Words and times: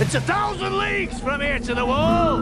It's 0.00 0.14
a 0.14 0.20
thousand 0.22 0.78
leagues 0.78 1.20
from 1.20 1.42
here 1.42 1.58
to 1.58 1.74
the 1.74 1.84
wall, 1.84 2.38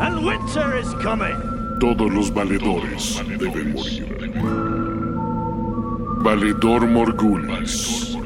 and 0.00 0.24
winter 0.24 0.74
is 0.78 0.88
coming. 1.02 1.36
Todos 1.78 2.10
los 2.10 2.30
valedores 2.30 3.22
deben 3.38 3.74
morir. 3.74 4.06
Valedor 6.22 6.88
Morgulis. 6.88 8.16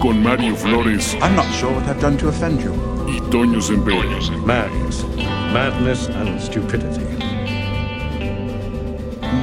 Con 0.00 0.22
Mario 0.22 0.54
Flores 0.54 1.16
I'm 1.20 1.34
not 1.34 1.52
sure 1.54 1.72
what 1.72 1.82
I've 1.88 2.00
done 2.00 2.16
to 2.18 2.28
offend 2.28 2.62
you. 2.62 2.72
y 3.08 3.20
Toño 3.30 3.60
Sempere. 3.60 4.06
Madness. 4.46 5.04
Madness 5.52 6.08
and 6.08 6.40
stupidity. 6.40 7.04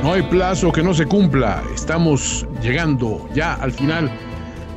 No 0.02 0.14
hay 0.14 0.22
plazo 0.22 0.72
que 0.72 0.82
no 0.82 0.94
se 0.94 1.06
cumpla. 1.06 1.62
Estamos 1.76 2.48
llegando 2.62 3.28
ya 3.34 3.56
al 3.56 3.74
final 3.74 4.10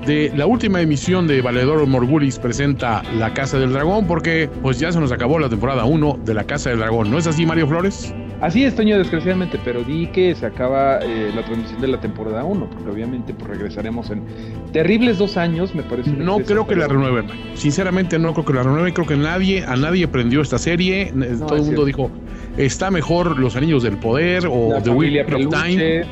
de 0.07 0.33
la 0.35 0.47
última 0.47 0.81
emisión 0.81 1.27
de 1.27 1.41
Valedor 1.43 1.87
Morgulis 1.87 2.39
presenta 2.39 3.03
La 3.17 3.33
Casa 3.33 3.59
del 3.59 3.73
Dragón 3.73 4.07
porque 4.07 4.51
pues 4.63 4.79
ya 4.79 4.91
se 4.91 4.99
nos 4.99 5.13
acabó 5.13 5.39
la 5.39 5.49
temporada 5.49 5.85
1 5.85 6.19
de 6.25 6.35
La 6.35 6.45
Casa 6.45 6.71
del 6.71 6.81
Dragón. 6.81 7.11
¿No 7.11 7.19
es 7.19 7.27
así, 7.27 7.47
Mario 7.47 7.69
Flores? 7.69 8.13
Así 8.41 8.65
es, 8.65 8.75
Toño, 8.75 8.99
desgraciadamente, 8.99 9.61
pero 9.65 9.85
di 9.85 10.09
que 10.09 10.35
se 10.35 10.45
acaba 10.45 10.99
eh, 10.99 11.31
la 11.33 11.45
transmisión 11.45 11.81
de 11.81 11.87
la 11.87 12.01
temporada 12.01 12.43
1, 12.43 12.71
porque 12.71 12.91
obviamente 12.91 13.33
pues, 13.33 13.51
regresaremos 13.51 14.11
en 14.11 14.25
terribles 14.73 15.19
dos 15.19 15.37
años, 15.37 15.73
me 15.77 15.85
parece. 15.85 16.11
No 16.11 16.39
creo 16.39 16.67
que 16.67 16.75
la 16.75 16.89
renueven. 16.89 17.27
Sinceramente 17.55 18.19
no 18.19 18.33
creo 18.33 18.45
que 18.45 18.53
la 18.55 18.65
renueven. 18.65 18.93
Creo 18.95 19.07
que 19.07 19.17
nadie, 19.17 19.65
a 19.65 19.77
nadie 19.77 20.09
prendió 20.09 20.41
esta 20.41 20.59
serie. 20.59 21.03
Eh, 21.03 21.11
Todo 21.13 21.55
el 21.55 21.63
mundo 21.63 21.85
cierto. 21.85 21.85
dijo, 21.85 22.11
está 22.57 22.91
mejor 22.91 23.39
Los 23.39 23.55
Anillos 23.55 23.85
del 23.85 23.97
Poder 23.97 24.49
o 24.51 24.71
La 24.73 24.83
The 24.83 24.91
Wheel 24.91 25.21
of 25.21 25.55
Time. 25.55 26.05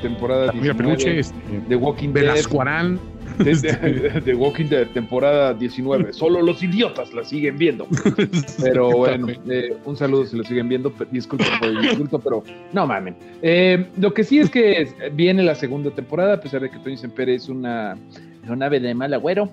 Temporada 0.00 0.46
La 0.46 0.52
familia 0.52 0.72
19, 0.72 0.96
Peluche, 0.96 1.18
este, 1.18 1.34
The 1.68 1.76
Walking 1.76 2.08
Dead, 2.12 2.24
Velascuarán. 2.24 2.98
De, 3.38 3.54
de- 3.54 4.20
de 4.24 4.34
Walking 4.34 4.66
Dead, 4.66 4.86
temporada 4.88 5.54
19. 5.54 6.12
Solo 6.12 6.42
los 6.42 6.62
idiotas 6.62 7.12
la 7.14 7.24
siguen 7.24 7.56
viendo. 7.56 7.86
Pero 8.62 8.90
bueno, 8.96 9.28
eh, 9.48 9.76
un 9.84 9.96
saludo 9.96 10.26
si 10.26 10.36
lo 10.36 10.44
siguen 10.44 10.68
viendo. 10.68 10.92
pe- 10.92 11.06
Disculpen 11.10 11.46
por 11.58 11.68
el 11.68 11.84
insulto, 11.84 12.18
pero 12.18 12.42
no 12.72 12.86
mamen. 12.86 13.16
Eh, 13.42 13.86
lo 13.98 14.12
que 14.14 14.24
sí 14.24 14.38
es 14.38 14.50
que 14.50 14.88
viene 15.14 15.42
la 15.42 15.54
segunda 15.54 15.90
temporada, 15.90 16.34
a 16.34 16.40
pesar 16.40 16.60
de 16.60 16.70
que 16.70 16.78
Tony 16.78 16.96
Sempere 16.96 17.34
es 17.34 17.48
una, 17.48 17.96
una 18.48 18.66
ave 18.66 18.80
de 18.80 18.94
mal 18.94 19.12
agüero 19.14 19.48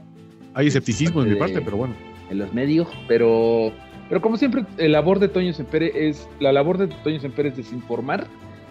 Hay 0.54 0.68
escepticismo 0.68 1.24
de 1.24 1.30
mi 1.32 1.36
Eh, 1.36 1.40
parte, 1.40 1.62
pero 1.62 1.78
bueno. 1.78 1.94
en 2.30 2.38
los 2.38 2.54
medios, 2.54 2.88
pero, 3.08 3.72
pero 4.10 4.22
como 4.22 4.38
siempre, 4.38 4.64
la 4.78 4.88
labor 4.88 5.20
de 5.20 5.28
Toño 5.28 5.54
Sempere 5.54 5.92
es, 6.10 6.28
la 6.40 6.52
labor 6.54 6.78
de 6.78 6.88
Toño 6.88 7.20
Sempere 7.20 7.50
es 7.50 7.58
desinformar 7.58 8.28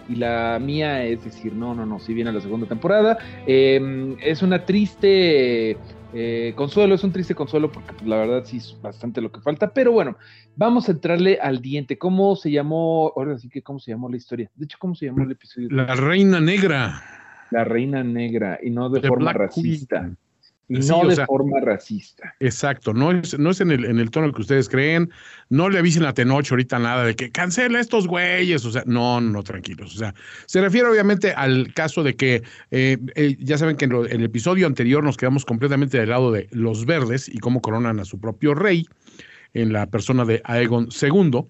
y 0.09 0.15
la 0.15 0.59
mía 0.61 1.03
es 1.03 1.23
decir, 1.23 1.53
no, 1.53 1.73
no, 1.73 1.85
no, 1.85 1.99
si 1.99 2.13
viene 2.13 2.31
la 2.31 2.41
segunda 2.41 2.67
temporada, 2.67 3.17
eh, 3.47 4.15
es 4.21 4.41
una 4.41 4.65
triste 4.65 5.77
eh, 6.13 6.53
consuelo, 6.55 6.95
es 6.95 7.03
un 7.03 7.11
triste 7.11 7.35
consuelo 7.35 7.71
porque 7.71 7.93
pues, 7.93 8.07
la 8.07 8.17
verdad 8.17 8.43
sí 8.45 8.57
es 8.57 8.77
bastante 8.81 9.21
lo 9.21 9.31
que 9.31 9.41
falta, 9.41 9.73
pero 9.73 9.91
bueno, 9.91 10.17
vamos 10.55 10.89
a 10.89 10.91
entrarle 10.91 11.39
al 11.41 11.61
diente, 11.61 11.97
¿cómo 11.97 12.35
se 12.35 12.51
llamó, 12.51 13.13
ahora 13.15 13.37
sí 13.37 13.49
que 13.49 13.61
cómo 13.61 13.79
se 13.79 13.91
llamó 13.91 14.09
la 14.09 14.17
historia? 14.17 14.49
De 14.55 14.65
hecho, 14.65 14.77
¿cómo 14.79 14.95
se 14.95 15.05
llamó 15.05 15.23
el 15.23 15.31
episodio? 15.31 15.69
La 15.71 15.95
Reina 15.95 16.39
Negra. 16.39 17.01
La 17.51 17.63
Reina 17.63 18.03
Negra 18.03 18.59
y 18.61 18.69
no 18.69 18.89
de 18.89 19.01
The 19.01 19.07
forma 19.07 19.31
Black 19.31 19.37
racista. 19.37 20.01
Queen. 20.01 20.17
Sí, 20.79 20.87
no 20.89 20.99
o 20.99 21.07
de 21.07 21.15
sea, 21.15 21.25
forma 21.25 21.59
racista. 21.59 22.33
Exacto, 22.39 22.93
no 22.93 23.11
es, 23.11 23.37
no 23.37 23.49
es 23.49 23.59
en, 23.61 23.71
el, 23.71 23.83
en 23.85 23.99
el 23.99 24.09
tono 24.11 24.31
que 24.31 24.41
ustedes 24.41 24.69
creen, 24.69 25.09
no 25.49 25.69
le 25.69 25.79
avisen 25.79 26.05
a 26.05 26.13
Tenoch 26.13 26.49
ahorita 26.49 26.79
nada 26.79 27.03
de 27.03 27.15
que 27.15 27.31
cancela 27.31 27.79
estos 27.79 28.07
güeyes, 28.07 28.63
o 28.65 28.71
sea, 28.71 28.83
no, 28.85 29.19
no, 29.19 29.43
tranquilos, 29.43 29.95
o 29.95 29.97
sea, 29.99 30.13
se 30.45 30.61
refiere 30.61 30.87
obviamente 30.87 31.33
al 31.33 31.73
caso 31.73 32.03
de 32.03 32.15
que, 32.15 32.43
eh, 32.71 32.97
eh, 33.15 33.35
ya 33.39 33.57
saben 33.57 33.75
que 33.75 33.85
en, 33.85 33.91
lo- 33.91 34.05
en 34.05 34.19
el 34.19 34.23
episodio 34.25 34.65
anterior 34.67 35.03
nos 35.03 35.17
quedamos 35.17 35.43
completamente 35.45 35.97
del 35.99 36.09
lado 36.09 36.31
de 36.31 36.47
los 36.51 36.85
verdes 36.85 37.27
y 37.27 37.39
cómo 37.39 37.61
coronan 37.61 37.99
a 37.99 38.05
su 38.05 38.19
propio 38.19 38.53
rey 38.53 38.85
en 39.53 39.73
la 39.73 39.87
persona 39.87 40.23
de 40.25 40.41
Aegon 40.45 40.87
II. 41.01 41.45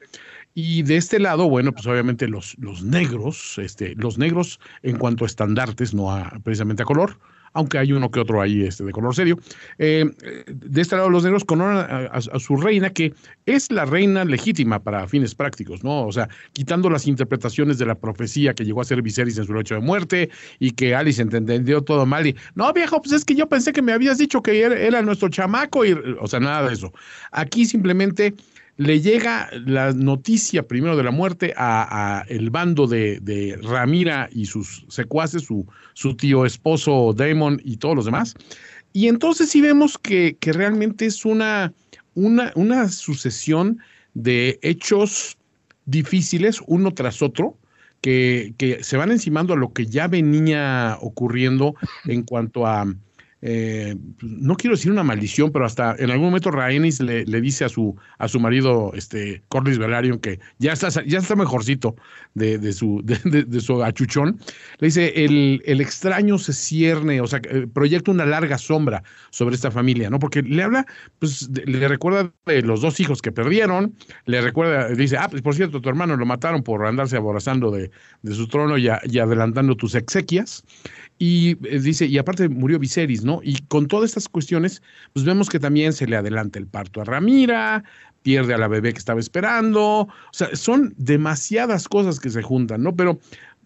Y 0.53 0.83
de 0.83 0.97
este 0.97 1.19
lado, 1.19 1.47
bueno, 1.49 1.71
pues 1.71 1.85
obviamente 1.87 2.27
los, 2.27 2.57
los 2.59 2.83
negros, 2.83 3.57
este, 3.57 3.95
los 3.95 4.17
negros 4.17 4.59
en 4.83 4.97
cuanto 4.97 5.23
a 5.23 5.27
estandartes, 5.27 5.93
no 5.93 6.11
a, 6.11 6.29
precisamente 6.43 6.83
a 6.83 6.85
color, 6.85 7.19
aunque 7.53 7.77
hay 7.77 7.93
uno 7.93 8.09
que 8.09 8.19
otro 8.19 8.41
ahí 8.41 8.63
este, 8.63 8.83
de 8.83 8.91
color 8.91 9.15
serio. 9.15 9.39
Eh, 9.77 10.05
de 10.47 10.81
este 10.81 10.95
lado, 10.95 11.09
los 11.09 11.23
negros 11.23 11.43
coronan 11.43 12.09
a, 12.11 12.39
su 12.39 12.57
reina, 12.57 12.89
que 12.89 13.13
es 13.45 13.71
la 13.71 13.85
reina 13.85 14.25
legítima 14.25 14.79
para 14.79 15.07
fines 15.07 15.35
prácticos, 15.35 15.83
¿no? 15.83 16.05
O 16.05 16.11
sea, 16.11 16.29
quitando 16.53 16.89
las 16.89 17.07
interpretaciones 17.07 17.77
de 17.77 17.85
la 17.85 17.95
profecía 17.95 18.53
que 18.53 18.65
llegó 18.65 18.81
a 18.81 18.85
ser 18.85 19.01
Viserys 19.01 19.37
en 19.37 19.45
su 19.45 19.53
lecho 19.53 19.75
de 19.75 19.81
muerte 19.81 20.29
y 20.59 20.71
que 20.71 20.95
Alice 20.95 21.21
entendió 21.21 21.81
todo 21.81 22.05
mal 22.05 22.27
y, 22.27 22.35
no, 22.55 22.71
viejo, 22.73 23.01
pues 23.01 23.13
es 23.13 23.25
que 23.25 23.35
yo 23.35 23.47
pensé 23.47 23.73
que 23.73 23.81
me 23.81 23.93
habías 23.93 24.17
dicho 24.17 24.41
que 24.41 24.61
era, 24.61 24.75
era 24.75 25.01
nuestro 25.01 25.29
chamaco 25.29 25.85
y, 25.85 25.93
o 26.19 26.27
sea, 26.27 26.39
nada 26.39 26.67
de 26.67 26.73
eso. 26.73 26.93
Aquí 27.31 27.65
simplemente 27.65 28.33
le 28.77 29.01
llega 29.01 29.49
la 29.65 29.93
noticia 29.93 30.67
primero 30.67 30.95
de 30.95 31.03
la 31.03 31.11
muerte 31.11 31.53
a, 31.55 32.25
el 32.27 32.49
bando 32.49 32.87
de, 32.87 33.19
de 33.19 33.59
Ramira 33.61 34.29
y 34.31 34.45
sus 34.45 34.85
secuaces, 34.89 35.43
su, 35.43 35.65
su 35.93 36.15
tío 36.15 36.45
esposo 36.45 37.13
Damon 37.13 37.61
y 37.63 37.77
todos 37.77 37.95
los 37.95 38.05
demás. 38.05 38.35
Y 38.93 39.07
entonces 39.07 39.49
sí 39.49 39.61
vemos 39.61 39.97
que, 39.97 40.35
que 40.39 40.51
realmente 40.51 41.05
es 41.05 41.25
una, 41.25 41.73
una, 42.15 42.51
una 42.55 42.89
sucesión 42.89 43.79
de 44.13 44.59
hechos 44.61 45.37
difíciles 45.85 46.61
uno 46.67 46.93
tras 46.93 47.21
otro. 47.21 47.57
Que, 48.01 48.55
que 48.57 48.83
se 48.83 48.97
van 48.97 49.11
encimando 49.11 49.53
a 49.53 49.57
lo 49.57 49.73
que 49.73 49.85
ya 49.85 50.07
venía 50.07 50.97
ocurriendo 51.01 51.75
en 52.05 52.23
cuanto 52.23 52.65
a, 52.65 52.91
eh, 53.41 53.95
no 54.21 54.55
quiero 54.55 54.75
decir 54.75 54.91
una 54.91 55.03
maldición, 55.03 55.51
pero 55.51 55.65
hasta 55.65 55.95
en 55.97 56.11
algún 56.11 56.27
momento 56.27 56.51
Rhaenys 56.51 56.99
le, 57.01 57.25
le 57.25 57.41
dice 57.41 57.65
a 57.65 57.69
su, 57.69 57.95
a 58.19 58.27
su 58.27 58.39
marido, 58.39 58.91
este, 58.93 59.41
Corlys 59.47 59.79
Velaryon, 59.79 60.19
que 60.19 60.39
ya 60.59 60.73
está, 60.73 60.89
ya 61.05 61.19
está 61.19 61.35
mejorcito 61.35 61.95
de, 62.35 62.57
de 62.57 62.73
su, 62.73 63.01
de, 63.03 63.61
su 63.61 63.83
achuchón. 63.83 64.39
Le 64.79 64.87
dice, 64.87 65.25
el, 65.25 65.61
el 65.65 65.81
extraño 65.81 66.37
se 66.37 66.53
cierne, 66.53 67.21
o 67.21 67.27
sea, 67.27 67.41
eh, 67.49 67.67
proyecta 67.71 68.11
una 68.11 68.25
larga 68.25 68.57
sombra 68.57 69.03
sobre 69.31 69.55
esta 69.55 69.71
familia, 69.71 70.09
¿no? 70.09 70.19
Porque 70.19 70.41
le 70.43 70.61
habla, 70.63 70.85
pues, 71.19 71.49
le 71.65 71.87
recuerda 71.87 72.31
de 72.45 72.61
los 72.61 72.81
dos 72.81 72.99
hijos 72.99 73.21
que 73.21 73.31
perdieron, 73.31 73.95
le 74.25 74.41
recuerda, 74.41 74.89
dice, 74.89 75.17
ah, 75.17 75.27
pues 75.29 75.41
por 75.41 75.55
cierto, 75.55 75.81
tu 75.81 75.89
hermano 75.89 76.15
lo 76.15 76.25
mataron 76.25 76.61
por 76.63 76.85
andarse 76.85 77.17
aborazando 77.17 77.71
de, 77.71 77.89
de 78.21 78.35
su 78.35 78.47
trono 78.47 78.77
y 78.77 78.87
adelantando 78.87 79.75
tus 79.75 79.95
exequias. 79.95 80.63
Y 81.17 81.51
eh, 81.67 81.79
dice, 81.79 82.07
y 82.07 82.17
aparte 82.17 82.49
murió 82.49 82.79
Viserys, 82.79 83.23
¿no? 83.23 83.30
Y 83.43 83.59
con 83.67 83.87
todas 83.87 84.09
estas 84.09 84.27
cuestiones, 84.27 84.81
pues 85.13 85.25
vemos 85.25 85.49
que 85.49 85.59
también 85.59 85.93
se 85.93 86.07
le 86.07 86.17
adelanta 86.17 86.59
el 86.59 86.67
parto 86.67 87.01
a 87.01 87.05
Ramira, 87.05 87.83
pierde 88.23 88.53
a 88.53 88.57
la 88.57 88.67
bebé 88.67 88.91
que 88.91 88.99
estaba 88.99 89.19
esperando. 89.19 90.01
O 90.01 90.09
sea, 90.31 90.53
son 90.55 90.93
demasiadas 90.97 91.87
cosas 91.87 92.19
que 92.19 92.29
se 92.29 92.41
juntan, 92.41 92.83
¿no? 92.83 92.95
Pero, 92.95 93.19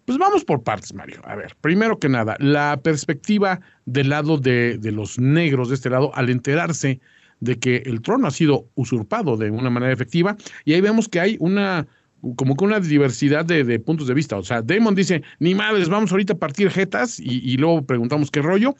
pues 0.04 0.18
vamos 0.18 0.44
por 0.44 0.62
partes, 0.62 0.94
Mario. 0.94 1.20
A 1.24 1.34
ver, 1.34 1.56
primero 1.60 1.98
que 1.98 2.08
nada, 2.08 2.36
la 2.38 2.78
perspectiva 2.82 3.60
del 3.86 4.10
lado 4.10 4.38
de, 4.38 4.78
de 4.78 4.92
los 4.92 5.18
negros 5.18 5.68
de 5.68 5.74
este 5.74 5.90
lado 5.90 6.14
al 6.14 6.30
enterarse 6.30 7.00
de 7.40 7.58
que 7.58 7.82
el 7.86 8.00
trono 8.00 8.28
ha 8.28 8.30
sido 8.30 8.66
usurpado 8.76 9.36
de 9.36 9.50
una 9.50 9.70
manera 9.70 9.92
efectiva. 9.92 10.36
Y 10.64 10.74
ahí 10.74 10.80
vemos 10.80 11.08
que 11.08 11.20
hay 11.20 11.36
una 11.40 11.86
como 12.34 12.56
que 12.56 12.64
una 12.64 12.80
diversidad 12.80 13.44
de, 13.44 13.78
puntos 13.78 14.08
de 14.08 14.14
vista. 14.14 14.36
O 14.36 14.42
sea, 14.42 14.62
Damon 14.62 14.94
dice, 14.94 15.22
ni 15.38 15.54
madres, 15.54 15.88
vamos 15.88 16.10
ahorita 16.10 16.32
a 16.32 16.38
partir 16.38 16.70
jetas 16.70 17.20
y 17.20 17.56
luego 17.56 17.84
preguntamos 17.86 18.30
qué 18.30 18.42
rollo. 18.42 18.74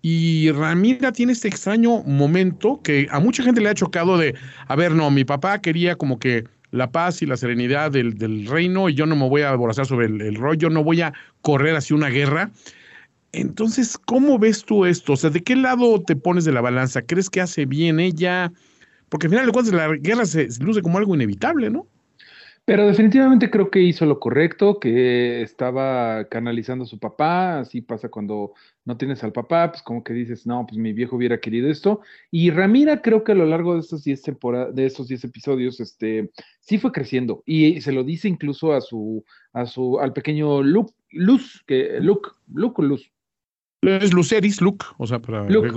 Y 0.00 0.50
Ramira 0.52 1.12
tiene 1.12 1.32
este 1.32 1.48
extraño 1.48 2.02
momento 2.04 2.80
que 2.82 3.08
a 3.10 3.18
mucha 3.18 3.42
gente 3.42 3.60
le 3.60 3.68
ha 3.68 3.74
chocado 3.74 4.16
de, 4.16 4.34
a 4.66 4.76
ver, 4.76 4.92
no, 4.92 5.10
mi 5.10 5.24
papá 5.24 5.60
quería 5.60 5.96
como 5.96 6.18
que 6.18 6.44
la 6.70 6.92
paz 6.92 7.22
y 7.22 7.26
la 7.26 7.36
serenidad 7.36 7.90
del, 7.90 8.14
del 8.16 8.46
reino 8.46 8.88
y 8.88 8.94
yo 8.94 9.06
no 9.06 9.16
me 9.16 9.28
voy 9.28 9.42
a 9.42 9.50
aborazar 9.50 9.86
sobre 9.86 10.06
el, 10.06 10.20
el 10.20 10.36
rollo, 10.36 10.70
no 10.70 10.84
voy 10.84 11.00
a 11.00 11.12
correr 11.42 11.74
hacia 11.76 11.96
una 11.96 12.08
guerra. 12.08 12.50
Entonces, 13.32 13.98
¿cómo 13.98 14.38
ves 14.38 14.64
tú 14.64 14.86
esto? 14.86 15.14
O 15.14 15.16
sea, 15.16 15.30
¿de 15.30 15.42
qué 15.42 15.56
lado 15.56 16.02
te 16.02 16.16
pones 16.16 16.44
de 16.44 16.52
la 16.52 16.60
balanza? 16.60 17.02
¿Crees 17.02 17.28
que 17.28 17.40
hace 17.40 17.66
bien 17.66 18.00
ella? 18.00 18.52
Porque 19.08 19.26
al 19.26 19.30
final 19.30 19.46
de 19.46 19.52
cuentas 19.52 19.74
la 19.74 19.88
guerra 19.96 20.26
se, 20.26 20.50
se 20.50 20.62
luce 20.62 20.82
como 20.82 20.98
algo 20.98 21.14
inevitable, 21.14 21.70
¿no? 21.70 21.86
Pero 22.68 22.86
definitivamente 22.86 23.48
creo 23.48 23.70
que 23.70 23.80
hizo 23.80 24.04
lo 24.04 24.20
correcto, 24.20 24.78
que 24.78 25.40
estaba 25.40 26.28
canalizando 26.28 26.84
a 26.84 26.86
su 26.86 26.98
papá, 26.98 27.60
así 27.60 27.80
pasa 27.80 28.10
cuando 28.10 28.52
no 28.84 28.98
tienes 28.98 29.24
al 29.24 29.32
papá, 29.32 29.70
pues 29.70 29.82
como 29.82 30.04
que 30.04 30.12
dices, 30.12 30.46
no, 30.46 30.66
pues 30.66 30.76
mi 30.76 30.92
viejo 30.92 31.16
hubiera 31.16 31.40
querido 31.40 31.70
esto. 31.70 32.02
Y 32.30 32.50
Ramira 32.50 33.00
creo 33.00 33.24
que 33.24 33.32
a 33.32 33.36
lo 33.36 33.46
largo 33.46 33.72
de 33.72 33.80
estos 33.80 34.04
10 34.04 34.20
temporadas, 34.20 34.74
de 34.74 34.84
estos 34.84 35.08
10 35.08 35.24
episodios, 35.24 35.80
este, 35.80 36.30
sí 36.60 36.76
fue 36.76 36.92
creciendo. 36.92 37.42
Y 37.46 37.80
se 37.80 37.90
lo 37.90 38.04
dice 38.04 38.28
incluso 38.28 38.74
a 38.74 38.82
su, 38.82 39.24
a 39.54 39.64
su, 39.64 39.98
al 39.98 40.12
pequeño 40.12 40.62
Luke, 40.62 40.92
Luz, 41.10 41.64
que, 41.66 41.98
Luke, 42.02 42.28
Luke 42.52 42.82
Luz. 42.82 43.10
Es 43.82 44.12
Luceris, 44.12 44.60
Luke, 44.60 44.84
o 44.98 45.06
sea, 45.06 45.20
para 45.20 45.48
Luke. 45.54 45.68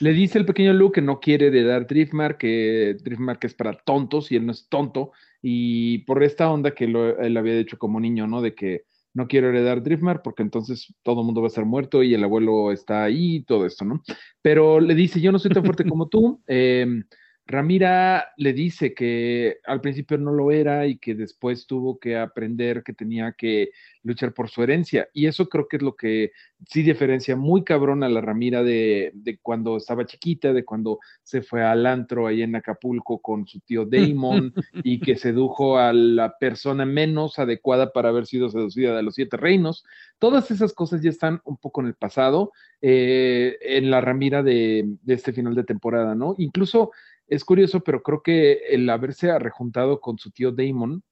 Le 0.00 0.12
dice 0.12 0.38
el 0.38 0.46
pequeño 0.46 0.72
Luke 0.72 1.00
que 1.00 1.04
no 1.04 1.18
quiere 1.18 1.48
heredar 1.48 1.86
Driftmark, 1.86 2.38
que 2.38 2.96
Driftmark 3.02 3.44
es 3.44 3.54
para 3.54 3.72
tontos 3.72 4.30
y 4.30 4.36
él 4.36 4.46
no 4.46 4.52
es 4.52 4.68
tonto. 4.68 5.10
Y 5.42 5.98
por 5.98 6.22
esta 6.22 6.50
onda 6.50 6.70
que 6.74 6.86
lo- 6.86 7.18
él 7.18 7.36
había 7.36 7.56
dicho 7.56 7.76
como 7.76 7.98
niño, 8.00 8.26
¿no? 8.26 8.40
De 8.40 8.54
que 8.54 8.84
no 9.14 9.26
quiero 9.28 9.48
heredar 9.48 9.82
Driftmark 9.82 10.22
porque 10.22 10.42
entonces 10.42 10.94
todo 11.02 11.20
el 11.20 11.26
mundo 11.26 11.40
va 11.40 11.46
a 11.46 11.48
estar 11.48 11.64
muerto 11.64 12.02
y 12.02 12.14
el 12.14 12.24
abuelo 12.24 12.72
está 12.72 13.04
ahí 13.04 13.36
y 13.36 13.42
todo 13.42 13.66
esto, 13.66 13.84
¿no? 13.84 14.02
Pero 14.40 14.80
le 14.80 14.94
dice, 14.94 15.20
yo 15.20 15.32
no 15.32 15.38
soy 15.38 15.50
tan 15.50 15.64
fuerte 15.64 15.84
como 15.84 16.08
tú. 16.08 16.40
em, 16.46 17.04
Ramira 17.46 18.32
le 18.38 18.54
dice 18.54 18.94
que 18.94 19.58
al 19.66 19.82
principio 19.82 20.16
no 20.16 20.32
lo 20.32 20.50
era 20.50 20.86
y 20.86 20.96
que 20.96 21.14
después 21.14 21.66
tuvo 21.66 21.98
que 21.98 22.16
aprender 22.16 22.82
que 22.82 22.94
tenía 22.94 23.32
que 23.32 23.70
luchar 24.02 24.32
por 24.32 24.48
su 24.48 24.62
herencia. 24.62 25.08
Y 25.12 25.26
eso 25.26 25.48
creo 25.48 25.68
que 25.68 25.76
es 25.76 25.82
lo 25.82 25.94
que 25.94 26.32
sí 26.66 26.82
diferencia 26.82 27.36
muy 27.36 27.62
cabrón 27.62 28.02
a 28.02 28.08
la 28.08 28.22
Ramira 28.22 28.62
de, 28.62 29.10
de 29.14 29.38
cuando 29.38 29.76
estaba 29.76 30.06
chiquita, 30.06 30.54
de 30.54 30.64
cuando 30.64 31.00
se 31.22 31.42
fue 31.42 31.62
al 31.62 31.84
antro 31.84 32.26
ahí 32.26 32.40
en 32.40 32.56
Acapulco 32.56 33.18
con 33.18 33.46
su 33.46 33.60
tío 33.60 33.84
Damon 33.84 34.54
y 34.82 35.00
que 35.00 35.16
sedujo 35.16 35.76
a 35.76 35.92
la 35.92 36.38
persona 36.38 36.86
menos 36.86 37.38
adecuada 37.38 37.92
para 37.92 38.08
haber 38.08 38.24
sido 38.26 38.48
seducida 38.48 38.96
de 38.96 39.02
los 39.02 39.16
siete 39.16 39.36
reinos. 39.36 39.84
Todas 40.18 40.50
esas 40.50 40.72
cosas 40.72 41.02
ya 41.02 41.10
están 41.10 41.42
un 41.44 41.58
poco 41.58 41.82
en 41.82 41.88
el 41.88 41.94
pasado, 41.94 42.52
eh, 42.80 43.58
en 43.60 43.90
la 43.90 44.00
Ramira 44.00 44.42
de, 44.42 44.96
de 45.02 45.14
este 45.14 45.34
final 45.34 45.54
de 45.54 45.64
temporada, 45.64 46.14
¿no? 46.14 46.34
Incluso 46.38 46.92
es 47.26 47.44
curioso, 47.44 47.80
pero 47.80 48.02
creo 48.02 48.22
que 48.22 48.52
el 48.70 48.88
haberse 48.90 49.30
arrejuntado 49.30 50.00
con 50.00 50.18
su 50.18 50.30
tío 50.30 50.52
Damon 50.52 51.02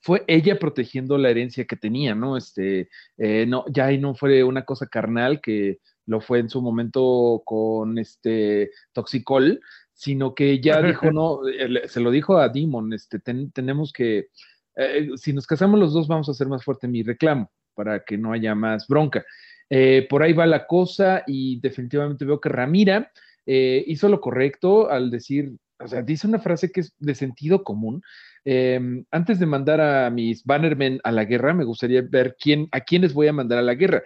fue 0.00 0.22
ella 0.26 0.58
protegiendo 0.58 1.16
la 1.18 1.30
herencia 1.30 1.64
que 1.64 1.76
tenía, 1.76 2.14
¿no? 2.14 2.36
Este, 2.36 2.88
eh, 3.16 3.46
no, 3.46 3.64
ya 3.68 3.86
ahí 3.86 3.98
no 3.98 4.14
fue 4.14 4.44
una 4.44 4.64
cosa 4.64 4.86
carnal 4.86 5.40
que 5.40 5.78
lo 6.06 6.20
fue 6.20 6.38
en 6.40 6.50
su 6.50 6.60
momento 6.60 7.42
con 7.44 7.98
este 7.98 8.70
Toxicol, 8.92 9.60
sino 9.94 10.34
que 10.34 10.60
ya 10.60 10.82
dijo, 10.88 11.10
no, 11.12 11.48
eh, 11.48 11.88
se 11.88 12.00
lo 12.00 12.10
dijo 12.10 12.36
a 12.36 12.48
Damon, 12.48 12.92
este, 12.92 13.18
ten- 13.18 13.50
tenemos 13.52 13.92
que, 13.92 14.28
eh, 14.76 15.08
si 15.16 15.32
nos 15.32 15.46
casamos 15.46 15.80
los 15.80 15.94
dos, 15.94 16.06
vamos 16.08 16.28
a 16.28 16.32
hacer 16.32 16.48
más 16.48 16.64
fuerte 16.64 16.88
mi 16.88 17.02
reclamo 17.02 17.50
para 17.74 18.04
que 18.04 18.18
no 18.18 18.32
haya 18.32 18.54
más 18.54 18.86
bronca. 18.86 19.24
Eh, 19.70 20.06
por 20.10 20.22
ahí 20.22 20.34
va 20.34 20.46
la 20.46 20.66
cosa 20.66 21.22
y 21.26 21.58
definitivamente 21.60 22.24
veo 22.26 22.38
que 22.40 22.50
Ramira 22.50 23.10
eh, 23.46 23.84
hizo 23.86 24.08
lo 24.08 24.20
correcto 24.20 24.90
al 24.90 25.10
decir, 25.10 25.52
o 25.78 25.88
sea, 25.88 26.02
dice 26.02 26.26
una 26.26 26.38
frase 26.38 26.70
que 26.70 26.80
es 26.80 26.94
de 26.98 27.14
sentido 27.14 27.62
común. 27.64 28.02
Eh, 28.44 28.80
antes 29.10 29.38
de 29.38 29.46
mandar 29.46 29.80
a 29.80 30.10
mis 30.10 30.44
bannermen 30.44 31.00
a 31.04 31.12
la 31.12 31.24
guerra, 31.24 31.54
me 31.54 31.64
gustaría 31.64 32.02
ver 32.02 32.36
quién, 32.38 32.68
a 32.72 32.80
quiénes 32.80 33.14
voy 33.14 33.28
a 33.28 33.32
mandar 33.32 33.58
a 33.58 33.62
la 33.62 33.74
guerra. 33.74 34.02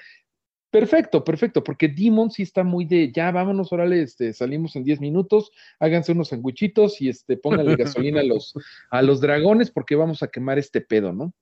Perfecto, 0.70 1.25
perfecto, 1.25 1.64
porque 1.64 1.88
Demon 1.88 2.31
sí 2.31 2.43
está 2.43 2.62
muy 2.62 2.85
de, 2.85 3.11
ya 3.11 3.31
vámonos, 3.31 3.73
órale, 3.73 4.02
este, 4.02 4.35
salimos 4.35 4.76
en 4.76 4.85
10 4.85 5.00
minutos, 5.00 5.50
háganse 5.81 6.12
unos 6.12 6.29
sanguichitos 6.29 7.00
y 7.00 7.08
este, 7.08 7.38
pónganle 7.38 7.76
gasolina 7.76 8.20
a 8.20 8.25
los, 8.25 8.52
a 8.90 9.00
los 9.00 9.23
dragones 9.23 9.70
porque 9.70 9.96
vamos 9.96 10.23
a 10.23 10.29
quemar 10.29 10.58
este 10.58 10.82
pedo, 10.82 11.14
¿no? 11.14 11.32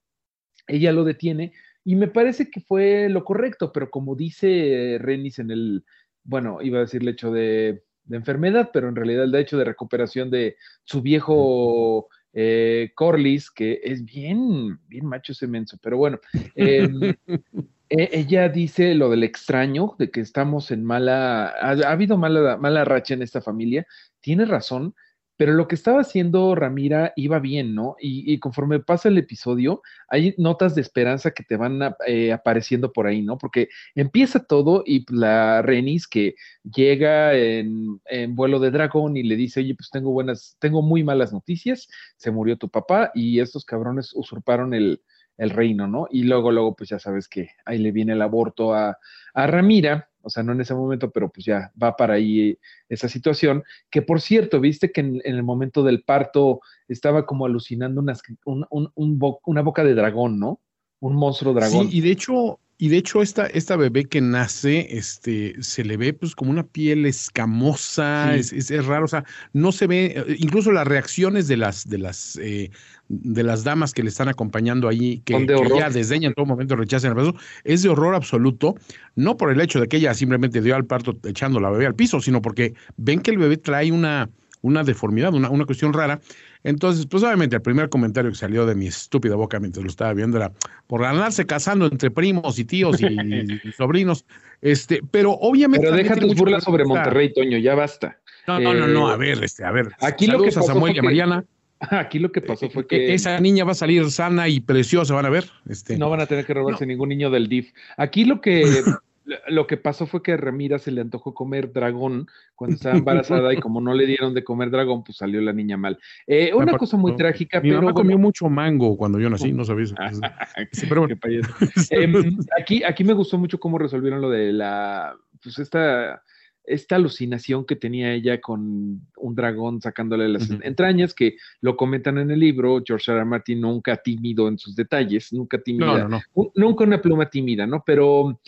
Ella 0.68 0.92
lo 0.92 1.02
detiene 1.02 1.52
y 1.82 1.96
me 1.96 2.06
parece 2.06 2.50
que 2.50 2.60
fue 2.60 3.08
lo 3.08 3.24
correcto, 3.24 3.72
pero 3.72 3.90
como 3.90 4.14
dice 4.14 4.96
Renis 5.00 5.40
en 5.40 5.50
el, 5.50 5.84
bueno, 6.22 6.62
iba 6.62 6.78
a 6.78 6.82
decir 6.82 7.02
el 7.02 7.08
hecho 7.08 7.32
de, 7.32 7.82
de 8.06 8.16
enfermedad, 8.16 8.70
pero 8.72 8.88
en 8.88 8.96
realidad 8.96 9.24
el 9.24 9.34
hecho 9.34 9.58
de 9.58 9.64
recuperación 9.64 10.30
de 10.30 10.56
su 10.84 11.02
viejo 11.02 12.08
eh, 12.32 12.92
Corlys, 12.94 13.50
que 13.50 13.80
es 13.82 14.04
bien, 14.04 14.78
bien 14.88 15.06
macho 15.06 15.32
ese 15.32 15.46
menso, 15.46 15.78
pero 15.82 15.96
bueno, 15.96 16.18
em, 16.54 17.14
e- 17.88 18.10
ella 18.12 18.48
dice 18.48 18.94
lo 18.94 19.08
del 19.10 19.24
extraño, 19.24 19.94
de 19.98 20.10
que 20.10 20.20
estamos 20.20 20.70
en 20.70 20.84
mala, 20.84 21.46
ha, 21.48 21.70
ha 21.70 21.92
habido 21.92 22.16
mala, 22.18 22.56
mala 22.56 22.84
racha 22.84 23.14
en 23.14 23.22
esta 23.22 23.40
familia, 23.40 23.86
tiene 24.20 24.44
razón, 24.44 24.94
pero 25.36 25.52
lo 25.52 25.68
que 25.68 25.74
estaba 25.74 26.00
haciendo 26.00 26.54
Ramira 26.54 27.12
iba 27.16 27.38
bien, 27.38 27.74
¿no? 27.74 27.96
Y, 28.00 28.38
conforme 28.38 28.80
pasa 28.80 29.08
el 29.08 29.18
episodio, 29.18 29.82
hay 30.08 30.34
notas 30.38 30.74
de 30.74 30.80
esperanza 30.80 31.32
que 31.32 31.42
te 31.44 31.56
van 31.56 31.94
eh, 32.06 32.32
apareciendo 32.32 32.92
por 32.92 33.06
ahí, 33.06 33.22
¿no? 33.22 33.38
Porque 33.38 33.68
empieza 33.94 34.44
todo 34.44 34.82
y 34.86 35.04
la 35.14 35.62
Renis 35.62 36.08
que 36.08 36.34
llega 36.64 37.34
en, 37.34 38.00
en 38.06 38.34
vuelo 38.34 38.58
de 38.58 38.70
dragón 38.70 39.16
y 39.16 39.22
le 39.22 39.36
dice, 39.36 39.60
oye, 39.60 39.74
pues 39.74 39.90
tengo 39.90 40.12
buenas, 40.12 40.56
tengo 40.58 40.82
muy 40.82 41.04
malas 41.04 41.32
noticias, 41.32 41.88
se 42.16 42.30
murió 42.30 42.56
tu 42.56 42.68
papá 42.68 43.10
y 43.14 43.40
estos 43.40 43.64
cabrones 43.64 44.12
usurparon 44.14 44.74
el, 44.74 45.00
el 45.36 45.50
reino, 45.50 45.86
¿no? 45.86 46.06
Y 46.10 46.24
luego, 46.24 46.50
luego, 46.50 46.74
pues 46.74 46.90
ya 46.90 46.98
sabes 46.98 47.28
que 47.28 47.50
ahí 47.64 47.78
le 47.78 47.92
viene 47.92 48.14
el 48.14 48.22
aborto 48.22 48.74
a, 48.74 48.98
a 49.34 49.46
Ramira, 49.46 50.08
o 50.26 50.28
sea, 50.30 50.42
no 50.42 50.52
en 50.52 50.60
ese 50.60 50.74
momento, 50.74 51.10
pero 51.12 51.30
pues 51.30 51.46
ya 51.46 51.72
va 51.80 51.96
para 51.96 52.14
ahí 52.14 52.58
esa 52.88 53.08
situación, 53.08 53.62
que 53.90 54.02
por 54.02 54.20
cierto, 54.20 54.58
viste 54.60 54.90
que 54.90 55.00
en, 55.00 55.20
en 55.24 55.36
el 55.36 55.44
momento 55.44 55.84
del 55.84 56.02
parto 56.02 56.60
estaba 56.88 57.24
como 57.24 57.46
alucinando 57.46 58.00
unas, 58.00 58.20
un- 58.44 58.66
un- 58.70 58.90
un 58.96 59.18
bo- 59.20 59.40
una 59.46 59.62
boca 59.62 59.84
de 59.84 59.94
dragón, 59.94 60.40
¿no? 60.40 60.60
Un 60.98 61.14
monstruo 61.14 61.54
dragón. 61.54 61.88
Sí, 61.88 61.98
y 61.98 62.00
de 62.00 62.10
hecho, 62.10 62.58
y 62.78 62.88
de 62.90 62.98
hecho, 62.98 63.22
esta, 63.22 63.46
esta 63.46 63.76
bebé 63.76 64.04
que 64.04 64.20
nace, 64.20 64.96
este, 64.98 65.54
se 65.62 65.84
le 65.84 65.96
ve 65.96 66.12
pues 66.12 66.34
como 66.34 66.50
una 66.50 66.66
piel 66.66 67.06
escamosa, 67.06 68.32
Sí. 68.34 68.40
es, 68.40 68.52
es- 68.52 68.70
es 68.70 68.84
raro, 68.86 69.04
o 69.04 69.08
sea, 69.08 69.24
no 69.52 69.72
se 69.72 69.86
ve, 69.86 70.14
eh, 70.16 70.36
incluso 70.38 70.72
las 70.72 70.86
reacciones 70.86 71.48
de 71.48 71.56
las, 71.56 71.88
de 71.88 71.98
las, 71.98 72.36
eh, 72.42 72.70
de 73.08 73.42
las 73.42 73.64
damas 73.64 73.92
que 73.94 74.02
le 74.02 74.08
están 74.08 74.28
acompañando 74.28 74.88
ahí, 74.88 75.22
que, 75.24 75.32
Son 75.34 75.46
de 75.46 75.54
que 75.54 75.60
horror. 75.60 75.78
ella 75.78 75.90
desdeña 75.90 76.28
en 76.28 76.34
todo 76.34 76.46
momento, 76.46 76.76
rechazan 76.76 77.10
el 77.12 77.16
beso, 77.16 77.34
es 77.64 77.82
de 77.82 77.88
horror 77.88 78.14
absoluto, 78.14 78.74
no 79.14 79.36
por 79.36 79.50
el 79.52 79.60
hecho 79.60 79.80
de 79.80 79.88
que 79.88 79.96
ella 79.98 80.12
simplemente 80.14 80.60
dio 80.60 80.74
al 80.76 80.84
parto 80.86 81.16
echando 81.24 81.60
la 81.60 81.70
bebé 81.70 81.86
al 81.86 81.94
piso, 81.94 82.20
sino 82.20 82.42
porque 82.42 82.74
ven 82.96 83.20
que 83.20 83.30
el 83.30 83.38
bebé 83.38 83.56
trae 83.56 83.92
una, 83.92 84.28
una 84.60 84.82
deformidad, 84.84 85.32
una, 85.34 85.48
una 85.50 85.64
cuestión 85.64 85.92
rara. 85.92 86.20
Entonces, 86.66 87.06
pues 87.06 87.22
obviamente 87.22 87.54
el 87.54 87.62
primer 87.62 87.88
comentario 87.88 88.30
que 88.30 88.36
salió 88.36 88.66
de 88.66 88.74
mi 88.74 88.88
estúpida 88.88 89.36
boca 89.36 89.60
mientras 89.60 89.84
lo 89.84 89.88
estaba 89.88 90.12
viendo 90.12 90.36
era 90.36 90.52
por 90.88 91.04
andarse 91.04 91.46
casando 91.46 91.86
entre 91.86 92.10
primos 92.10 92.58
y 92.58 92.64
tíos 92.64 93.00
y, 93.00 93.06
y 93.64 93.72
sobrinos. 93.72 94.24
Este, 94.60 95.00
pero 95.10 95.32
obviamente. 95.32 95.86
Pero 95.86 95.96
deja 95.96 96.16
tus 96.16 96.34
burlas 96.34 96.64
sobre 96.64 96.84
Monterrey, 96.84 97.32
Toño, 97.32 97.58
ya 97.58 97.76
basta. 97.76 98.18
No, 98.48 98.58
no, 98.58 98.74
no, 98.74 98.86
no, 98.88 99.10
Eh, 99.10 99.14
a 99.14 99.16
ver, 99.16 99.44
este, 99.44 99.64
a 99.64 99.70
ver. 99.70 99.88
aquí 100.00 100.26
lo 100.26 100.42
que 100.42 100.50
saludos 100.50 100.56
a 100.56 100.60
pasó 100.60 100.72
Samuel 100.72 100.96
y 100.96 100.98
a 100.98 101.02
Mariana. 101.02 101.44
Aquí 101.90 102.18
lo 102.18 102.32
que 102.32 102.40
pasó 102.40 102.70
fue 102.70 102.84
E- 102.84 102.86
que 102.86 103.14
Esa 103.14 103.38
niña 103.38 103.64
va 103.64 103.72
a 103.72 103.74
salir 103.74 104.10
sana 104.10 104.48
y 104.48 104.60
preciosa, 104.60 105.14
van 105.14 105.26
a 105.26 105.30
ver. 105.30 105.50
Este, 105.68 105.98
no 105.98 106.08
van 106.08 106.20
a 106.22 106.26
tener 106.26 106.46
que 106.46 106.54
robarse 106.54 106.86
ningún 106.86 107.10
niño 107.10 107.28
del 107.30 107.48
DIF. 107.48 107.72
Aquí 107.98 108.24
lo 108.24 108.40
que, 108.40 108.62
lo 109.48 109.66
que 109.66 109.76
pasó 109.76 110.06
fue 110.06 110.22
que 110.22 110.32
a 110.32 110.36
Ramira 110.36 110.78
se 110.78 110.92
le 110.92 111.00
antojó 111.00 111.34
comer 111.34 111.72
dragón 111.72 112.28
cuando 112.54 112.76
estaba 112.76 112.96
embarazada 113.44 113.52
y 113.52 113.56
como 113.58 113.80
no 113.80 113.92
le 113.92 114.06
dieron 114.06 114.34
de 114.34 114.44
comer 114.44 114.70
dragón, 114.70 115.02
pues 115.02 115.18
salió 115.18 115.40
la 115.40 115.52
niña 115.52 115.76
mal. 115.76 115.98
Eh, 116.26 116.52
una 116.54 116.64
Aparte, 116.64 116.78
cosa 116.78 116.96
muy 116.96 117.10
no, 117.12 117.16
trágica, 117.16 117.60
Mi 117.60 117.70
pero 117.70 117.82
mamá 117.82 117.92
comió 117.94 118.16
bueno, 118.16 118.26
mucho 118.28 118.48
mango 118.48 118.96
cuando 118.96 119.18
yo 119.18 119.28
nací, 119.28 119.52
no 119.52 119.64
sabía 119.64 119.84
eso. 119.84 119.94
Sí, 120.72 120.86
pero 120.88 121.02
bueno. 121.02 121.16
Em, 121.90 122.38
aquí, 122.60 122.82
aquí 122.84 123.04
me 123.04 123.12
gustó 123.14 123.36
mucho 123.38 123.58
cómo 123.58 123.78
resolvieron 123.78 124.20
lo 124.20 124.30
de 124.30 124.52
la, 124.52 125.14
pues 125.42 125.58
esta, 125.58 126.22
esta 126.64 126.96
alucinación 126.96 127.64
que 127.64 127.76
tenía 127.76 128.12
ella 128.12 128.40
con 128.40 129.00
un 129.16 129.34
dragón 129.34 129.80
sacándole 129.80 130.28
las 130.28 130.50
entrañas, 130.50 131.14
que 131.14 131.36
lo 131.60 131.76
comentan 131.76 132.18
en 132.18 132.30
el 132.30 132.40
libro, 132.40 132.82
George 132.84 133.10
R. 133.10 133.18
R. 133.20 133.24
Martin 133.24 133.60
nunca 133.60 133.96
tímido 133.96 134.48
en 134.48 134.58
sus 134.58 134.74
detalles, 134.76 135.32
nunca 135.32 135.58
tímida, 135.58 135.86
No, 135.86 135.98
no, 135.98 136.08
no. 136.08 136.20
un- 136.34 136.50
nunca 136.54 136.84
una 136.84 137.00
pluma 137.00 137.28
tímida, 137.28 137.66
¿no? 137.66 137.82
Pero 137.84 138.40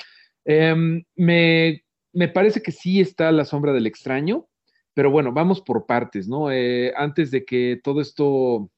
em, 0.49 1.05
me, 1.15 1.85
me 2.13 2.29
parece 2.29 2.63
que 2.63 2.73
sí 2.73 3.01
está 3.01 3.31
la 3.31 3.45
sombra 3.45 3.73
del 3.73 3.87
extraño, 3.87 4.49
pero 4.95 5.11
bueno, 5.11 5.33
vamos 5.33 5.61
por 5.61 5.87
partes, 5.87 6.27
¿no? 6.27 6.51
Eh, 6.51 6.93
antes 6.97 7.31
de 7.31 7.45
que 7.45 7.81
todo 7.85 8.01
esto 8.01 8.71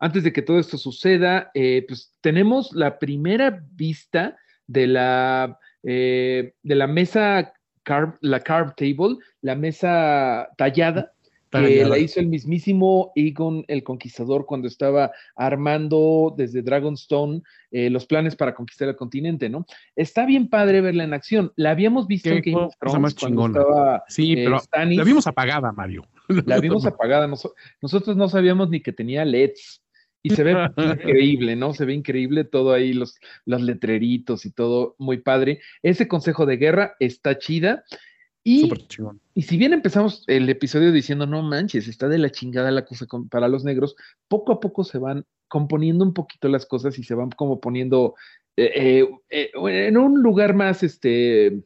antes 0.00 0.24
de 0.24 0.32
que 0.32 0.42
todo 0.42 0.58
esto 0.58 0.78
suceda, 0.78 1.50
eh, 1.54 1.84
pues 1.86 2.16
tenemos 2.22 2.72
la 2.72 2.98
primera 2.98 3.62
vista 3.72 4.36
de 4.66 4.86
la, 4.86 5.58
eh, 5.82 6.54
de 6.62 6.74
la 6.74 6.86
mesa, 6.86 7.52
carb, 7.82 8.16
la 8.22 8.40
carb 8.40 8.74
table, 8.76 9.18
la 9.42 9.54
mesa 9.54 10.48
tallada, 10.56 11.12
que 11.50 11.84
la 11.84 11.98
hizo 11.98 12.20
el 12.20 12.28
mismísimo 12.28 13.12
Aegon 13.16 13.64
el 13.68 13.82
Conquistador 13.82 14.46
cuando 14.46 14.68
estaba 14.68 15.10
armando 15.34 16.34
desde 16.36 16.62
Dragonstone 16.62 17.42
eh, 17.70 17.90
los 17.90 18.06
planes 18.06 18.36
para 18.36 18.54
conquistar 18.54 18.88
el 18.88 18.96
continente, 18.96 19.48
¿no? 19.48 19.66
Está 19.96 20.26
bien 20.26 20.48
padre 20.48 20.80
verla 20.80 21.04
en 21.04 21.12
acción. 21.12 21.52
La 21.56 21.70
habíamos 21.70 22.06
visto 22.06 22.28
en 22.30 22.40
Game 22.42 22.56
of 22.56 22.74
cosa 22.78 22.78
Thrones 22.78 23.00
más 23.00 23.14
cuando 23.14 23.42
chingona. 23.46 23.60
estaba 23.60 24.04
Sí, 24.08 24.32
eh, 24.32 24.44
pero 24.44 24.60
la 24.96 25.04
vimos 25.04 25.26
apagada, 25.26 25.72
Mario. 25.72 26.06
La 26.46 26.60
vimos 26.60 26.86
apagada. 26.86 27.26
Nos- 27.26 27.52
nosotros 27.82 28.16
no 28.16 28.28
sabíamos 28.28 28.70
ni 28.70 28.80
que 28.80 28.92
tenía 28.92 29.24
LEDs. 29.24 29.82
Y 30.22 30.30
se 30.30 30.42
ve 30.42 30.52
increíble, 30.76 31.56
¿no? 31.56 31.72
Se 31.72 31.86
ve 31.86 31.94
increíble 31.94 32.44
todo 32.44 32.74
ahí, 32.74 32.92
los, 32.92 33.18
los 33.46 33.62
letreritos 33.62 34.44
y 34.44 34.50
todo 34.52 34.94
muy 34.98 35.18
padre. 35.18 35.60
Ese 35.82 36.08
consejo 36.08 36.44
de 36.44 36.58
guerra 36.58 36.94
está 37.00 37.38
chida. 37.38 37.84
Y, 38.42 38.70
y 39.34 39.42
si 39.42 39.56
bien 39.58 39.72
empezamos 39.74 40.24
el 40.26 40.48
episodio 40.48 40.92
diciendo, 40.92 41.26
no 41.26 41.42
manches, 41.42 41.88
está 41.88 42.08
de 42.08 42.18
la 42.18 42.30
chingada 42.30 42.70
la 42.70 42.84
cosa 42.86 43.06
con- 43.06 43.28
para 43.28 43.48
los 43.48 43.64
negros, 43.64 43.96
poco 44.28 44.52
a 44.52 44.60
poco 44.60 44.82
se 44.84 44.98
van 44.98 45.26
componiendo 45.48 46.04
un 46.04 46.14
poquito 46.14 46.48
las 46.48 46.64
cosas 46.64 46.98
y 46.98 47.02
se 47.04 47.14
van 47.14 47.30
como 47.30 47.60
poniendo 47.60 48.14
eh, 48.56 49.08
eh, 49.30 49.50
eh, 49.68 49.86
en 49.88 49.96
un 49.98 50.22
lugar 50.22 50.54
más, 50.54 50.82
este, 50.82 51.62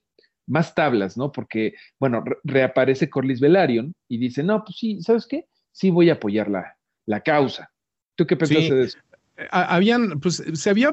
más 0.46 0.74
tablas, 0.74 1.16
¿no? 1.16 1.30
Porque, 1.32 1.74
bueno, 2.00 2.22
re- 2.24 2.36
reaparece 2.44 3.08
Corlys 3.08 3.40
Velaryon 3.40 3.94
y 4.08 4.18
dice, 4.18 4.42
no, 4.42 4.64
pues 4.64 4.76
sí, 4.78 5.00
¿sabes 5.00 5.26
qué? 5.26 5.46
Sí 5.72 5.90
voy 5.90 6.10
a 6.10 6.14
apoyar 6.14 6.50
la, 6.50 6.76
la 7.06 7.20
causa. 7.20 7.70
¿Tú 8.16 8.26
qué 8.26 8.36
pensaste 8.36 8.62
Sí. 8.68 8.74
de 8.74 8.84
eso? 8.84 8.98
Habían, 9.50 10.20
pues 10.20 10.42
se 10.54 10.70
había 10.70 10.92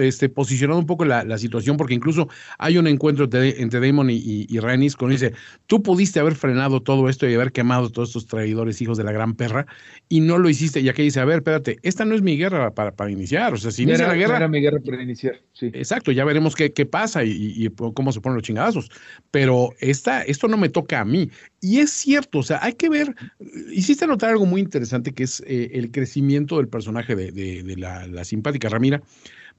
este, 0.00 0.28
posicionado 0.28 0.78
un 0.78 0.86
poco 0.86 1.04
la, 1.04 1.24
la 1.24 1.38
situación, 1.38 1.76
porque 1.76 1.94
incluso 1.94 2.28
hay 2.58 2.78
un 2.78 2.86
encuentro 2.86 3.24
entre, 3.24 3.60
entre 3.60 3.80
Damon 3.84 4.10
y, 4.10 4.14
y, 4.16 4.46
y 4.48 4.58
Rhaenys 4.60 4.96
cuando 4.96 5.12
dice, 5.14 5.32
tú 5.66 5.82
pudiste 5.82 6.20
haber 6.20 6.34
frenado 6.36 6.82
todo 6.82 7.08
esto 7.08 7.28
y 7.28 7.34
haber 7.34 7.52
quemado 7.52 7.90
todos 7.90 8.10
estos 8.10 8.26
traidores 8.26 8.80
hijos 8.80 8.96
de 8.96 9.04
la 9.04 9.12
gran 9.12 9.34
perra, 9.34 9.66
y 10.08 10.20
no 10.20 10.38
lo 10.38 10.48
hiciste, 10.48 10.80
y 10.80 10.88
aquí 10.88 11.02
dice, 11.02 11.20
a 11.20 11.24
ver, 11.24 11.38
espérate, 11.38 11.78
esta 11.82 12.04
no 12.04 12.14
es 12.14 12.22
mi 12.22 12.36
guerra 12.36 12.72
para, 12.74 12.94
para 12.94 13.10
iniciar, 13.10 13.52
o 13.54 13.56
sea, 13.56 13.70
si 13.70 13.84
No 13.84 13.90
inicia 13.90 14.04
era, 14.04 14.14
la 14.14 14.18
guerra, 14.18 14.36
era 14.36 14.48
mi 14.48 14.60
guerra 14.60 14.78
para 14.84 15.02
iniciar, 15.02 15.40
sí. 15.52 15.66
Exacto, 15.72 16.12
ya 16.12 16.24
veremos 16.24 16.54
qué, 16.54 16.72
qué 16.72 16.86
pasa 16.86 17.24
y, 17.24 17.68
cómo 17.94 18.12
se 18.12 18.20
ponen 18.20 18.36
los 18.36 18.44
chingadazos. 18.44 18.90
Pero 19.30 19.70
esta, 19.80 20.22
esto 20.22 20.48
no 20.48 20.56
me 20.56 20.68
toca 20.68 21.00
a 21.00 21.04
mí. 21.04 21.30
Y 21.60 21.78
es 21.78 21.90
cierto, 21.90 22.38
o 22.38 22.42
sea, 22.42 22.58
hay 22.62 22.74
que 22.74 22.88
ver, 22.88 23.14
hiciste 23.72 24.06
notar 24.06 24.30
algo 24.30 24.46
muy 24.46 24.60
interesante 24.60 25.12
que 25.12 25.24
es 25.24 25.42
eh, 25.46 25.70
el 25.74 25.90
crecimiento 25.90 26.56
del 26.56 26.68
personaje 26.68 27.14
de, 27.14 27.32
de- 27.32 27.62
de 27.62 27.76
la, 27.80 28.06
la 28.06 28.24
simpática 28.24 28.68
Ramira, 28.68 29.02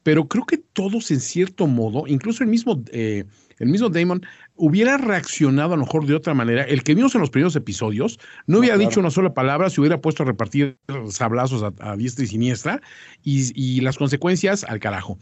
pero 0.04 0.28
creo 0.28 0.46
que 0.46 0.58
todos 0.58 1.12
en 1.12 1.20
cierto 1.20 1.68
modo, 1.68 2.06
incluso 2.08 2.44
el 2.44 2.50
mismo, 2.50 2.84
eh, 2.92 3.26
el 3.60 3.68
mismo 3.68 3.90
Damon, 3.90 4.26
hubiera 4.56 4.98
reaccionado 4.98 5.74
a 5.74 5.78
lo 5.78 5.84
mejor 5.84 6.06
de 6.06 6.16
otra 6.16 6.34
manera. 6.34 6.64
El 6.64 6.84
que 6.84 6.96
vimos 6.96 7.14
en 7.16 7.22
los 7.22 7.30
primeros 7.30 7.56
episodios 7.56 8.20
no 8.48 8.60
hubiera 8.60 8.76
claro. 8.76 8.90
dicho 8.90 9.00
una 9.00 9.12
sola 9.12 9.34
palabra, 9.34 9.70
se 9.70 9.80
hubiera 9.80 10.02
puesto 10.02 10.24
a 10.24 10.26
repartir 10.26 10.78
sablazos 11.10 11.64
a, 11.64 11.74
a 11.80 11.96
diestra 11.96 12.26
y 12.26 12.28
siniestra 12.28 12.82
y, 13.24 13.52
y 13.56 13.82
las 13.82 13.98
consecuencias 13.98 14.64
al 14.64 14.80
carajo. 14.80 15.18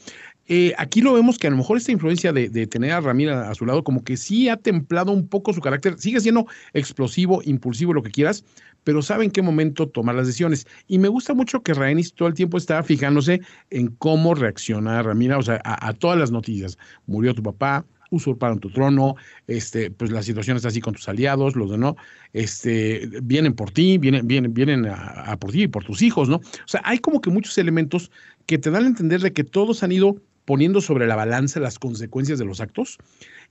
Eh, 0.51 0.73
aquí 0.79 1.01
lo 1.01 1.13
vemos 1.13 1.37
que 1.37 1.45
a 1.45 1.51
lo 1.51 1.57
mejor 1.57 1.77
esta 1.77 1.91
influencia 1.91 2.33
de, 2.33 2.49
tener 2.65 2.91
a 2.91 3.01
Ramira 3.01 3.51
a 3.51 3.53
su 3.53 3.67
lado 3.67 3.83
como 3.83 4.03
que 4.03 4.17
sí 4.17 4.49
ha 4.49 4.57
templado 4.57 5.11
un 5.11 5.27
poco 5.27 5.53
su 5.53 5.61
carácter, 5.61 5.99
sigue 5.99 6.19
siendo 6.19 6.47
explosivo, 6.73 7.41
impulsivo, 7.45 7.93
lo 7.93 8.01
que 8.01 8.09
quieras, 8.09 8.43
pero 8.83 9.03
sabe 9.03 9.25
en 9.25 9.31
qué 9.31 9.43
momento 9.43 9.87
tomar 9.87 10.15
las 10.15 10.25
decisiones. 10.25 10.65
Y 10.87 10.97
me 10.97 11.07
gusta 11.07 11.35
mucho 11.35 11.61
que 11.61 11.75
Rhaenys 11.75 12.13
todo 12.15 12.27
el 12.27 12.33
tiempo 12.33 12.57
está 12.57 12.81
fijándose 12.81 13.41
en 13.69 13.89
cómo 13.99 14.33
reacciona 14.33 15.03
Ramira, 15.03 15.37
o 15.37 15.43
sea, 15.43 15.61
a, 15.63 15.93
todas 15.93 16.17
las 16.17 16.31
noticias. 16.31 16.79
Murió 17.05 17.35
tu 17.35 17.43
papá, 17.43 17.85
usurparon 18.09 18.59
tu 18.59 18.71
trono, 18.71 19.17
este, 19.45 19.91
pues 19.91 20.09
la 20.09 20.23
situación 20.23 20.57
está 20.57 20.69
así 20.69 20.81
con 20.81 20.95
tus 20.95 21.07
aliados, 21.07 21.55
los 21.55 21.69
de 21.69 21.77
no, 21.77 21.95
este, 22.33 23.07
vienen 23.21 23.53
por 23.53 23.69
ti, 23.69 23.99
vienen, 23.99 24.27
vienen, 24.27 24.51
vienen 24.51 24.87
a 24.87 25.37
por 25.37 25.51
ti 25.51 25.63
y 25.63 25.67
por 25.67 25.83
tus 25.83 26.01
hijos, 26.01 26.27
¿no? 26.27 26.37
O 26.37 26.67
sea, 26.67 26.81
hay 26.85 26.97
como 26.97 27.21
que 27.21 27.29
muchos 27.29 27.55
elementos 27.59 28.09
que 28.47 28.57
te 28.57 28.71
dan 28.71 28.85
a 28.85 28.87
entender 28.87 29.21
de 29.21 29.31
que 29.31 29.43
todos 29.43 29.83
han 29.83 29.91
ido 29.91 30.19
poniendo 30.49 30.81
sobre 30.81 31.05
la 31.05 31.15
balanza 31.15 31.59
las 31.59 31.77
consecuencias 31.77 32.39
de 32.39 32.45
los 32.45 32.59
actos. 32.59 32.97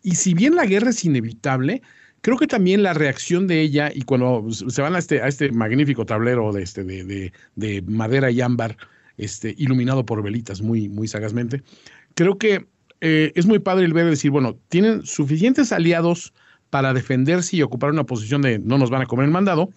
Y 0.02 0.16
si 0.16 0.34
bien 0.34 0.56
la 0.56 0.66
guerra 0.66 0.90
es 0.90 1.04
inevitable, 1.04 1.80
creo 2.22 2.36
que 2.36 2.48
también 2.48 2.82
la 2.82 2.92
reacción 2.92 3.46
de 3.46 3.60
ella 3.60 3.92
y 3.94 4.02
cuando 4.02 4.44
se 4.50 4.82
van 4.82 4.96
a 4.96 4.98
este, 4.98 5.22
a 5.22 5.28
este 5.28 5.52
magnífico 5.52 6.04
tablero 6.04 6.52
de, 6.52 6.64
este, 6.64 6.82
de, 6.82 7.04
de, 7.04 7.32
de 7.54 7.82
madera 7.82 8.32
y 8.32 8.40
ámbar, 8.40 8.76
este, 9.16 9.54
iluminado 9.58 10.04
por 10.04 10.24
velitas 10.24 10.60
muy, 10.60 10.88
muy 10.88 11.06
sagazmente, 11.06 11.62
creo 12.16 12.36
que 12.36 12.66
eh, 13.00 13.30
es 13.36 13.46
muy 13.46 13.60
padre 13.60 13.84
el 13.84 13.92
ver 13.92 14.06
decir, 14.06 14.32
bueno, 14.32 14.58
tienen 14.68 15.06
suficientes 15.06 15.70
aliados 15.70 16.32
para 16.68 16.94
defenderse 16.94 17.58
y 17.58 17.62
ocupar 17.62 17.90
una 17.90 18.02
posición 18.02 18.42
de 18.42 18.58
no 18.58 18.76
nos 18.76 18.90
van 18.90 19.02
a 19.02 19.06
comer 19.06 19.26
el 19.26 19.30
mandado, 19.30 19.70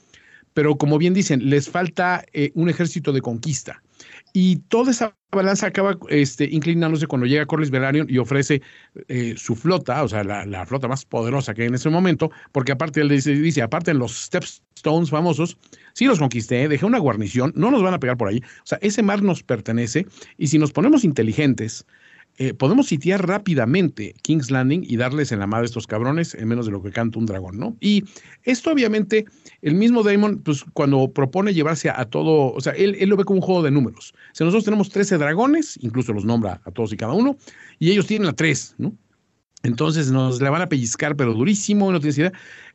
pero 0.56 0.76
como 0.76 0.98
bien 0.98 1.14
dicen, 1.14 1.52
les 1.52 1.70
falta 1.70 2.26
eh, 2.34 2.50
un 2.56 2.68
ejército 2.68 3.14
de 3.14 3.22
conquista. 3.22 3.84
Y 4.34 4.58
toda 4.68 4.92
esa 4.92 5.16
balanza 5.32 5.68
acaba 5.68 5.98
este, 6.10 6.46
inclinándose 6.46 7.08
cuando 7.08 7.26
llega 7.26 7.46
Corlys 7.46 7.72
Velaryon 7.72 8.08
y 8.10 8.18
ofrece 8.18 8.62
eh, 9.08 9.36
su 9.38 9.56
flota, 9.56 10.04
o 10.04 10.08
sea, 10.08 10.24
la, 10.24 10.66
flota 10.66 10.88
más 10.88 11.06
poderosa 11.06 11.54
que 11.54 11.64
hay 11.64 11.68
en 11.68 11.76
ese 11.76 11.90
momento, 11.90 12.32
porque 12.52 12.72
aparte 12.72 13.02
él 13.02 13.10
dice, 13.10 13.34
dice, 13.34 13.62
aparte 13.62 13.92
en 13.92 14.00
los 14.00 14.26
Stepstones 14.26 15.10
famosos, 15.10 15.58
sí 15.94 16.06
los 16.06 16.20
conquisté, 16.20 16.68
dejé 16.68 16.86
una 16.86 17.00
guarnición, 17.00 17.54
no 17.56 17.72
nos 17.72 17.84
van 17.84 17.94
a 17.94 18.00
pegar 18.00 18.18
por 18.18 18.28
ahí. 18.28 18.40
O 18.40 18.66
sea, 18.66 18.78
ese 18.82 19.04
mar 19.04 19.22
nos 19.22 19.44
pertenece 19.44 20.06
y 20.38 20.48
si 20.48 20.58
nos 20.60 20.72
ponemos 20.72 21.04
inteligentes, 21.04 21.86
eh, 22.38 22.54
podemos 22.54 22.88
sitiar 22.88 23.28
rápidamente 23.28 24.16
King's 24.22 24.50
Landing 24.50 24.84
y 24.88 24.98
darles 24.98 25.32
en 25.32 25.40
la 25.40 25.48
madre 25.48 25.64
a 25.64 25.66
estos 25.66 25.88
cabrones 25.88 26.34
en 26.34 26.48
menos 26.48 26.66
de 26.66 26.72
lo 26.72 26.82
que 26.82 26.92
canta 26.92 27.20
un 27.20 27.26
dragón, 27.26 27.60
¿no? 27.60 27.76
Y 27.80 28.04
esto 28.44 28.72
obviamente, 28.72 29.26
el 29.62 29.76
mismo 29.76 30.02
Damon, 30.02 30.40
pues 30.40 30.64
cuando 30.74 31.12
propone 31.12 31.54
llevarse 31.54 31.90
a, 31.90 32.06
todo, 32.06 32.54
o 32.54 32.62
sea, 32.62 32.74
él, 32.74 32.96
él, 33.00 33.10
lo 33.10 33.18
ve 33.18 33.26
como 33.26 33.40
un 33.40 33.46
juego 33.46 33.64
de 33.64 33.72
números. 33.72 34.14
O 34.16 34.36
sea, 34.36 34.46
nosotros 34.46 34.66
tenemos 34.66 34.90
13 34.90 35.18
dragones, 35.18 35.78
incluso 35.82 36.14
los 36.14 36.26
nombra 36.26 36.62
a 36.66 36.72
todos 36.72 36.94
y 36.94 36.98
cada 36.98 37.14
uno, 37.14 37.38
y 37.80 37.92
ellos 37.92 38.08
tienen 38.08 38.28
a 38.28 38.34
3, 38.34 38.76
¿no? 38.78 38.94
Entonces 39.64 40.12
nos 40.12 40.42
la 40.42 40.50
van 40.50 40.62
a 40.62 40.70
pellizcar, 40.70 41.16
pero 41.16 41.34
durísimo, 41.34 41.92
no 41.92 42.00
tienes 42.00 42.18
idea. 42.18 42.34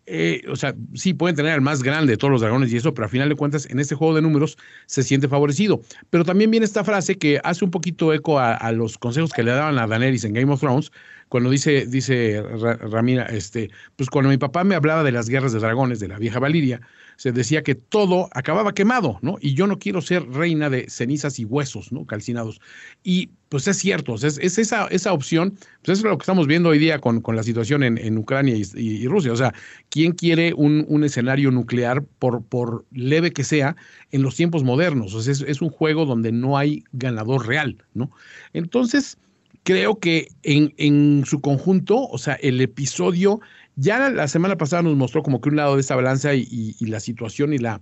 Eh, 0.09 0.45
o 0.49 0.55
sea, 0.55 0.75
sí 0.95 1.15
pueden 1.15 1.35
tener 1.35 1.53
al 1.53 1.61
más 1.61 1.83
grande 1.83 2.13
de 2.13 2.17
todos 2.17 2.31
los 2.31 2.41
dragones 2.41 2.73
y 2.73 2.77
eso, 2.77 2.95
pero 2.95 3.07
a 3.07 3.09
final 3.09 3.29
de 3.29 3.35
cuentas, 3.35 3.67
en 3.69 3.81
este 3.81 3.97
juego 3.97 4.15
de 4.15 4.23
números 4.23 4.57
se 4.87 5.03
siente 5.03 5.27
favorecido. 5.27 5.81
Pero 6.11 6.25
también 6.25 6.51
viene 6.51 6.65
esta 6.65 6.85
frase 6.85 7.17
que 7.17 7.41
hace 7.43 7.65
un 7.65 7.73
poquito 7.73 8.13
eco 8.13 8.39
a, 8.39 8.71
los 8.73 8.99
consejos 8.99 9.33
que 9.33 9.43
le 9.43 9.51
daban 9.51 9.79
a 9.79 9.87
Daenerys 9.87 10.25
en 10.25 10.33
Game 10.35 10.53
of 10.53 10.61
Thrones, 10.61 10.93
cuando 11.29 11.51
dice, 11.51 11.87
dice 11.87 12.41
Ramira, 12.81 13.25
este, 13.25 13.69
pues 13.97 14.09
cuando 14.09 14.31
mi 14.31 14.37
papá 14.37 14.63
me 14.63 14.77
hablaba 14.77 15.03
de 15.03 15.11
las 15.11 15.29
guerras 15.29 15.53
de 15.53 15.59
dragones 15.59 15.99
de 15.99 16.07
la 16.07 16.19
vieja 16.19 16.39
Valiria, 16.39 16.81
se 17.17 17.33
decía 17.33 17.63
que 17.63 17.75
todo 17.75 18.29
acababa 18.33 18.75
quemado, 18.75 19.19
¿no? 19.23 19.37
Y 19.41 19.55
yo 19.55 19.67
no 19.67 19.79
quiero 19.79 20.03
ser 20.03 20.29
reina 20.29 20.71
de 20.71 20.89
cenizas 20.89 21.39
y 21.39 21.45
huesos, 21.45 21.91
¿no? 21.93 22.05
Calcinados. 22.05 22.61
Y 23.03 23.31
pues 23.49 23.67
es 23.69 23.79
cierto, 23.79 24.15
es, 24.15 24.39
es 24.39 24.59
esa, 24.59 24.87
esa 24.89 25.13
opción, 25.13 25.57
pues 25.83 25.99
es 25.99 26.05
lo 26.05 26.17
que 26.19 26.23
estamos 26.23 26.47
viendo 26.47 26.71
hoy 26.71 26.79
día 26.79 26.99
con, 26.99 27.21
con 27.21 27.37
la 27.37 27.43
situación 27.43 27.83
en, 27.83 27.97
en 27.97 28.19
Ucrania 28.19 28.55
y, 28.57 29.07
Rusia. 29.07 29.33
O 29.33 29.37
sea, 29.37 29.55
¿quién 29.89 30.13
quiere 30.13 30.53
un, 30.55 30.85
un, 30.89 31.05
escenario 31.05 31.51
nuclear, 31.51 32.03
por, 32.19 32.45
por 32.45 32.85
leve 32.93 33.33
que 33.33 33.45
sea, 33.45 33.77
en 34.11 34.23
los 34.23 34.37
tiempos 34.37 34.63
modernos? 34.63 35.15
O 35.15 35.23
sea, 35.23 35.33
es, 35.33 35.41
es 35.43 35.63
un 35.63 35.71
juego 35.71 36.05
donde 36.05 36.33
no 36.33 36.59
hay 36.59 36.85
ganador 36.93 37.47
real, 37.47 37.83
¿no? 37.95 38.11
Entonces, 38.53 39.17
creo 39.63 39.99
que 39.99 40.29
en, 40.43 40.75
en 40.77 41.25
su 41.27 41.41
conjunto, 41.41 42.07
o 42.09 42.19
sea, 42.19 42.35
el 42.35 42.61
episodio 42.61 43.41
ya 43.77 44.11
la 44.11 44.27
semana 44.27 44.57
pasada 44.57 44.83
nos 44.83 44.97
mostró 44.97 45.23
como 45.23 45.41
que 45.41 45.51
un 45.51 45.57
lado 45.57 45.75
de 45.75 45.83
esta 45.83 45.97
balanza 45.97 46.35
y, 46.35 46.75
la 46.81 47.01
situación 47.01 47.53
y 47.53 47.59
la, 47.59 47.81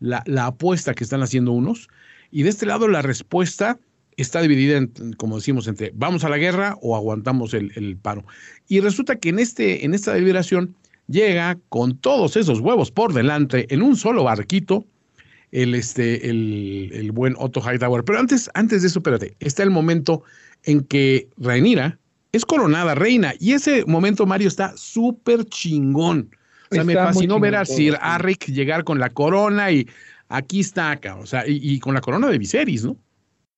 la, 0.00 0.22
la, 0.26 0.46
apuesta 0.46 0.94
que 0.94 1.04
están 1.04 1.22
haciendo 1.22 1.52
unos. 1.52 1.88
Y 2.30 2.42
de 2.42 2.50
este 2.50 2.66
lado 2.66 2.88
la 2.88 3.02
respuesta 3.02 3.78
está 4.16 4.42
dividida, 4.42 4.78
en, 4.78 4.88
como 5.16 5.36
decimos, 5.36 5.68
entre 5.68 5.92
vamos 5.94 6.24
a 6.24 6.28
la 6.28 6.38
guerra 6.38 6.76
o 6.82 6.96
aguantamos 6.96 7.54
el, 7.54 7.72
el, 7.76 7.96
paro. 7.96 8.24
Y 8.68 8.80
resulta 8.80 9.16
que 9.16 9.28
en, 9.28 9.38
este, 9.38 9.84
en 9.84 9.94
esta 9.94 10.12
deliberación 10.12 10.74
llega 11.06 11.58
con 11.68 11.96
todos 11.96 12.36
esos 12.36 12.60
huevos 12.60 12.90
por 12.90 13.12
delante 13.12 13.72
en 13.72 13.82
un 13.82 13.96
solo 13.96 14.24
barquito 14.24 14.84
el, 15.52 15.74
este, 15.76 16.28
el, 16.28 16.90
el 16.92 17.12
buen 17.12 17.34
Otto 17.38 17.60
Hightower. 17.60 18.02
Pero 18.04 18.18
antes, 18.18 18.50
antes 18.54 18.82
de 18.82 18.88
eso, 18.88 18.98
espérate, 18.98 19.36
está 19.38 19.62
el 19.62 19.70
momento 19.70 20.24
en 20.64 20.82
que 20.82 21.28
Rhaenyra 21.38 21.98
es 22.36 22.44
coronada 22.44 22.94
reina. 22.94 23.34
Y 23.40 23.52
ese 23.52 23.84
momento, 23.86 24.26
Mario, 24.26 24.48
está 24.48 24.76
súper 24.76 25.44
chingón. 25.44 26.30
O 26.70 26.74
sea, 26.74 26.82
está 26.82 26.84
me 26.84 26.94
fascinó 26.94 27.40
ver 27.40 27.56
a 27.56 27.64
Sir 27.64 27.94
todo, 27.94 28.04
Arrick 28.04 28.46
llegar 28.46 28.84
con 28.84 28.98
la 28.98 29.10
corona 29.10 29.70
y 29.70 29.86
aquí 30.28 30.60
está 30.60 30.90
acá, 30.90 31.16
o 31.16 31.26
sea, 31.26 31.46
y, 31.46 31.60
y, 31.62 31.78
con 31.78 31.94
la 31.94 32.00
corona 32.00 32.28
de 32.28 32.38
Viserys, 32.38 32.84
¿no? 32.84 32.96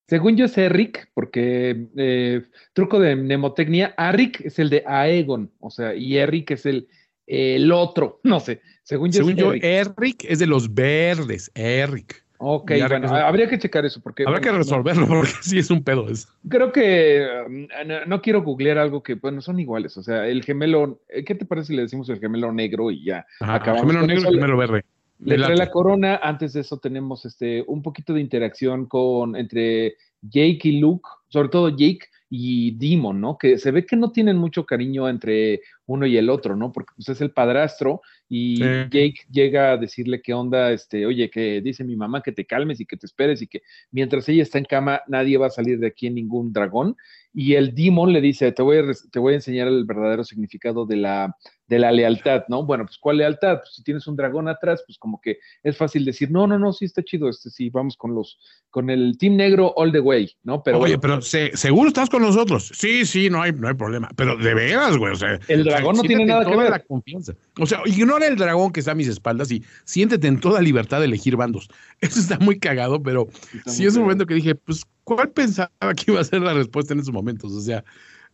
Según 0.08 0.36
yo 0.36 0.46
es 0.46 0.56
Eric, 0.56 1.10
porque 1.12 1.88
eh, 1.96 2.42
truco 2.72 2.98
de 2.98 3.14
mnemotecnia, 3.14 3.94
Arrick 3.96 4.40
es 4.40 4.58
el 4.58 4.70
de 4.70 4.82
Aegon, 4.86 5.50
o 5.60 5.70
sea, 5.70 5.94
y 5.94 6.16
Eric 6.16 6.52
es 6.52 6.64
el, 6.64 6.88
el 7.26 7.70
otro, 7.72 8.20
no 8.24 8.40
sé. 8.40 8.60
Según 8.82 9.10
yo, 9.10 9.18
Según 9.18 9.32
es 9.32 9.38
yo 9.38 9.52
Eric. 9.52 9.64
Eric 9.64 10.24
es 10.28 10.38
de 10.38 10.46
los 10.46 10.72
verdes, 10.72 11.50
Eric. 11.54 12.24
Ok, 12.40 12.72
Ya 12.74 12.86
bueno, 12.86 13.08
habría 13.14 13.48
que 13.48 13.58
checar 13.58 13.84
eso 13.84 14.00
porque... 14.00 14.22
Habrá 14.22 14.38
bueno, 14.38 14.44
que 14.46 14.52
no- 14.52 14.58
resolverlo 14.58 15.06
porque 15.08 15.32
sí 15.42 15.58
es 15.58 15.70
un 15.70 15.82
pedo 15.82 16.08
eso. 16.08 16.28
Creo 16.48 16.70
que 16.72 17.26
um, 17.46 17.66
no, 17.86 18.06
no 18.06 18.22
quiero 18.22 18.42
googlear 18.42 18.78
algo 18.78 19.02
que, 19.02 19.14
bueno, 19.14 19.40
son 19.40 19.58
iguales. 19.58 19.96
O 19.96 20.02
sea, 20.02 20.26
el 20.26 20.44
gemelo, 20.44 21.00
eh, 21.08 21.24
¿qué 21.24 21.34
te 21.34 21.44
parece 21.44 21.68
si 21.68 21.76
le 21.76 21.82
decimos 21.82 22.08
el 22.08 22.20
gemelo 22.20 22.52
negro 22.52 22.90
y 22.92 23.04
ya? 23.04 23.26
Ajá, 23.40 23.56
acabamos 23.56 23.82
gemelo 23.90 24.06
negro 24.06 24.30
y 24.30 24.34
gemelo 24.34 24.56
verde. 24.56 24.84
Le 25.20 25.36
trae 25.36 25.56
la 25.56 25.70
corona. 25.70 26.20
Antes 26.22 26.52
de 26.52 26.60
eso 26.60 26.78
tenemos 26.78 27.24
este 27.24 27.64
un 27.66 27.82
poquito 27.82 28.14
de 28.14 28.20
interacción 28.20 28.86
con 28.86 29.34
entre 29.34 29.96
Jake 30.22 30.60
y 30.62 30.78
Luke, 30.80 31.08
sobre 31.28 31.48
todo 31.48 31.70
Jake 31.70 32.06
y 32.30 32.72
Demon, 32.72 33.20
¿no? 33.20 33.38
Que 33.38 33.58
se 33.58 33.70
ve 33.70 33.86
que 33.86 33.96
no 33.96 34.12
tienen 34.12 34.36
mucho 34.36 34.66
cariño 34.66 35.08
entre 35.08 35.62
uno 35.86 36.06
y 36.06 36.16
el 36.16 36.28
otro, 36.28 36.56
¿no? 36.56 36.72
Porque 36.72 36.92
pues, 36.96 37.08
es 37.08 37.20
el 37.20 37.30
padrastro 37.30 38.02
y 38.28 38.56
Sí. 38.58 38.62
Jake 38.90 39.20
llega 39.30 39.72
a 39.72 39.76
decirle 39.78 40.20
qué 40.20 40.34
onda, 40.34 40.70
este, 40.72 41.06
oye, 41.06 41.30
que 41.30 41.60
dice 41.62 41.84
mi 41.84 41.96
mamá 41.96 42.22
que 42.22 42.32
te 42.32 42.44
calmes 42.44 42.80
y 42.80 42.86
que 42.86 42.96
te 42.96 43.06
esperes 43.06 43.40
y 43.40 43.46
que 43.46 43.62
mientras 43.90 44.28
ella 44.28 44.42
está 44.42 44.58
en 44.58 44.64
cama 44.64 45.00
nadie 45.08 45.38
va 45.38 45.46
a 45.46 45.50
salir 45.50 45.78
de 45.78 45.86
aquí 45.86 46.06
en 46.06 46.14
ningún 46.14 46.52
dragón. 46.52 46.96
Y 47.32 47.54
el 47.54 47.74
Demon 47.74 48.12
le 48.12 48.20
dice, 48.20 48.52
te 48.52 48.62
voy 48.62 48.78
a, 48.78 48.82
te 49.10 49.18
voy 49.18 49.32
a 49.32 49.36
enseñar 49.36 49.68
el 49.68 49.84
verdadero 49.84 50.24
significado 50.24 50.86
de 50.86 50.96
la 50.96 51.36
de 51.68 51.78
la 51.78 51.92
lealtad, 51.92 52.44
¿no? 52.48 52.64
Bueno, 52.64 52.84
pues 52.86 52.96
¿cuál 52.98 53.18
lealtad? 53.18 53.58
Pues 53.58 53.74
si 53.74 53.82
tienes 53.82 54.06
un 54.06 54.16
dragón 54.16 54.48
atrás, 54.48 54.82
pues 54.86 54.98
como 54.98 55.20
que 55.20 55.38
es 55.62 55.76
fácil 55.76 56.04
decir, 56.04 56.30
no, 56.30 56.46
no, 56.46 56.58
no, 56.58 56.72
sí 56.72 56.86
está 56.86 57.02
chido, 57.02 57.28
este 57.28 57.50
sí, 57.50 57.68
vamos 57.68 57.96
con 57.96 58.14
los, 58.14 58.38
con 58.70 58.88
el 58.88 59.16
Team 59.18 59.36
Negro 59.36 59.74
all 59.76 59.92
the 59.92 60.00
way, 60.00 60.30
¿no? 60.42 60.62
Pero 60.62 60.78
Oye, 60.78 60.96
bueno, 60.96 61.00
pero 61.00 61.22
se- 61.22 61.54
seguro 61.56 61.88
estás 61.88 62.08
con 62.08 62.22
nosotros. 62.22 62.70
Sí, 62.74 63.04
sí, 63.04 63.28
no 63.28 63.42
hay, 63.42 63.52
no 63.52 63.68
hay 63.68 63.74
problema. 63.74 64.08
Pero 64.16 64.36
de 64.36 64.54
veras, 64.54 64.96
güey. 64.96 65.12
O 65.12 65.16
sea, 65.16 65.38
El 65.48 65.64
dragón 65.64 65.96
no 65.96 66.02
tiene 66.02 66.22
en 66.22 66.28
nada 66.28 66.44
que 66.46 66.56
ver. 66.56 66.70
la 66.70 66.78
confianza. 66.80 67.34
O 67.60 67.66
sea, 67.66 67.80
ignora 67.84 68.26
el 68.26 68.36
dragón 68.36 68.72
que 68.72 68.80
está 68.80 68.92
a 68.92 68.96
mis 68.96 69.08
espaldas 69.08 69.50
y 69.52 69.62
siéntete 69.84 70.26
en 70.26 70.40
toda 70.40 70.62
libertad 70.62 71.00
de 71.00 71.04
elegir 71.04 71.36
bandos. 71.36 71.68
Eso 72.00 72.18
está 72.18 72.38
muy 72.38 72.58
cagado, 72.58 73.02
pero 73.02 73.28
sí 73.66 73.84
es 73.84 73.94
un 73.96 74.02
momento 74.02 74.24
que 74.24 74.34
dije, 74.34 74.54
pues, 74.54 74.84
¿cuál 75.04 75.30
pensaba 75.32 75.70
que 75.94 76.10
iba 76.12 76.20
a 76.20 76.24
ser 76.24 76.40
la 76.40 76.54
respuesta 76.54 76.94
en 76.94 77.00
esos 77.00 77.12
momentos? 77.12 77.52
O 77.52 77.60
sea, 77.60 77.84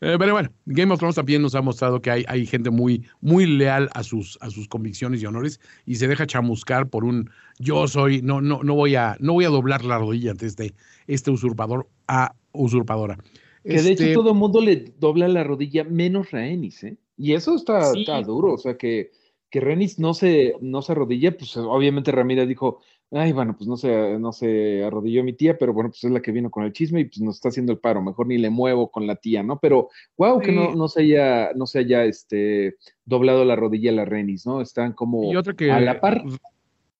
eh, 0.04 0.16
pero 0.18 0.32
bueno, 0.32 0.50
Game 0.66 0.92
of 0.92 0.98
Thrones 0.98 1.16
también 1.16 1.42
nos 1.42 1.54
ha 1.54 1.62
mostrado 1.62 2.00
que 2.00 2.10
hay, 2.10 2.24
hay 2.28 2.46
gente 2.46 2.70
muy, 2.70 3.04
muy 3.20 3.46
leal 3.46 3.88
a 3.94 4.02
sus, 4.02 4.38
a 4.40 4.50
sus 4.50 4.68
convicciones 4.68 5.22
y 5.22 5.26
honores 5.26 5.60
y 5.86 5.96
se 5.96 6.06
deja 6.08 6.26
chamuscar 6.26 6.88
por 6.88 7.04
un 7.04 7.30
yo 7.58 7.88
soy, 7.88 8.20
no, 8.22 8.40
no, 8.40 8.62
no 8.62 8.74
voy 8.74 8.94
a, 8.96 9.16
no 9.20 9.32
voy 9.32 9.44
a 9.44 9.48
doblar 9.48 9.84
la 9.84 9.98
rodilla 9.98 10.32
ante 10.32 10.46
este, 10.46 10.74
este 11.06 11.30
usurpador 11.30 11.88
a 12.08 12.34
usurpadora. 12.52 13.16
Que 13.64 13.80
de 13.82 13.92
Este, 13.92 14.10
hecho 14.10 14.20
todo 14.20 14.30
el 14.32 14.36
mundo 14.36 14.60
le 14.60 14.92
dobla 14.98 15.26
la 15.28 15.42
rodilla, 15.44 15.84
menos 15.84 16.30
Rhaenys, 16.30 16.84
¿eh? 16.84 16.96
Y 17.16 17.32
eso 17.32 17.54
está, 17.56 17.92
Sí. 17.92 18.00
está 18.00 18.20
duro, 18.22 18.52
o 18.54 18.58
sea 18.58 18.76
que, 18.76 19.12
que 19.50 19.60
Rhaenys 19.60 19.98
no 19.98 20.14
se, 20.14 20.54
no 20.60 20.82
se 20.82 20.92
arrodilla, 20.92 21.36
pues 21.36 21.56
obviamente 21.56 22.10
Ramírez 22.12 22.48
dijo, 22.48 22.80
ay, 23.14 23.32
bueno, 23.32 23.56
pues 23.56 23.68
no 23.68 23.76
se, 23.76 24.18
no 24.18 24.32
se 24.32 24.84
arrodilló 24.84 25.22
mi 25.24 25.32
tía, 25.32 25.56
pero 25.56 25.72
bueno, 25.72 25.90
pues 25.90 26.02
es 26.04 26.10
la 26.10 26.20
que 26.20 26.32
vino 26.32 26.50
con 26.50 26.64
el 26.64 26.72
chisme 26.72 27.00
y 27.00 27.04
pues 27.04 27.20
nos 27.20 27.36
está 27.36 27.48
haciendo 27.48 27.72
el 27.72 27.78
paro, 27.78 28.02
mejor 28.02 28.26
ni 28.26 28.38
le 28.38 28.50
muevo 28.50 28.90
con 28.90 29.06
la 29.06 29.16
tía, 29.16 29.42
¿no? 29.42 29.58
Pero, 29.60 29.88
wow, 30.18 30.40
que 30.40 30.52
no, 30.52 30.70
Sí. 30.72 30.76
no 30.76 30.88
se 30.88 31.00
haya, 31.02 31.50
no 31.54 31.66
se 31.66 31.78
haya 31.78 32.04
este, 32.04 32.76
doblado 33.04 33.44
la 33.44 33.56
rodilla 33.56 33.90
a 33.90 33.94
la 33.94 34.04
Rhaenys, 34.04 34.46
¿no? 34.46 34.60
Están 34.60 34.92
como 34.92 35.32
y 35.32 35.36
otra 35.36 35.54
que 35.54 35.70
a 35.70 35.80
la 35.80 36.00
par. 36.00 36.22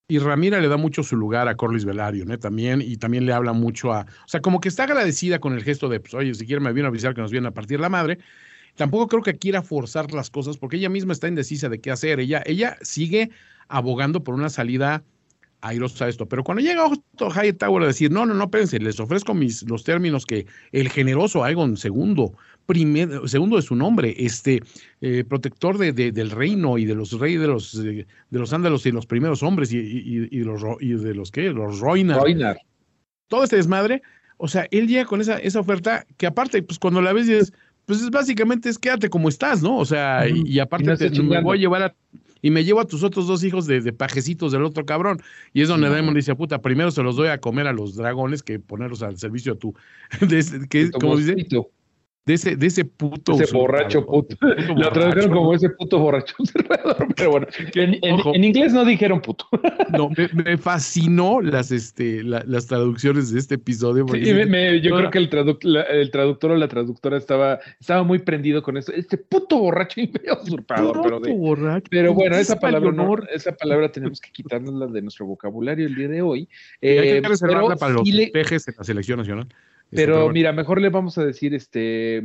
y 0.09 0.19
Ramira 0.19 0.61
le 0.61 0.69
da 0.69 0.77
mucho 0.77 1.03
su 1.03 1.17
lugar 1.17 1.49
a 1.49 1.57
Corlys 1.57 1.85
Velaryon, 1.85 2.31
¿eh? 2.31 2.39
También, 2.39 2.81
y 2.81 2.97
también 2.97 3.27
le 3.27 3.33
habla 3.33 3.53
mucho 3.53 3.93
a. 3.93 4.03
O 4.03 4.29
sea, 4.29 4.41
como 4.41 4.61
que 4.61 4.69
está 4.69 4.85
agradecida 4.85 5.41
con 5.41 5.53
el 5.55 5.63
gesto 5.65 5.89
de, 5.89 6.01
pues, 6.01 6.15
oye, 6.15 6.33
si 6.35 6.47
quieren 6.47 6.63
me 6.63 6.73
viene 6.73 6.87
a 6.87 6.91
avisar 6.91 7.15
que 7.15 7.21
nos 7.23 7.31
vienen 7.31 7.49
a 7.49 7.55
partir 7.55 7.81
la 7.81 7.89
madre. 7.89 8.19
Tampoco 8.77 9.07
creo 9.07 9.23
que 9.23 9.39
quiera 9.39 9.63
forzar 9.63 10.13
las 10.13 10.31
cosas 10.31 10.59
porque 10.59 10.77
ella 10.77 10.89
misma 10.89 11.13
está 11.13 11.29
indecisa 11.29 11.69
de 11.69 11.81
qué 11.81 11.93
hacer. 11.93 12.19
Ella, 12.19 12.43
ella 12.45 12.77
sigue 12.83 13.31
abogando 13.69 14.25
por 14.25 14.35
una 14.35 14.49
salida 14.49 15.05
airosa 15.69 16.05
a 16.05 16.09
esto. 16.09 16.27
Pero 16.27 16.45
cuando 16.45 16.63
llega 16.63 16.87
Otto 16.87 17.31
Hightower 17.31 17.83
a 17.83 17.87
decir, 17.87 18.11
no, 18.11 18.25
no, 18.27 18.35
no, 18.35 18.45
espérense, 18.45 18.79
les 18.79 19.01
ofrezco 19.01 19.35
mis, 19.35 19.63
los 19.69 19.83
términos 19.85 20.27
que 20.27 20.47
el 20.73 20.89
generoso 20.91 21.43
Aegon 21.45 21.77
II, 21.83 22.27
primer, 22.67 23.21
segundo 23.29 23.57
de 23.57 23.63
su 23.63 23.75
nombre, 23.77 24.15
este 24.19 24.63
eh, 25.01 25.25
protector 25.29 25.77
de, 25.79 25.93
de- 25.93 26.13
del 26.13 26.31
reino 26.31 26.79
y 26.79 26.85
de 26.85 26.95
los 26.95 27.13
reyes 27.19 27.41
de 27.41 27.47
los, 27.47 27.75
eh, 27.77 28.07
de 28.31 28.39
los 28.39 28.53
ándalos 28.53 28.87
y 28.87 28.93
los 28.93 29.07
primeros 29.07 29.43
hombres 29.43 29.73
y, 29.73 29.79
y- 29.79 30.41
los, 30.45 30.63
y 30.81 30.91
de 30.95 31.15
los 31.15 31.31
¿qué? 31.31 31.51
Los 31.51 31.81
Roinas 31.81 32.19
Roinar. 32.19 32.59
todo 33.29 33.45
este 33.45 33.57
desmadre, 33.57 34.03
o 34.37 34.49
sea, 34.49 34.67
él 34.71 34.89
llega 34.89 35.05
con 35.05 35.21
esa, 35.21 35.37
esa 35.39 35.61
oferta 35.61 36.07
que 36.17 36.27
aparte, 36.27 36.63
pues 36.63 36.79
cuando 36.79 37.01
la 37.03 37.13
ves 37.13 37.27
dices, 37.27 37.53
pues 37.87 38.01
es 38.01 38.11
básicamente 38.11 38.69
es 38.71 38.79
quédate 38.79 39.11
como 39.11 39.29
estás, 39.29 39.63
¿no? 39.63 39.77
O 39.79 39.85
sea, 39.85 40.27
y- 40.27 40.59
aparte 40.59 40.87
no 40.87 40.97
te- 40.97 41.11
me 41.23 41.43
voy 41.43 41.59
a 41.59 41.61
llevar 41.61 41.83
a, 41.83 41.95
y 42.45 42.51
me 42.51 42.63
llevo 42.63 42.81
a 42.81 42.85
tus 42.85 43.03
otros 43.03 43.27
dos 43.27 43.43
hijos 43.43 43.67
de, 43.67 43.81
de 43.81 43.95
pajecitos 43.95 44.53
del 44.53 44.65
otro 44.65 44.85
cabrón. 44.85 45.19
Y 45.55 45.63
es 45.63 45.69
donde 45.69 45.89
No. 45.89 46.13
Dice, 46.13 46.35
puta, 46.35 46.61
primero 46.61 46.91
se 46.91 47.03
los 47.03 47.17
doy 47.17 47.29
a 47.29 47.41
comer 47.41 47.67
a 47.67 47.73
los 47.73 47.97
dragones 47.97 48.43
que 48.43 48.59
ponerlos 48.59 49.03
al 49.03 49.17
servicio 49.17 49.55
de 49.55 49.59
tu, 49.59 49.75
de 50.21 50.69
que, 50.69 50.91
como 50.91 51.17
dice, 51.17 51.37
de 52.27 52.35
ese, 52.35 52.57
de 52.57 52.67
ese 52.67 52.85
puto. 52.87 53.33
Ese 53.35 53.45
usurpador, 53.45 53.71
borracho 53.71 54.07
puto. 54.07 54.37
puto 54.39 54.75
Lo 54.75 54.91
tradujeron 54.93 55.31
como 55.31 55.55
ese 55.55 55.69
puto 55.71 55.99
borracho 55.99 56.35
observador, 56.39 57.07
pero 57.15 57.31
bueno, 57.33 57.47
en, 57.75 57.99
en- 58.03 58.45
inglés 58.45 58.73
no 58.73 58.85
dijeron 58.85 59.21
puto. 59.21 59.47
No, 59.91 60.09
me, 60.17 60.29
me 60.43 60.57
fascinó 60.57 61.43
las, 61.43 61.71
este, 61.71 62.23
la- 62.25 62.43
las 62.47 62.67
traducciones 62.67 63.31
de 63.31 63.41
este 63.41 63.57
episodio. 63.57 64.07
porque 64.07 64.25
Sí, 64.25 64.33
me- 64.33 64.47
me- 64.47 64.81
yo 64.81 64.91
toda- 64.91 65.11
creo 65.11 65.11
que 65.11 65.19
el, 65.19 65.59
la- 65.73 65.83
el 65.83 66.11
traductor 66.11 66.53
o 66.53 66.57
la 66.57 66.69
traductora 66.69 67.19
estaba, 67.19 67.61
estaba 67.79 68.03
muy 68.05 68.19
prendido 68.21 68.63
con 68.63 68.77
eso. 68.79 68.91
Este 68.93 69.19
puto 69.19 69.59
borracho 69.59 70.01
y 70.01 70.11
usurpador, 70.43 71.01
pero, 71.03 71.21
de- 71.21 71.33
borracho. 71.33 71.87
pero 71.91 72.15
bueno, 72.15 72.37
esa 72.37 72.59
palabra, 72.59 72.91
no, 72.91 73.17
esa 73.35 73.53
palabra 73.53 73.93
tenemos 73.93 74.19
que 74.21 74.31
quitarnosla 74.31 74.87
de 74.87 75.03
nuestro 75.03 75.27
vocabulario 75.27 75.87
el 75.87 75.95
día 75.95 76.09
de 76.09 76.23
hoy. 76.23 76.49
Y 76.81 76.89
hay 76.89 76.99
Eh, 77.09 77.21
que 77.23 77.29
reservarla 77.29 77.69
pero 77.69 77.79
para 77.79 77.93
los 77.93 78.09
le- 78.09 78.29
pejes 78.29 78.67
en 78.69 78.75
la 78.79 78.85
selección 78.85 79.19
nacional. 79.19 79.47
Pero 79.95 80.17
bueno. 80.17 80.33
mira, 80.33 80.53
mejor 80.53 80.81
le 80.81 80.89
vamos 80.89 81.19
a 81.19 81.25
decir 81.25 81.55
este 81.55 82.23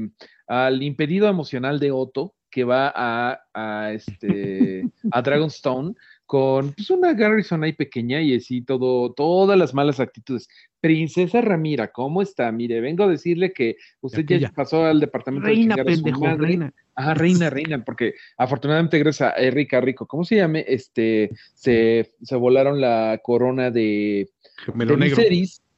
al 0.48 0.82
impedido 0.82 1.28
emocional 1.28 1.80
de 1.80 1.92
Otto, 1.92 2.34
que 2.50 2.64
va 2.64 2.92
a, 2.96 3.42
a, 3.54 3.92
este 3.94 4.84
a 5.12 5.22
Dragonstone 5.22 5.94
con 6.30 6.74
pues, 6.74 6.92
una 6.92 7.14
Garrison 7.14 7.64
ahí 7.64 7.74
pequeña 7.74 8.22
y 8.22 8.36
así 8.36 8.62
todo, 8.62 9.14
todas 9.14 9.58
las 9.58 9.74
malas 9.74 10.00
actitudes. 10.00 10.48
Princesa 10.80 11.42
Ramira, 11.42 11.92
¿cómo 11.92 12.22
está? 12.22 12.52
Mire, 12.52 12.82
vengo 12.82 13.04
a 13.04 13.08
decirle 13.08 13.52
que 13.52 13.78
usted 14.02 14.24
ya 14.26 14.52
pasó 14.52 14.86
al 14.86 15.00
departamento 15.00 15.48
Reina, 15.48 15.76
de 15.76 15.82
chingar 15.82 15.90
a 15.90 15.96
su 15.96 16.04
pendejo, 16.04 16.26
madre. 16.26 16.48
reina. 16.48 16.74
Ajá, 16.94 17.14
reina, 17.16 17.50
reina, 17.50 17.84
porque 17.84 18.14
afortunadamente 18.38 19.00
gracias 19.00 19.34
a 19.36 19.50
Rica 19.50 19.82
Rico, 19.82 20.06
¿cómo 20.06 20.24
se 20.24 20.36
llame? 20.36 20.66
Este, 20.68 21.32
se, 21.56 22.12
se 22.22 22.36
volaron 22.36 22.80
la 22.80 23.20
corona 23.24 23.72
de, 23.72 24.30
Gemelo 24.66 24.98
de 24.98 25.00
negro. 25.00 25.24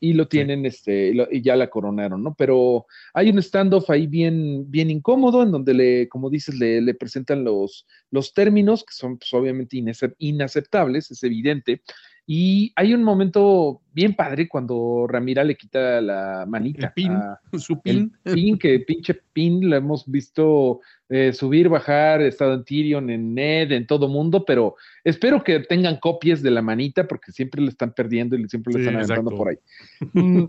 Y 0.04 0.14
lo 0.14 0.28
tienen, 0.28 0.66
este, 0.66 1.10
y, 1.10 1.14
lo- 1.14 1.28
y 1.32 1.42
ya 1.42 1.56
la 1.56 1.70
coronaron, 1.70 2.24
¿no? 2.24 2.34
Pero 2.36 2.88
hay 3.14 3.30
un 3.30 3.42
standoff 3.42 3.90
ahí 3.92 4.08
bien, 4.08 4.70
bien 4.70 4.90
incómodo, 4.90 5.44
en 5.44 5.52
donde 5.52 5.76
le, 5.76 6.10
como 6.10 6.30
dices, 6.32 6.56
le, 6.56 6.82
le 6.82 6.94
presentan 6.96 7.44
los, 7.44 7.86
los 8.10 8.34
términos, 8.34 8.84
que 8.84 8.94
son 8.96 9.20
pues, 9.20 9.32
obviamente 9.34 9.78
inacep- 9.78 10.16
inaceptables, 10.18 11.12
es 11.12 11.22
evidente. 11.24 11.84
Y 12.28 12.72
hay 12.76 12.94
un 12.94 13.04
momento 13.04 13.82
bien 13.94 14.16
padre 14.16 14.48
cuando 14.48 15.06
Ramira 15.08 15.44
le 15.44 15.56
quita 15.58 16.00
la 16.00 16.46
manita. 16.48 16.88
El 16.88 16.94
pin. 16.94 17.12
a- 17.12 17.40
Su 17.60 17.74
el 17.84 18.10
pin. 18.10 18.14
pin, 18.34 18.58
que 18.58 18.80
pinche 18.80 19.16
pin, 19.34 19.70
lo 19.70 19.76
hemos 19.76 20.06
visto 20.10 20.80
eh, 21.10 21.34
subir, 21.34 21.68
bajar, 21.68 22.22
estado 22.22 22.54
en 22.54 22.64
Tyrion, 22.64 23.10
en 23.10 23.34
Ned, 23.34 23.72
en 23.74 23.86
todo 23.86 24.08
mundo, 24.08 24.46
pero 24.46 24.76
espero 25.04 25.44
que 25.44 25.60
tengan 25.62 25.98
copias 25.98 26.42
de 26.42 26.52
la 26.52 26.62
manita 26.62 27.08
porque 27.08 27.32
siempre 27.32 27.62
le 27.62 27.70
están 27.70 27.92
perdiendo 27.94 28.38
y 28.38 28.48
siempre 28.48 28.74
le 28.74 28.80
Sí, 28.80 28.86
están 28.86 28.96
aventando 28.98 29.36
por 29.36 29.50
ahí. 29.50 29.58
Mm, 30.14 30.46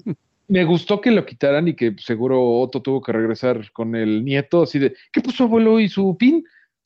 Me 0.48 0.64
gustó 0.64 1.00
que 1.00 1.10
lo 1.10 1.24
quitaran 1.24 1.66
y 1.68 1.74
que 1.74 1.94
seguro 1.98 2.42
Otto 2.60 2.82
tuvo 2.82 3.00
que 3.00 3.12
regresar 3.12 3.72
con 3.72 3.96
el 3.96 4.24
nieto, 4.24 4.62
así 4.62 4.78
de, 4.78 4.94
¿qué 5.10 5.20
puso 5.20 5.44
abuelo 5.44 5.80
y 5.80 5.88
su 5.88 6.16
pin? 6.18 6.44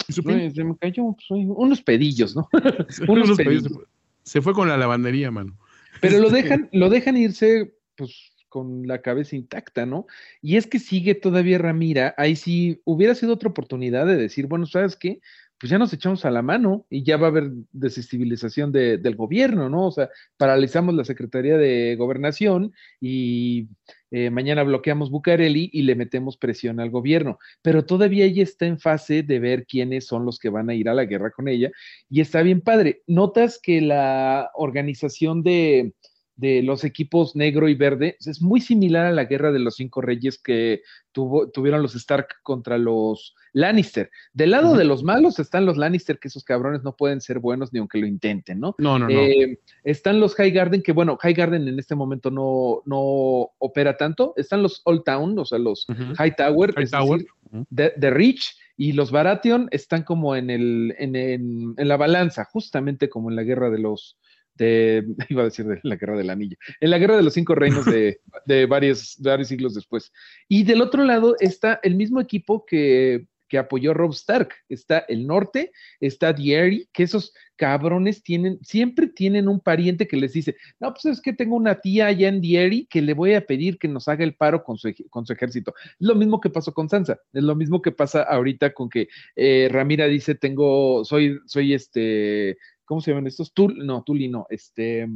Su 0.09 0.23
No, 0.23 0.29
pin. 0.39 0.55
se 0.55 0.63
me 0.65 0.77
cayó 0.77 1.05
pues, 1.13 1.27
unos 1.31 1.83
pedillos, 1.83 2.37
¿no? 2.37 2.49
Unos 3.09 3.25
unos 3.25 3.37
pedillos. 3.37 3.63
pedillos. 3.65 3.89
Se 4.27 4.43
fue 4.43 4.53
con 4.53 4.69
la 4.69 4.77
lavandería, 4.77 5.31
mano. 5.31 5.57
Pero 6.03 6.19
lo 6.19 6.27
Este, 6.27 6.43
dejan, 6.43 6.69
lo 6.73 6.91
dejan 6.91 7.17
irse, 7.17 7.75
pues, 7.97 8.33
con 8.49 8.87
la 8.87 9.01
cabeza 9.03 9.37
intacta, 9.37 9.87
¿no? 9.87 10.07
Y 10.43 10.57
es 10.57 10.67
que 10.67 10.79
sigue 10.79 11.15
todavía 11.15 11.59
Ramira. 11.59 12.15
Ahí 12.19 12.37
sí 12.37 12.81
hubiera 12.85 13.15
sido 13.15 13.35
otra 13.35 13.49
oportunidad 13.51 14.07
de 14.07 14.17
decir, 14.17 14.47
bueno, 14.47 14.67
¿sabes 14.67 14.97
qué? 14.97 15.21
Pues 15.59 15.71
ya 15.71 15.79
nos 15.79 15.93
echamos 15.93 16.25
a 16.25 16.31
la 16.31 16.43
mano 16.43 16.87
y 16.91 17.03
ya 17.03 17.17
va 17.17 17.29
a 17.29 17.31
haber 17.31 17.51
desestabilización 17.73 18.73
de- 18.73 18.99
del 18.99 19.17
gobierno, 19.17 19.71
¿no? 19.71 19.87
O 19.87 19.91
sea, 19.91 20.11
paralizamos 20.37 20.95
la 20.95 21.05
Secretaría 21.05 21.57
de 21.57 21.97
Gobernación 21.97 22.73
y 23.01 23.69
eh, 24.11 24.31
mañana 24.31 24.63
bloqueamos 24.63 25.11
Bucareli 25.11 25.71
y 25.73 25.83
le 25.83 25.95
metemos 25.95 26.37
presión 26.37 26.81
al 26.81 26.91
gobierno. 26.91 27.39
Pero 27.63 27.85
todavía 27.85 28.25
ella 28.25 28.43
está 28.43 28.67
en 28.67 28.79
fase 28.79 29.23
de 29.23 29.39
ver 29.39 29.67
quiénes 29.67 30.07
son 30.07 30.25
los 30.25 30.39
que 30.39 30.49
van 30.49 30.71
a 30.71 30.75
ir 30.75 30.89
a 30.89 30.95
la 30.95 31.05
guerra 31.05 31.31
con 31.31 31.49
ella 31.49 31.71
y 32.09 32.21
está 32.21 32.43
bien 32.43 32.61
padre. 32.61 33.03
Notas 33.07 33.59
que 33.63 33.81
la 33.81 34.51
organización 34.55 35.43
de, 35.43 35.93
de 36.37 36.63
los 36.63 36.85
equipos 36.85 37.35
negro 37.35 37.69
y 37.69 37.75
verde 37.75 38.17
es 38.21 38.41
muy 38.43 38.61
similar 38.61 39.07
a 39.07 39.13
la 39.13 39.25
guerra 39.25 39.53
de 39.53 39.59
los 39.59 39.77
cinco 39.77 40.03
reyes 40.03 40.39
que 40.39 40.83
tuvo, 41.13 41.51
tuvieron 41.51 41.83
los 41.83 41.95
Stark 41.95 42.29
contra 42.43 42.79
los 42.79 43.35
Lannister. 43.57 44.11
Del 44.35 44.51
lado 44.51 44.77
de 44.77 44.85
los 44.85 45.03
malos 45.03 45.39
están 45.39 45.65
los 45.65 45.79
Lannister, 45.79 46.19
que 46.19 46.29
esos 46.29 46.45
cabrones 46.45 46.83
no 46.85 46.95
pueden 46.95 47.23
ser 47.23 47.39
buenos 47.39 47.73
ni 47.73 47.79
aunque 47.79 47.97
lo 47.99 48.07
intenten, 48.07 48.61
¿no? 48.61 48.75
No, 48.77 48.99
no, 48.99 49.07
no. 49.09 49.11
Eh, 49.19 49.59
están 49.83 50.21
los 50.21 50.35
High 50.35 50.51
Garden, 50.51 50.83
que 50.83 50.93
bueno, 50.93 51.17
High 51.17 51.33
Garden 51.33 51.67
en 51.67 51.79
este 51.79 51.95
momento 51.95 52.31
no, 52.31 52.83
no 52.85 52.99
opera 53.59 53.97
tanto. 53.97 54.35
Están 54.37 54.63
los 54.63 54.83
Old 54.85 55.05
Town, 55.05 55.39
o 55.39 55.45
sea, 55.47 55.59
los. 55.59 55.87
High 56.19 56.37
Tower, 56.37 56.75
High 56.75 56.85
es 56.85 56.91
Tower. 56.91 57.25
decir, 57.71 57.95
de 57.97 58.11
Rich 58.11 58.59
y 58.77 58.93
los 58.93 59.11
Baratheon 59.11 59.69
están 59.71 60.03
como 60.03 60.37
en, 60.37 60.51
el, 60.51 60.95
en, 60.99 61.17
en- 61.17 61.75
en 61.79 61.89
la 61.89 61.97
balanza, 61.97 62.45
justamente 62.45 63.09
como 63.09 63.31
en 63.31 63.37
la 63.37 63.43
guerra 63.43 63.71
de 63.71 63.79
los, 63.79 64.19
de, 64.55 65.03
iba 65.31 65.41
a 65.41 65.47
decir 65.47 65.65
de 65.65 65.81
la 65.83 65.97
guerra 65.97 66.19
del 66.19 66.29
anillo, 66.29 66.59
en 66.81 66.91
la 66.91 66.99
guerra 66.99 67.17
de 67.17 67.23
los 67.23 67.33
cinco 67.33 67.55
reinos 67.55 67.87
de, 67.87 68.21
de 68.45 68.67
varios, 68.67 69.15
de 69.19 69.31
varios 69.31 69.49
siglos 69.49 69.73
después. 69.75 70.13
Y 70.47 70.65
del 70.65 70.83
otro 70.83 71.05
lado 71.05 71.37
está 71.41 71.81
el 71.83 71.95
mismo 71.95 72.21
equipo 72.21 72.67
que 72.67 73.27
que 73.49 73.59
apoyó 73.59 73.95
Rob 73.95 74.13
Stark. 74.13 74.51
Está 74.69 74.99
el 75.09 75.27
norte, 75.27 75.73
está 76.01 76.33
Diery, 76.33 76.89
que 76.93 77.03
esos 77.03 77.33
cabrones 77.57 78.23
tienen, 78.23 78.59
siempre 78.63 79.07
tienen 79.07 79.49
un 79.49 79.61
pariente 79.61 80.07
que 80.07 80.17
les 80.17 80.33
dice, 80.33 80.57
no, 80.79 80.93
pues 80.93 81.07
es 81.07 81.21
que 81.21 81.33
tengo 81.33 81.57
una 81.57 81.81
tía 81.81 82.07
allá 82.07 82.29
en 82.29 82.41
Diery 82.41 82.87
que 82.87 83.03
le 83.03 83.15
voy 83.15 83.35
a 83.35 83.47
pedir 83.47 83.79
que 83.79 83.89
nos 83.89 84.09
haga 84.09 84.25
el 84.25 84.35
paro 84.35 84.63
con 84.63 84.77
su, 84.77 84.93
con 85.11 85.27
su 85.27 85.33
ejército. 85.33 85.75
Es 85.99 86.07
lo 86.07 86.15
mismo 86.15 86.41
que 86.41 86.51
pasó 86.51 86.73
con 86.73 86.89
Sansa, 86.89 87.19
es 87.33 87.43
lo 87.43 87.55
mismo 87.55 87.81
que 87.83 87.93
pasa 87.93 88.23
ahorita 88.23 88.73
con 88.73 88.89
que 88.89 89.09
eh, 89.35 89.69
Ramira 89.71 90.07
dice, 90.07 90.35
tengo, 90.35 91.05
soy, 91.05 91.39
soy 91.47 91.75
este, 91.75 92.59
¿cómo 92.85 93.01
se 93.01 93.11
llaman 93.11 93.27
estos? 93.27 93.53
Tul, 93.53 93.85
no, 93.87 94.03
Tuli 94.03 94.29
no, 94.29 94.47
este... 94.51 95.09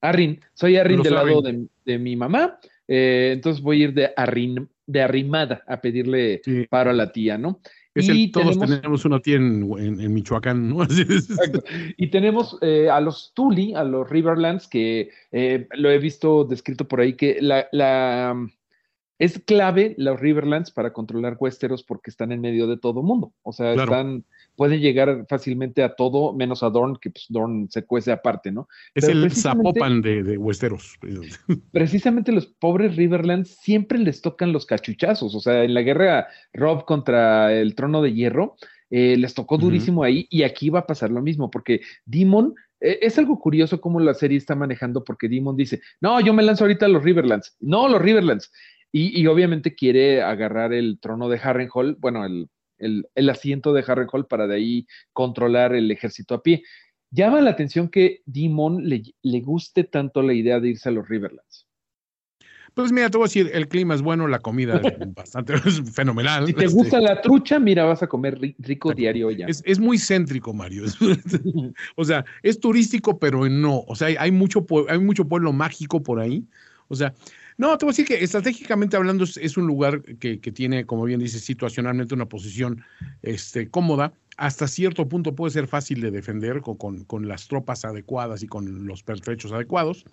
Arrin, 0.00 0.38
soy 0.52 0.76
Arrin 0.76 0.98
Los 0.98 1.04
del 1.04 1.14
lado 1.14 1.42
de 1.42 1.98
mi 1.98 2.14
mamá, 2.14 2.58
eh, 2.86 3.30
entonces 3.32 3.62
voy 3.62 3.80
a 3.80 3.84
ir 3.84 3.94
de, 3.94 4.12
arrin, 4.16 4.68
de 4.86 5.02
arrimada 5.02 5.62
a 5.66 5.80
pedirle 5.80 6.40
Sí. 6.44 6.66
paro 6.68 6.90
a 6.90 6.94
la 6.94 7.12
tía, 7.12 7.38
¿no? 7.38 7.60
Es 7.94 8.08
el- 8.08 8.16
Y 8.16 8.32
todos 8.32 8.58
tenemos- 8.58 8.76
tenemos 8.80 9.04
una 9.04 9.20
tía 9.20 9.36
en, 9.36 9.70
en- 9.78 10.00
en 10.00 10.12
Michoacán, 10.14 10.68
¿no? 10.68 10.78
Así 10.82 11.02
es. 11.02 11.30
Exacto. 11.30 11.62
Y 11.96 12.08
tenemos 12.08 12.58
eh, 12.60 12.90
a 12.90 13.00
los 13.00 13.32
Tuli, 13.34 13.72
a 13.74 13.84
los 13.84 14.08
Riverlands, 14.10 14.66
que 14.68 15.10
eh, 15.30 15.68
lo 15.76 15.90
he 15.90 15.98
visto 15.98 16.44
descrito 16.44 16.88
por 16.88 17.00
ahí, 17.00 17.14
que 17.14 17.38
la, 17.40 17.68
la, 17.70 18.34
es 19.18 19.38
clave 19.38 19.94
los 19.96 20.18
Riverlands 20.18 20.70
para 20.70 20.92
controlar 20.92 21.36
Westeros 21.38 21.82
porque 21.82 22.10
están 22.10 22.32
en 22.32 22.40
medio 22.40 22.66
de 22.66 22.76
todo 22.76 23.02
mundo. 23.02 23.32
O 23.42 23.52
sea, 23.52 23.74
Claro. 23.74 23.92
están, 23.92 24.24
pueden 24.56 24.80
llegar 24.80 25.26
fácilmente 25.28 25.82
a 25.82 25.94
todo, 25.94 26.32
menos 26.32 26.62
a 26.62 26.70
Dorn, 26.70 26.96
que 26.96 27.10
pues 27.10 27.26
Dorn 27.28 27.68
se 27.70 27.84
cuece 27.84 28.12
aparte, 28.12 28.50
¿no? 28.50 28.68
Es 28.94 29.06
Pero 29.06 29.24
el 29.24 29.30
Zapopan 29.30 30.02
de, 30.02 30.22
de 30.22 30.36
Westeros. 30.36 30.98
precisamente 31.72 32.32
los 32.32 32.46
pobres 32.46 32.96
Riverlands 32.96 33.50
siempre 33.50 33.98
les 33.98 34.20
tocan 34.20 34.52
los 34.52 34.66
cachuchazos. 34.66 35.34
O 35.34 35.40
sea, 35.40 35.64
en 35.64 35.74
la 35.74 35.82
guerra 35.82 36.28
Rob 36.52 36.84
contra 36.84 37.52
el 37.52 37.74
trono 37.74 38.02
de 38.02 38.12
hierro, 38.12 38.56
eh, 38.90 39.16
les 39.16 39.34
tocó 39.34 39.58
durísimo 39.58 40.04
ahí 40.04 40.26
y 40.30 40.42
aquí 40.42 40.70
va 40.70 40.80
a 40.80 40.86
pasar 40.86 41.10
lo 41.10 41.20
mismo, 41.20 41.50
porque 41.50 41.80
Demon, 42.04 42.54
eh, 42.80 42.98
es 43.02 43.18
algo 43.18 43.40
curioso 43.40 43.80
cómo 43.80 43.98
la 43.98 44.14
serie 44.14 44.38
está 44.38 44.54
manejando, 44.54 45.02
porque 45.02 45.28
Demon 45.28 45.56
dice, 45.56 45.80
no, 46.00 46.20
yo 46.20 46.32
me 46.32 46.42
lanzo 46.42 46.64
ahorita 46.64 46.86
a 46.86 46.90
los 46.90 47.02
Riverlands. 47.02 47.56
No, 47.60 47.88
los 47.88 48.00
Riverlands. 48.00 48.52
Y, 48.96 49.20
y 49.20 49.26
obviamente 49.26 49.74
quiere 49.74 50.22
agarrar 50.22 50.72
el 50.72 51.00
trono 51.00 51.28
de 51.28 51.40
Harrenhal, 51.42 51.96
bueno, 51.98 52.24
el, 52.24 52.48
el, 52.78 53.08
el 53.16 53.28
asiento 53.28 53.72
de 53.72 53.82
Harrenhal 53.84 54.26
para 54.28 54.46
de 54.46 54.54
ahí 54.54 54.86
controlar 55.12 55.74
el 55.74 55.90
ejército 55.90 56.36
a 56.36 56.42
pie. 56.44 56.62
Llama 57.10 57.40
la 57.40 57.50
atención 57.50 57.88
que 57.88 58.22
Demon 58.24 58.88
le, 58.88 59.02
le 59.22 59.40
guste 59.40 59.82
tanto 59.82 60.22
la 60.22 60.32
idea 60.32 60.60
de 60.60 60.68
irse 60.68 60.90
a 60.90 60.92
los 60.92 61.08
Riverlands. 61.08 61.66
Pues 62.74 62.92
mira, 62.92 63.10
te 63.10 63.18
voy 63.18 63.24
a 63.24 63.26
decir, 63.28 63.50
el 63.52 63.66
clima 63.66 63.96
es 63.96 64.02
bueno, 64.02 64.28
la 64.28 64.38
comida 64.38 64.80
es 64.80 64.86
bastante 65.14 65.54
es 65.54 65.82
fenomenal. 65.92 66.46
Si 66.46 66.52
te 66.52 66.64
Este, 66.64 66.76
gusta 66.76 67.00
la 67.00 67.20
trucha, 67.20 67.58
mira, 67.58 67.84
vas 67.84 68.04
a 68.04 68.06
comer 68.06 68.38
ri- 68.38 68.54
rico 68.60 68.92
diario 68.92 69.32
ya. 69.32 69.46
Es, 69.46 69.60
es 69.66 69.80
muy 69.80 69.98
céntrico, 69.98 70.52
Mario. 70.54 70.84
Es- 70.84 70.94
o 71.96 72.04
sea, 72.04 72.24
es 72.44 72.60
turístico, 72.60 73.18
pero 73.18 73.48
no. 73.48 73.80
O 73.88 73.96
sea, 73.96 74.06
hay, 74.06 74.16
hay 74.20 74.30
mucho, 74.30 74.64
hay 74.88 75.00
mucho 75.00 75.26
pueblo 75.26 75.52
mágico 75.52 76.00
por 76.00 76.20
ahí. 76.20 76.44
O 76.86 76.94
sea, 76.94 77.14
no, 77.56 77.76
te 77.78 77.84
voy 77.84 77.90
a 77.90 77.92
decir 77.92 78.06
que 78.06 78.22
estratégicamente 78.22 78.96
hablando 78.96 79.24
es, 79.24 79.56
un 79.56 79.66
lugar 79.66 80.02
que, 80.02 80.40
que 80.40 80.52
tiene, 80.52 80.86
como 80.86 81.04
bien 81.04 81.20
dices, 81.20 81.44
situacionalmente 81.44 82.14
una 82.14 82.26
posición 82.26 82.82
este, 83.22 83.68
cómoda. 83.68 84.12
Hasta 84.36 84.66
cierto 84.66 85.08
punto 85.08 85.34
puede 85.34 85.52
ser 85.52 85.68
fácil 85.68 86.00
de 86.00 86.10
defender 86.10 86.60
con, 86.60 86.76
con, 86.76 87.04
con 87.04 87.28
las 87.28 87.46
tropas 87.46 87.84
adecuadas 87.84 88.42
y 88.42 88.46
con 88.46 88.86
los 88.86 89.02
pertrechos 89.02 89.52
adecuados. 89.52 90.04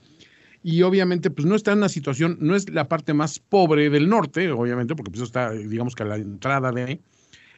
Y 0.63 0.83
obviamente, 0.83 1.31
pues 1.31 1.47
no 1.47 1.55
está 1.55 1.71
en 1.71 1.79
una 1.79 1.89
situación, 1.89 2.37
no 2.39 2.55
es 2.55 2.69
la 2.69 2.87
parte 2.87 3.15
más 3.15 3.39
pobre 3.39 3.89
del 3.89 4.07
norte, 4.07 4.51
obviamente, 4.51 4.95
porque 4.95 5.09
pues 5.09 5.23
está, 5.23 5.51
digamos 5.51 5.95
que 5.95 6.03
a 6.03 6.05
la 6.05 6.17
entrada 6.17 6.71
de, 6.71 7.01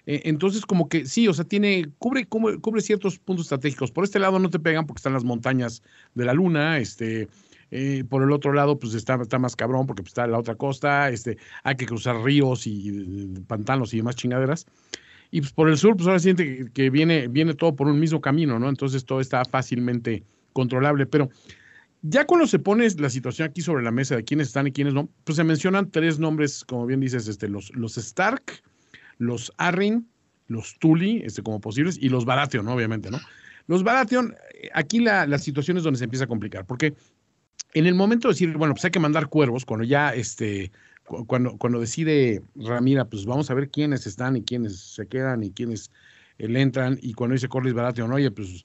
eh, 0.06 0.22
entonces, 0.26 0.66
como 0.66 0.90
que 0.90 1.06
sí, 1.06 1.28
o 1.28 1.34
sea, 1.34 1.46
tiene, 1.46 1.90
cubre, 1.98 2.26
cubre, 2.26 2.60
cubre 2.60 2.82
ciertos 2.82 3.20
puntos 3.20 3.46
estratégicos. 3.46 3.92
Por 3.92 4.04
este 4.04 4.20
lado 4.20 4.40
no 4.40 4.50
te 4.50 4.60
pegan 4.60 4.86
porque 4.86 5.00
están 5.00 5.14
las 5.14 5.24
montañas 5.24 5.82
de 6.14 6.26
la 6.26 6.34
luna, 6.34 6.80
este, 6.80 7.30
eh, 7.76 8.04
por 8.04 8.22
el 8.22 8.32
otro 8.32 8.54
lado, 8.54 8.78
pues 8.78 8.94
está, 8.94 9.16
está 9.16 9.40
más 9.40 9.56
cabrón 9.56 9.88
porque 9.88 10.04
pues, 10.04 10.12
está 10.12 10.28
la 10.28 10.38
otra 10.38 10.54
costa, 10.54 11.10
este, 11.10 11.38
hay 11.64 11.76
que 11.76 11.88
cruzar 11.88 12.22
ríos 12.22 12.68
y 12.68 12.90
eh, 12.90 13.42
pantanos 13.48 13.96
y 13.96 13.98
demás 13.98 14.16
chingaderas. 14.16 14.68
Y 15.32 15.42
pues 15.42 15.54
por 15.54 15.68
el 15.68 15.78
sur, 15.78 15.96
pues 15.96 16.06
ahora 16.06 16.20
siente 16.20 16.70
que, 16.72 16.92
viene, 16.92 17.28
viene 17.28 17.56
todo 17.56 17.76
por 17.76 17.88
un 17.88 18.00
mismo 18.00 18.22
camino, 18.22 18.60
¿no? 18.60 18.70
Entonces 18.70 19.06
todo 19.06 19.20
está 19.20 19.44
fácilmente 19.44 20.24
controlable. 20.54 21.08
Pero 21.08 21.32
ya 22.04 22.28
cuando 22.28 22.46
se 22.46 22.60
pone 22.60 22.88
la 23.00 23.10
situación 23.10 23.50
aquí 23.50 23.62
sobre 23.62 23.84
la 23.84 23.90
mesa 23.90 24.18
de 24.18 24.24
quiénes 24.24 24.50
están 24.50 24.68
y 24.68 24.72
quiénes 24.72 24.94
no, 24.94 25.10
pues 25.24 25.38
se 25.38 25.44
mencionan 25.44 25.90
tres 25.90 26.20
nombres, 26.20 26.64
como 26.64 26.86
bien 26.86 27.00
dices, 27.00 27.28
este, 27.28 27.50
los, 27.50 27.76
los 27.76 27.98
Stark, 27.98 28.44
los 29.18 29.52
Arryn, 29.58 30.08
los 30.48 30.78
Tully, 30.78 31.24
este, 31.26 31.42
como 31.42 31.60
posibles, 31.60 31.98
y 32.00 32.10
los 32.10 32.24
Baratheon, 32.24 32.68
obviamente, 32.68 33.10
¿no? 33.10 33.20
Los 33.66 33.84
Baratheon, 33.84 34.36
eh, 34.62 34.70
aquí 34.76 35.00
la, 35.00 35.26
la 35.26 35.40
situación 35.40 35.78
es 35.78 35.84
donde 35.84 35.98
se 35.98 36.04
empieza 36.04 36.26
a 36.26 36.28
complicar, 36.28 36.66
porque 36.66 36.94
en 37.74 37.86
el 37.86 37.96
momento 37.96 38.28
de 38.28 38.34
decir, 38.34 38.56
bueno, 38.58 38.74
pues 38.74 38.86
hay 38.86 38.92
que 38.92 39.00
mandar 39.00 39.28
cuervos, 39.28 39.66
cuando 39.66 39.84
ya, 39.86 40.14
este, 40.14 40.72
cu- 41.06 41.26
cuando, 41.26 41.58
cuando 41.58 41.80
decide 41.80 42.42
Ramira, 42.56 43.06
pues 43.06 43.26
vamos 43.26 43.50
a 43.50 43.54
ver 43.54 43.70
quiénes 43.70 44.06
están 44.06 44.38
y 44.38 44.44
quiénes 44.44 44.78
se 44.80 45.08
quedan 45.08 45.44
y 45.44 45.52
quiénes 45.52 45.92
eh, 46.38 46.48
le 46.48 46.62
entran, 46.62 46.98
y 47.02 47.14
cuando 47.14 47.34
dice 47.34 47.48
Corlys 47.48 47.74
Baratheon, 47.74 48.12
oye, 48.12 48.30
pues 48.32 48.64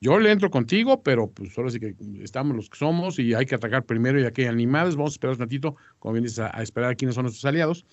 yo 0.00 0.18
le 0.18 0.30
entro 0.30 0.50
contigo, 0.50 1.02
pero 1.02 1.30
pues 1.30 1.56
ahora 1.56 1.70
sí 1.70 1.80
que 1.80 1.94
estamos 2.22 2.54
los 2.56 2.68
que 2.68 2.78
somos 2.78 3.18
y 3.18 3.34
hay 3.34 3.46
que 3.46 3.54
atacar 3.54 3.84
primero 3.84 4.20
y 4.20 4.24
aquí 4.24 4.42
hay 4.42 4.48
animales, 4.48 4.94
vamos 4.96 5.12
a 5.12 5.14
esperar 5.14 5.34
un 5.34 5.40
ratito, 5.40 5.76
como 5.98 6.14
bien 6.14 6.24
dices, 6.24 6.38
a, 6.40 6.56
a 6.56 6.62
esperar 6.62 6.90
a 6.90 6.94
quiénes 6.94 7.14
son 7.14 7.24
nuestros 7.24 7.44
aliados. 7.46 7.84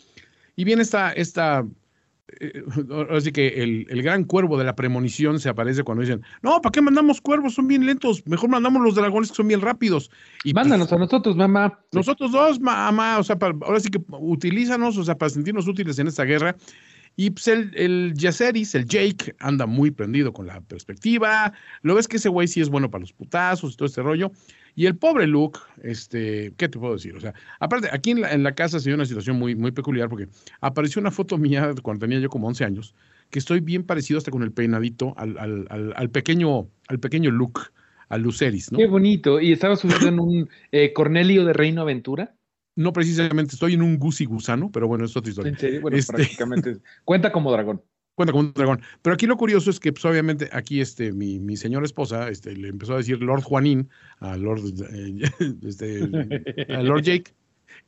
Y 0.55 0.65
viene 0.65 0.81
esta, 0.83 1.11
esta 1.13 1.65
eh, 2.39 2.63
ahora 2.89 3.21
sí 3.21 3.31
que 3.31 3.47
el, 3.63 3.85
el 3.89 4.01
gran 4.01 4.23
cuervo 4.23 4.57
de 4.57 4.63
la 4.65 4.75
premonición 4.75 5.39
se 5.39 5.49
aparece 5.49 5.83
cuando 5.83 6.01
dicen, 6.01 6.21
no, 6.41 6.61
¿para 6.61 6.71
qué 6.71 6.81
mandamos 6.81 7.21
cuervos? 7.21 7.53
Son 7.53 7.67
bien 7.67 7.85
lentos, 7.85 8.23
mejor 8.25 8.49
mandamos 8.49 8.81
los 8.83 8.95
dragones 8.95 9.29
que 9.29 9.35
son 9.35 9.47
bien 9.47 9.61
rápidos. 9.61 10.09
Y 10.43 10.53
pues, 10.53 10.63
Mándanos 10.65 10.91
a 10.93 10.97
nosotros, 10.97 11.35
mamá. 11.35 11.79
nosotros 11.91 12.31
dos, 12.31 12.59
mamá, 12.59 13.19
o 13.19 13.23
sea, 13.23 13.37
para- 13.37 13.55
ahora 13.61 13.79
sí 13.79 13.89
que 13.89 14.01
utilízanos, 14.09 14.97
o 14.97 15.03
sea, 15.03 15.15
para 15.17 15.29
sentirnos 15.29 15.67
útiles 15.67 15.99
en 15.99 16.07
esta 16.07 16.23
guerra. 16.23 16.55
Y 17.15 17.29
pues 17.29 17.47
el, 17.47 17.71
el 17.75 18.13
Yaceris, 18.15 18.73
el 18.73 18.85
Jake, 18.85 19.35
anda 19.39 19.67
muy 19.67 19.91
prendido 19.91 20.33
con 20.33 20.47
la 20.47 20.61
perspectiva. 20.61 21.53
Lo 21.83 21.93
ves 21.93 22.07
que 22.07 22.17
ese 22.17 22.27
güey 22.29 22.47
sí 22.47 22.59
es 22.59 22.69
bueno 22.69 22.89
para 22.89 23.01
los 23.01 23.13
putazos 23.13 23.73
y 23.73 23.75
todo 23.75 23.85
este 23.85 24.01
rollo. 24.01 24.31
Y 24.75 24.87
el 24.87 24.95
pobre 24.97 25.27
Luke, 25.27 25.59
este, 25.81 26.53
¿qué 26.57 26.67
te 26.67 26.79
puedo 26.79 26.93
decir? 26.93 27.15
O 27.15 27.19
sea, 27.19 27.33
aparte, 27.59 27.89
aquí 27.91 28.11
en 28.11 28.21
la, 28.21 28.31
en 28.33 28.43
la 28.43 28.53
casa 28.55 28.79
se 28.79 28.89
dio 28.89 28.95
una 28.95 29.05
situación 29.05 29.37
muy, 29.37 29.55
muy 29.55 29.71
peculiar 29.71 30.09
porque 30.09 30.27
apareció 30.61 30.99
una 30.99 31.11
foto 31.11 31.37
mía 31.37 31.73
cuando 31.83 32.01
tenía 32.05 32.19
yo 32.19 32.29
como 32.29 32.47
11 32.47 32.65
años, 32.65 32.95
que 33.29 33.39
estoy 33.39 33.59
bien 33.59 33.83
parecido 33.83 34.17
hasta 34.17 34.31
con 34.31 34.41
el 34.43 34.51
peinadito 34.51 35.13
al, 35.17 35.37
al, 35.37 35.67
al, 35.69 35.93
al 35.95 36.09
pequeño, 36.09 36.67
al 36.87 36.99
pequeño 36.99 37.29
Luke, 37.31 37.61
al 38.09 38.21
Luceris, 38.21 38.71
¿no? 38.71 38.77
Qué 38.79 38.87
bonito. 38.87 39.39
¿Y 39.39 39.51
estaba 39.51 39.75
subido 39.75 40.07
en 40.07 40.19
un 40.19 40.49
eh, 40.71 40.91
Cornelio 40.93 41.45
de 41.45 41.53
Reino 41.53 41.81
Aventura? 41.81 42.35
No 42.75 42.91
precisamente, 42.93 43.53
estoy 43.53 43.75
en 43.75 43.83
un 43.83 43.99
gusi 43.99 44.25
gusano, 44.25 44.71
pero 44.71 44.87
bueno, 44.87 45.05
es 45.05 45.15
otra 45.15 45.29
historia. 45.29 45.51
En 45.51 45.59
serio, 45.59 45.81
bueno, 45.81 45.97
Este- 45.97 46.13
prácticamente. 46.13 46.77
Cuenta 47.05 47.31
como 47.31 47.51
dragón. 47.51 47.83
Cuenta 48.15 48.31
como 48.31 48.43
un 48.47 48.53
dragón. 48.53 48.81
Pero 49.01 49.15
aquí 49.15 49.25
lo 49.25 49.37
curioso 49.37 49.69
es 49.71 49.79
que, 49.79 49.91
pues, 49.91 50.05
obviamente, 50.05 50.49
aquí 50.51 50.81
este, 50.81 51.11
mi, 51.13 51.39
mi 51.39 51.57
señora 51.57 51.85
esposa 51.85 52.29
este, 52.29 52.55
le 52.55 52.67
empezó 52.67 52.93
a 52.93 52.97
decir 52.97 53.21
Lord 53.21 53.41
Juanín 53.41 53.89
a 54.19 54.37
Lord, 54.37 54.61
eh, 54.93 55.15
este, 55.65 56.01
a 56.69 56.83
Lord 56.83 57.01
Jake. 57.03 57.33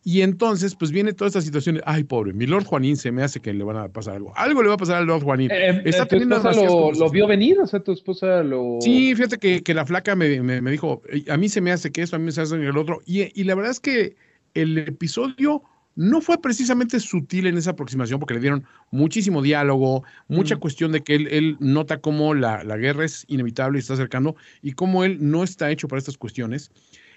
Y 0.04 0.22
entonces, 0.22 0.76
pues 0.76 0.92
viene 0.92 1.14
toda 1.14 1.28
esta 1.28 1.42
situación. 1.42 1.76
de, 1.76 1.84
Ay, 1.86 2.04
pobre, 2.04 2.34
mi 2.34 2.48
Lord 2.48 2.66
Juanín 2.66 2.98
se 2.98 3.12
me 3.12 3.22
hace 3.22 3.40
que 3.40 3.54
le 3.54 3.64
van 3.64 3.78
a 3.78 3.88
pasar 3.90 4.16
algo. 4.16 4.36
Algo 4.36 4.64
le 4.64 4.68
va 4.70 4.76
a 4.76 4.78
pasar 4.78 4.98
al 4.98 5.06
Lord 5.06 5.22
Juanín. 5.24 5.52
Eh, 5.52 5.82
Está 5.86 6.04
eh, 6.04 6.06
¿Tu 6.08 6.16
esposa 6.18 6.52
lo, 6.54 7.10
vio 7.12 7.28
venir? 7.28 7.60
O 7.60 7.68
sea, 7.68 7.80
tu 7.80 7.92
esposa 7.92 8.42
lo... 8.44 8.80
Sí, 8.82 9.14
fíjate 9.16 9.38
que, 9.38 9.62
que 9.62 9.74
la 9.76 9.86
flaca 9.86 10.16
me, 10.16 10.42
me- 10.42 10.62
me 10.62 10.72
dijo, 10.72 11.02
"Ey, 11.10 11.26
a 11.30 11.38
mí 11.38 11.50
se 11.50 11.62
me 11.62 11.72
hace 11.72 11.92
que 11.92 12.02
eso, 12.02 12.16
a 12.16 12.20
mí 12.20 12.32
se 12.32 12.42
hace 12.42 12.56
el 12.56 12.78
otro. 12.78 13.02
Y, 13.06 13.40
y 13.40 13.44
la 13.46 13.54
verdad 13.56 13.72
es 13.72 13.80
que 13.80 14.16
el 14.56 14.78
episodio 14.80 15.64
no 15.96 16.22
fue 16.22 16.42
precisamente 16.42 17.00
sutil 17.00 17.48
en 17.48 17.58
esa 17.58 17.72
aproximación 17.72 18.20
porque 18.20 18.34
le 18.36 18.42
dieron 18.42 18.66
muchísimo 18.92 19.42
diálogo, 19.42 20.04
mucha 20.28 20.56
Mm. 20.56 20.60
cuestión 20.60 20.92
de 20.92 21.02
que 21.04 21.16
él, 21.16 21.28
él 21.32 21.58
nota 21.60 22.00
cómo 22.00 22.34
la, 22.34 22.64
la 22.64 22.78
guerra 22.78 23.06
es 23.06 23.26
inevitable 23.28 23.78
y 23.78 23.82
está 23.82 23.94
acercando 23.94 24.36
y 24.62 24.74
cómo 24.74 25.04
él 25.04 25.18
no 25.22 25.44
está 25.44 25.72
hecho 25.72 25.88
para 25.88 26.00
estas 26.00 26.18
cuestiones. 26.18 26.72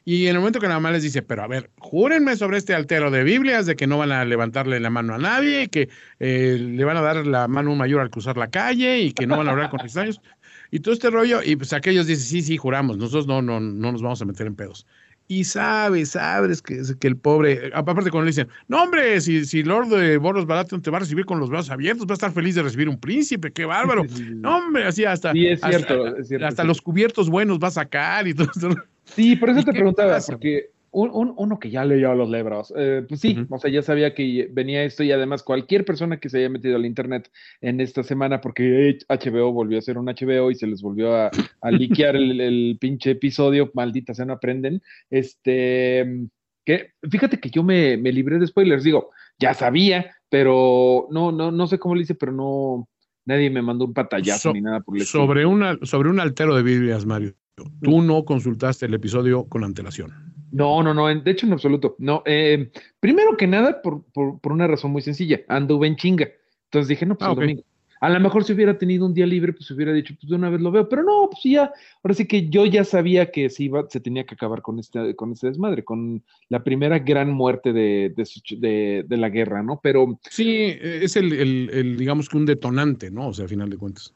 Y 0.04 0.26
en 0.26 0.36
el 0.36 0.38
momento 0.38 0.60
que 0.60 0.68
nada 0.68 0.80
más 0.80 0.92
les 0.92 1.02
dice, 1.02 1.20
pero 1.22 1.42
a 1.42 1.46
ver, 1.48 1.70
júrenme 1.78 2.34
sobre 2.36 2.56
este 2.56 2.74
altero 2.74 3.10
de 3.10 3.24
Biblias, 3.24 3.66
de 3.66 3.76
que 3.76 3.86
no 3.86 3.98
van 3.98 4.12
a 4.12 4.24
levantarle 4.24 4.80
la 4.80 4.88
mano 4.90 5.14
a 5.14 5.18
nadie, 5.18 5.68
que 5.68 5.90
eh, 6.18 6.56
le 6.58 6.84
van 6.84 6.96
a 6.96 7.02
dar 7.02 7.26
la 7.26 7.46
mano 7.48 7.74
mayor 7.74 8.00
al 8.00 8.08
cruzar 8.10 8.38
la 8.38 8.48
calle 8.48 9.00
y 9.00 9.12
que 9.12 9.26
no 9.26 9.36
van 9.36 9.48
a 9.48 9.50
hablar 9.50 9.68
con 9.68 9.80
extraños. 9.84 10.20
Y 10.70 10.80
todo 10.80 10.94
este 10.94 11.10
rollo, 11.10 11.42
y 11.42 11.56
pues 11.56 11.72
aquellos 11.72 12.06
dicen, 12.06 12.24
sí, 12.24 12.42
sí, 12.42 12.56
juramos, 12.56 12.96
nosotros 12.96 13.26
no, 13.26 13.42
no, 13.42 13.60
no 13.60 13.92
nos 13.92 14.00
vamos 14.02 14.22
a 14.22 14.24
meter 14.24 14.46
en 14.46 14.54
pedos. 14.56 14.86
Y 15.30 15.44
sabes, 15.44 16.10
sabes 16.10 16.62
que, 16.62 16.80
que 16.98 17.06
el 17.06 17.16
pobre, 17.18 17.70
aparte 17.74 18.10
cuando 18.10 18.24
le 18.24 18.30
dicen, 18.30 18.48
no 18.66 18.82
hombre, 18.82 19.20
si, 19.20 19.44
si 19.44 19.62
Lord 19.62 19.88
de 19.88 20.16
Boros 20.16 20.46
Baratheon 20.46 20.80
te 20.80 20.90
va 20.90 20.96
a 20.96 21.00
recibir 21.00 21.26
con 21.26 21.38
los 21.38 21.50
brazos 21.50 21.70
abiertos, 21.70 22.06
va 22.06 22.12
a 22.12 22.14
estar 22.14 22.32
feliz 22.32 22.54
de 22.54 22.62
recibir 22.62 22.88
un 22.88 22.98
príncipe, 22.98 23.52
qué 23.52 23.66
bárbaro. 23.66 24.04
No 24.36 24.56
hombre, 24.56 24.86
así 24.86 25.04
hasta, 25.04 25.32
Sí, 25.32 25.46
es 25.46 25.62
hasta- 25.62 25.76
cierto, 25.86 26.16
es 26.16 26.28
cierto, 26.28 26.46
hasta 26.46 26.62
sí. 26.62 26.68
los 26.68 26.80
cubiertos 26.80 27.28
buenos 27.28 27.58
va 27.62 27.68
a 27.68 27.72
sacar 27.72 28.26
y 28.26 28.32
todo 28.34 28.48
esto. 28.54 28.70
Sí, 29.04 29.36
por 29.36 29.50
eso 29.50 29.60
¿Y 29.60 29.64
te 29.64 29.72
preguntaba, 29.72 30.14
pasa? 30.14 30.32
porque 30.32 30.70
un- 30.90 31.10
un- 31.12 31.34
uno 31.36 31.58
que 31.58 31.70
ya 31.70 31.84
leyó 31.84 32.14
los 32.14 32.30
libros. 32.30 32.72
Eh, 32.76 33.04
pues 33.08 33.20
sí, 33.20 33.36
o 33.50 33.58
sea, 33.58 33.70
ya 33.70 33.82
sabía 33.82 34.14
que 34.14 34.48
venía 34.52 34.84
esto 34.84 35.02
y 35.02 35.12
además 35.12 35.42
cualquier 35.42 35.84
persona 35.84 36.18
que 36.18 36.28
se 36.28 36.38
haya 36.38 36.48
metido 36.48 36.76
al 36.76 36.86
internet 36.86 37.30
en 37.60 37.80
esta 37.80 38.02
semana, 38.02 38.40
porque 38.40 38.98
HBO 39.08 39.52
volvió 39.52 39.78
a 39.78 39.82
ser 39.82 39.98
un 39.98 40.06
HBO 40.08 40.50
y 40.50 40.54
se 40.54 40.66
les 40.66 40.80
volvió 40.82 41.14
a, 41.14 41.30
a 41.60 41.70
liquear 41.70 42.16
el, 42.16 42.40
el 42.40 42.78
pinche 42.80 43.10
episodio, 43.12 43.70
maldita 43.74 44.14
sea, 44.14 44.24
no 44.24 44.32
aprenden. 44.34 44.82
Este, 45.10 46.26
que 46.64 46.92
fíjate 47.10 47.38
que 47.40 47.50
yo 47.50 47.62
me, 47.62 47.96
me 47.96 48.12
libré 48.12 48.38
de 48.38 48.46
spoilers, 48.46 48.84
digo, 48.84 49.10
ya 49.38 49.54
sabía, 49.54 50.14
pero 50.28 51.06
no, 51.10 51.32
no, 51.32 51.50
no 51.50 51.66
sé 51.66 51.78
cómo 51.78 51.94
le 51.94 52.02
hice, 52.02 52.14
pero 52.14 52.32
no, 52.32 52.88
nadie 53.24 53.50
me 53.50 53.62
mandó 53.62 53.84
un 53.84 53.94
patallazo 53.94 54.50
So- 54.50 54.52
ni 54.54 54.60
nada 54.60 54.80
por 54.80 54.96
el. 54.96 55.04
Sobre, 55.04 55.46
una, 55.46 55.78
sobre 55.82 56.08
un 56.10 56.20
altero 56.20 56.54
de 56.56 56.62
Biblias, 56.62 57.06
Mario. 57.06 57.34
Tú 57.82 58.02
no 58.02 58.24
consultaste 58.24 58.86
el 58.86 58.94
episodio 58.94 59.44
con 59.48 59.64
antelación. 59.64 60.12
No, 60.52 60.82
no, 60.82 60.94
no, 60.94 61.06
de 61.08 61.30
hecho 61.30 61.46
en 61.46 61.52
absoluto. 61.52 61.96
No, 61.98 62.22
eh, 62.26 62.70
primero 63.00 63.36
que 63.36 63.46
nada, 63.46 63.82
por, 63.82 64.02
por, 64.12 64.40
por 64.40 64.52
una 64.52 64.66
razón 64.66 64.90
muy 64.92 65.02
sencilla, 65.02 65.40
anduve 65.48 65.86
en 65.86 65.96
chinga. 65.96 66.28
Entonces 66.64 66.88
dije, 66.88 67.06
no, 67.06 67.16
pues 67.16 67.28
Ah, 67.28 67.32
el 67.32 67.36
domingo. 67.40 67.62
A 68.00 68.08
lo 68.10 68.20
mejor 68.20 68.44
si 68.44 68.52
hubiera 68.52 68.78
tenido 68.78 69.04
un 69.06 69.12
día 69.12 69.26
libre, 69.26 69.52
pues 69.52 69.68
hubiera 69.72 69.92
dicho, 69.92 70.14
pues 70.20 70.30
de 70.30 70.36
una 70.36 70.50
vez 70.50 70.60
lo 70.60 70.70
veo, 70.70 70.88
pero 70.88 71.02
no, 71.02 71.28
pues 71.32 71.42
ya, 71.42 71.72
ahora 72.04 72.14
sí 72.14 72.26
que 72.28 72.48
yo 72.48 72.64
ya 72.64 72.84
sabía 72.84 73.32
que 73.32 73.50
se 73.50 73.64
iba, 73.64 73.86
se 73.90 73.98
tenía 73.98 74.24
que 74.24 74.36
acabar 74.36 74.62
con 74.62 74.78
este, 74.78 75.16
con 75.16 75.32
este 75.32 75.48
desmadre, 75.48 75.82
con 75.82 76.22
la 76.48 76.62
primera 76.62 77.00
gran 77.00 77.32
muerte 77.32 77.72
de, 77.72 78.12
de, 78.16 78.24
su- 78.24 78.40
de- 78.56 79.04
de 79.04 79.16
la 79.16 79.30
guerra, 79.30 79.64
¿no? 79.64 79.80
Pero 79.82 80.20
Sí, 80.30 80.76
es 80.80 81.16
el, 81.16 81.32
el- 81.32 81.70
el, 81.72 81.96
digamos 81.96 82.28
que 82.28 82.36
un 82.36 82.46
detonante, 82.46 83.10
¿no? 83.10 83.28
O 83.28 83.34
sea, 83.34 83.46
a 83.46 83.48
final 83.48 83.68
de 83.68 83.78
cuentas. 83.78 84.14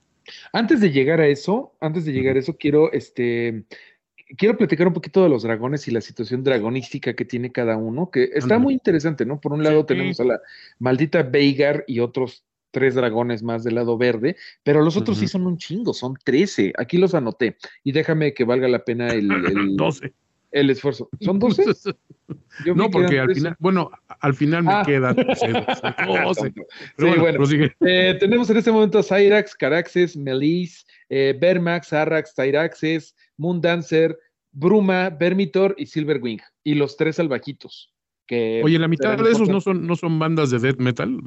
Antes 0.53 0.81
de 0.81 0.92
llegar 0.92 1.21
a 1.21 1.27
eso, 1.27 1.73
antes 1.81 2.05
de 2.05 2.12
llegar 2.12 2.37
a 2.37 2.38
eso, 2.38 2.57
quiero, 2.57 2.92
este, 2.92 3.64
quiero 4.37 4.57
platicar 4.57 4.87
un 4.87 4.92
poquito 4.95 5.23
de 5.23 5.29
los 5.29 5.42
dragones 5.42 5.87
y 5.88 5.90
la 5.90 6.01
situación 6.01 6.42
dragonística 6.45 7.14
que 7.14 7.25
tiene 7.25 7.53
cada 7.53 7.77
uno, 7.77 8.11
que 8.11 8.31
está 8.35 8.59
muy 8.59 8.75
interesante, 8.75 9.25
¿no? 9.27 9.40
Por 9.40 9.53
un 9.53 9.62
lado 9.62 9.81
Sí. 9.81 9.87
tenemos 9.88 10.21
a 10.21 10.25
la 10.25 10.40
maldita 10.79 11.23
Veigar 11.23 11.85
y 11.87 12.01
otros 12.01 12.45
tres 12.71 12.95
dragones 12.95 13.42
más 13.42 13.64
del 13.64 13.75
lado 13.75 13.99
verde, 13.99 14.37
pero 14.62 14.81
los 14.83 14.97
otros 14.97 15.18
sí 15.18 15.29
son 15.29 15.47
un 15.47 15.59
chingo, 15.59 15.92
son 15.92 16.14
13. 16.25 16.73
Aquí 16.79 16.97
los 16.97 17.14
anoté 17.14 17.57
y 17.85 17.92
déjame 17.92 18.33
que 18.33 18.45
valga 18.45 18.66
la 18.68 18.85
pena 18.85 19.09
el, 19.09 19.31
el, 19.31 19.77
12. 19.77 20.12
el 20.53 20.71
esfuerzo. 20.71 21.11
¿Son 21.21 21.38
12? 21.38 21.64
Yo 22.64 22.75
No, 22.75 22.85
que 22.85 22.90
porque 22.90 23.18
al 23.18 23.27
13. 23.27 23.40
final, 23.40 23.57
bueno, 23.59 23.90
al 24.21 24.35
final 24.35 24.62
me 24.64 24.73
Ah. 24.73 24.83
quedan 24.87 25.16
12. 26.25 26.53
Sí, 26.99 27.07
bueno. 27.18 27.45
Eh, 27.81 28.16
tenemos 28.18 28.49
en 28.49 28.57
este 28.57 28.73
momento 28.73 28.99
a 28.99 29.03
Cyrax, 29.03 29.55
Caraxes, 29.55 30.16
Melis, 30.16 30.87
eh, 31.11 31.37
Bermax, 31.38 31.92
Arrax, 31.92 32.35
Tyraxes, 32.35 33.14
Moondancer, 33.37 34.18
Bruma, 34.53 35.11
Vermitor 35.11 35.75
y 35.79 35.87
Silverwing. 35.87 36.40
Y 36.64 36.75
los 36.75 36.97
tres 36.97 37.16
salvajitos. 37.16 37.92
Que 38.27 38.62
Oye, 38.64 38.79
la 38.79 38.87
mitad 38.87 39.18
de 39.18 39.31
esos 39.31 39.49
no 39.49 39.61
son, 39.61 39.87
no 39.87 39.97
son 39.97 40.18
bandas 40.18 40.51
de 40.51 40.59
death 40.61 40.79
metal. 40.79 41.18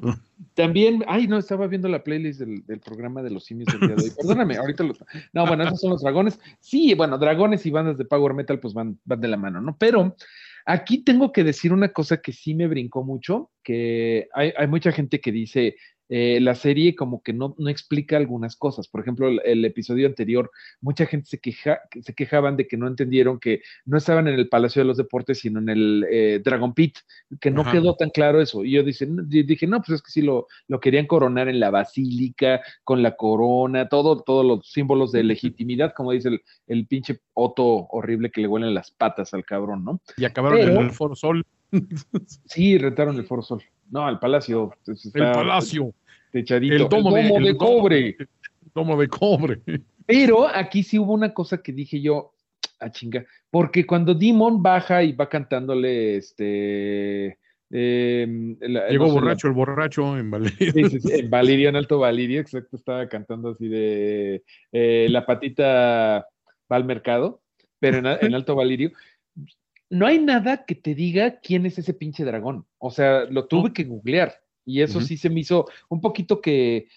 También, 0.53 1.03
ay, 1.07 1.27
no, 1.27 1.37
estaba 1.37 1.67
viendo 1.67 1.89
la 1.89 2.03
playlist 2.03 2.39
del, 2.39 2.65
del 2.65 2.79
programa 2.79 3.21
de 3.21 3.31
los 3.31 3.43
simios 3.43 3.67
el 3.73 3.81
día 3.81 3.95
de 3.95 4.03
hoy. 4.03 4.11
Perdóname, 4.17 4.55
ahorita 4.55 4.83
los. 4.83 5.03
No, 5.33 5.45
bueno, 5.45 5.65
esos 5.65 5.81
son 5.81 5.89
los 5.89 6.01
dragones. 6.01 6.39
Sí, 6.61 6.93
bueno, 6.93 7.17
dragones 7.17 7.65
y 7.65 7.71
bandas 7.71 7.97
de 7.97 8.05
power 8.05 8.33
metal, 8.33 8.59
pues 8.59 8.73
van, 8.73 8.97
van 9.03 9.19
de 9.19 9.27
la 9.27 9.37
mano, 9.37 9.59
¿no? 9.59 9.75
Pero 9.77 10.15
aquí 10.65 11.03
tengo 11.03 11.33
que 11.33 11.43
decir 11.43 11.73
una 11.73 11.89
cosa 11.89 12.21
que 12.21 12.31
sí 12.31 12.55
me 12.55 12.67
brincó 12.67 13.03
mucho, 13.03 13.51
que 13.61 14.29
hay, 14.33 14.53
hay 14.57 14.67
mucha 14.67 14.91
gente 14.91 15.19
que 15.19 15.31
dice. 15.31 15.75
Eh, 16.09 16.39
la 16.41 16.55
serie 16.55 16.95
como 16.95 17.21
que 17.23 17.33
no, 17.33 17.55
no 17.57 17.69
explica 17.69 18.17
algunas 18.17 18.55
cosas. 18.55 18.87
Por 18.87 19.01
ejemplo, 19.01 19.27
el, 19.27 19.41
el 19.45 19.65
episodio 19.65 20.07
anterior, 20.07 20.51
mucha 20.81 21.05
gente 21.05 21.27
se, 21.27 21.39
queja, 21.39 21.79
que 21.89 22.01
se 22.03 22.13
quejaban 22.13 22.57
de 22.57 22.67
que 22.67 22.77
no 22.77 22.87
entendieron 22.87 23.39
que 23.39 23.61
no 23.85 23.97
estaban 23.97 24.27
en 24.27 24.35
el 24.35 24.47
Palacio 24.49 24.81
de 24.81 24.87
los 24.87 24.97
Deportes, 24.97 25.39
sino 25.39 25.59
en 25.59 25.69
el 25.69 26.05
eh, 26.09 26.41
Dragon 26.43 26.73
Pit, 26.73 26.97
que 27.41 27.51
no 27.51 27.61
Ajá. 27.61 27.71
quedó 27.71 27.95
tan 27.95 28.09
claro 28.09 28.41
eso. 28.41 28.63
Y 28.63 28.71
yo 28.71 28.83
yo 28.83 29.43
dije, 29.43 29.67
no, 29.67 29.77
pues 29.81 29.95
es 29.95 30.01
que 30.01 30.11
sí 30.11 30.21
lo, 30.21 30.47
lo 30.67 30.79
querían 30.79 31.07
coronar 31.07 31.49
en 31.49 31.59
la 31.59 31.71
basílica, 31.71 32.61
con 32.83 33.01
la 33.01 33.15
corona, 33.15 33.87
todo, 33.89 34.21
todos 34.21 34.45
los 34.45 34.69
símbolos 34.71 35.11
de 35.11 35.23
legitimidad, 35.23 35.93
como 35.93 36.11
dice 36.11 36.29
el, 36.29 36.41
el 36.67 36.87
pinche 36.87 37.19
Otto 37.33 37.87
horrible 37.89 38.31
que 38.31 38.41
le 38.41 38.47
huelen 38.47 38.73
las 38.73 38.91
patas 38.91 39.33
al 39.33 39.43
cabrón, 39.43 39.83
¿no? 39.83 40.01
Y 40.17 40.25
acabaron 40.25 40.59
Pero- 40.59 40.71
en 40.73 40.77
el 40.85 40.91
Foro 40.91 41.15
Sol, 41.15 41.43
Sí, 42.45 42.77
retaron 42.77 43.15
el 43.17 43.25
Foro 43.25 43.41
Sol. 43.41 43.61
No, 43.89 44.05
al 44.05 44.19
palacio. 44.19 44.73
pues, 44.85 45.05
el 45.05 45.11
Palacio, 45.31 45.93
Techadito. 46.31 46.75
el 46.75 46.89
domo, 46.89 47.13
de, 47.13 47.21
el 47.21 47.57
domo- 47.57 47.57
cobre. 47.57 48.15
el 48.19 48.27
domo 48.73 48.97
de 48.99 49.07
cobre. 49.07 49.61
Pero 50.05 50.47
aquí 50.47 50.83
sí 50.83 50.97
hubo 50.99 51.13
una 51.13 51.33
cosa 51.33 51.61
que 51.61 51.71
dije 51.71 52.01
yo, 52.01 52.33
a 52.79 52.91
chinga, 52.91 53.25
porque 53.49 53.85
cuando 53.85 54.13
Demon 54.13 54.61
baja 54.61 55.01
y 55.03 55.13
va 55.13 55.29
cantándole, 55.29 56.17
este... 56.17 57.37
la- 57.69 58.89
Llegó 58.89 59.05
no 59.05 59.09
sé, 59.09 59.15
la- 59.15 59.21
borracho 59.21 59.47
el 59.47 59.53
borracho 59.53 60.17
en 60.17 60.31
Valeria. 60.31 60.71
Sí, 60.71 60.83
sí, 60.89 60.99
sí, 60.99 61.11
en 61.13 61.29
Valirio, 61.29 61.69
en 61.69 61.75
Alto 61.75 61.99
Valirio, 61.99 62.41
exacto, 62.41 62.75
estaba 62.75 63.07
cantando 63.07 63.49
así 63.51 63.67
de 63.67 64.43
eh, 64.71 65.07
la 65.09 65.25
patita 65.25 66.27
va 66.71 66.75
al 66.75 66.85
mercado, 66.85 67.41
pero 67.79 67.97
en, 67.97 68.05
en 68.07 68.33
Alto 68.35 68.55
Valirio. 68.55 68.91
No 69.89 70.05
hay 70.07 70.19
nada 70.19 70.65
que 70.65 70.75
te 70.75 70.95
diga 70.95 71.39
quién 71.39 71.65
es 71.65 71.77
ese 71.77 71.93
pinche 71.93 72.23
dragón. 72.25 72.65
O 72.79 72.91
sea, 72.91 73.25
lo 73.25 73.45
tuve 73.47 73.71
que 73.73 73.83
googlear 73.83 74.41
y 74.65 74.81
eso 74.81 74.99
sí 75.07 75.17
se 75.17 75.29
me 75.29 75.41
hizo 75.41 75.67
un 75.89 76.01
poquito 76.01 76.41
que 76.41 76.87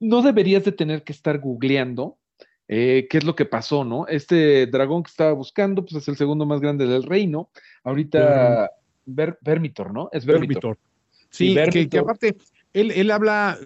no 0.00 0.22
deberías 0.22 0.64
de 0.64 0.72
tener 0.72 1.02
que 1.02 1.12
estar 1.12 1.38
googleando 1.38 2.18
eh, 2.68 3.06
qué 3.10 3.18
es 3.18 3.24
lo 3.24 3.34
que 3.34 3.44
pasó, 3.44 3.84
¿no? 3.84 4.06
Este 4.06 4.66
dragón 4.66 5.02
que 5.02 5.10
estaba 5.10 5.32
buscando, 5.32 5.84
pues 5.84 5.94
es 6.02 6.08
el 6.08 6.16
segundo 6.16 6.46
más 6.46 6.60
grande 6.60 6.86
del 6.86 7.02
reino. 7.02 7.50
Ahorita, 7.84 8.70
Ver- 9.04 9.38
Vermitor, 9.42 9.92
¿no? 9.92 10.08
Es 10.12 10.24
Vermitor. 10.24 10.62
Vermitor. 10.62 10.78
Sí, 11.30 11.54
que- 11.54 11.88
Que, 11.88 11.98
aparte, 11.98 12.36
él, 12.72 12.90
él 12.92 13.10
habla, 13.10 13.58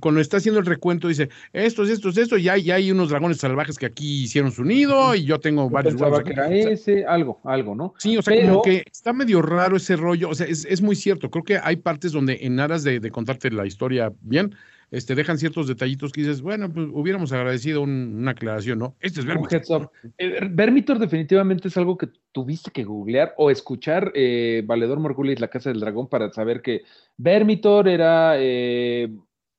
cuando 0.00 0.20
está 0.20 0.36
haciendo 0.38 0.60
el 0.60 0.66
recuento, 0.66 1.08
dice, 1.08 1.28
estos, 1.52 1.90
estos, 1.90 2.16
estos, 2.16 2.42
ya, 2.42 2.56
ya 2.56 2.76
hay 2.76 2.90
unos 2.90 3.10
dragones 3.10 3.38
salvajes 3.38 3.76
que 3.78 3.86
aquí 3.86 4.24
hicieron 4.24 4.52
su 4.52 4.64
nido 4.64 5.14
y 5.14 5.24
yo 5.24 5.40
tengo 5.40 5.64
Yo 5.64 5.70
varios 5.70 5.96
que 5.96 6.04
aquí". 6.04 6.30
era 6.30 6.46
O 6.46 6.48
sea, 6.50 6.70
ese, 6.70 7.04
algo, 7.04 7.40
algo, 7.44 7.74
¿no? 7.74 7.94
Sí, 7.98 8.16
o 8.16 8.22
sea, 8.22 8.34
Pero- 8.34 8.48
como 8.48 8.62
que 8.62 8.84
está 8.90 9.12
medio 9.12 9.42
raro 9.42 9.76
ese 9.76 9.96
rollo, 9.96 10.30
o 10.30 10.34
sea, 10.34 10.46
es, 10.46 10.64
es 10.64 10.80
muy 10.80 10.96
cierto, 10.96 11.30
creo 11.30 11.44
que 11.44 11.58
hay 11.62 11.76
partes 11.76 12.12
donde 12.12 12.38
en 12.42 12.60
aras 12.60 12.84
de, 12.84 13.00
de 13.00 13.10
contarte 13.10 13.50
la 13.50 13.66
historia 13.66 14.12
bien, 14.20 14.54
este, 14.90 15.16
dejan 15.16 15.38
ciertos 15.38 15.66
detallitos 15.66 16.12
que 16.12 16.20
dices, 16.20 16.40
bueno, 16.40 16.72
pues 16.72 16.86
hubiéramos 16.92 17.32
agradecido 17.32 17.82
un- 17.82 18.14
una 18.20 18.30
aclaración, 18.30 18.78
¿no? 18.78 18.94
Este 19.00 19.20
es 19.20 19.26
Vermitor. 19.26 19.62
up. 19.82 19.90
Eh, 20.18 20.48
Vermitor 20.52 20.98
definitivamente 21.00 21.66
es 21.68 21.76
algo 21.76 21.98
que 21.98 22.08
tuviste 22.30 22.70
que 22.70 22.84
googlear 22.84 23.34
o 23.36 23.50
escuchar 23.50 24.12
eh, 24.14 24.62
Valedor 24.64 25.00
Morgulis, 25.00 25.40
La 25.40 25.48
Casa 25.48 25.70
del 25.70 25.80
Dragón, 25.80 26.08
para 26.08 26.30
saber 26.32 26.62
que 26.62 26.82
Vermitor 27.16 27.88
era, 27.88 28.34
eh, 28.38 29.08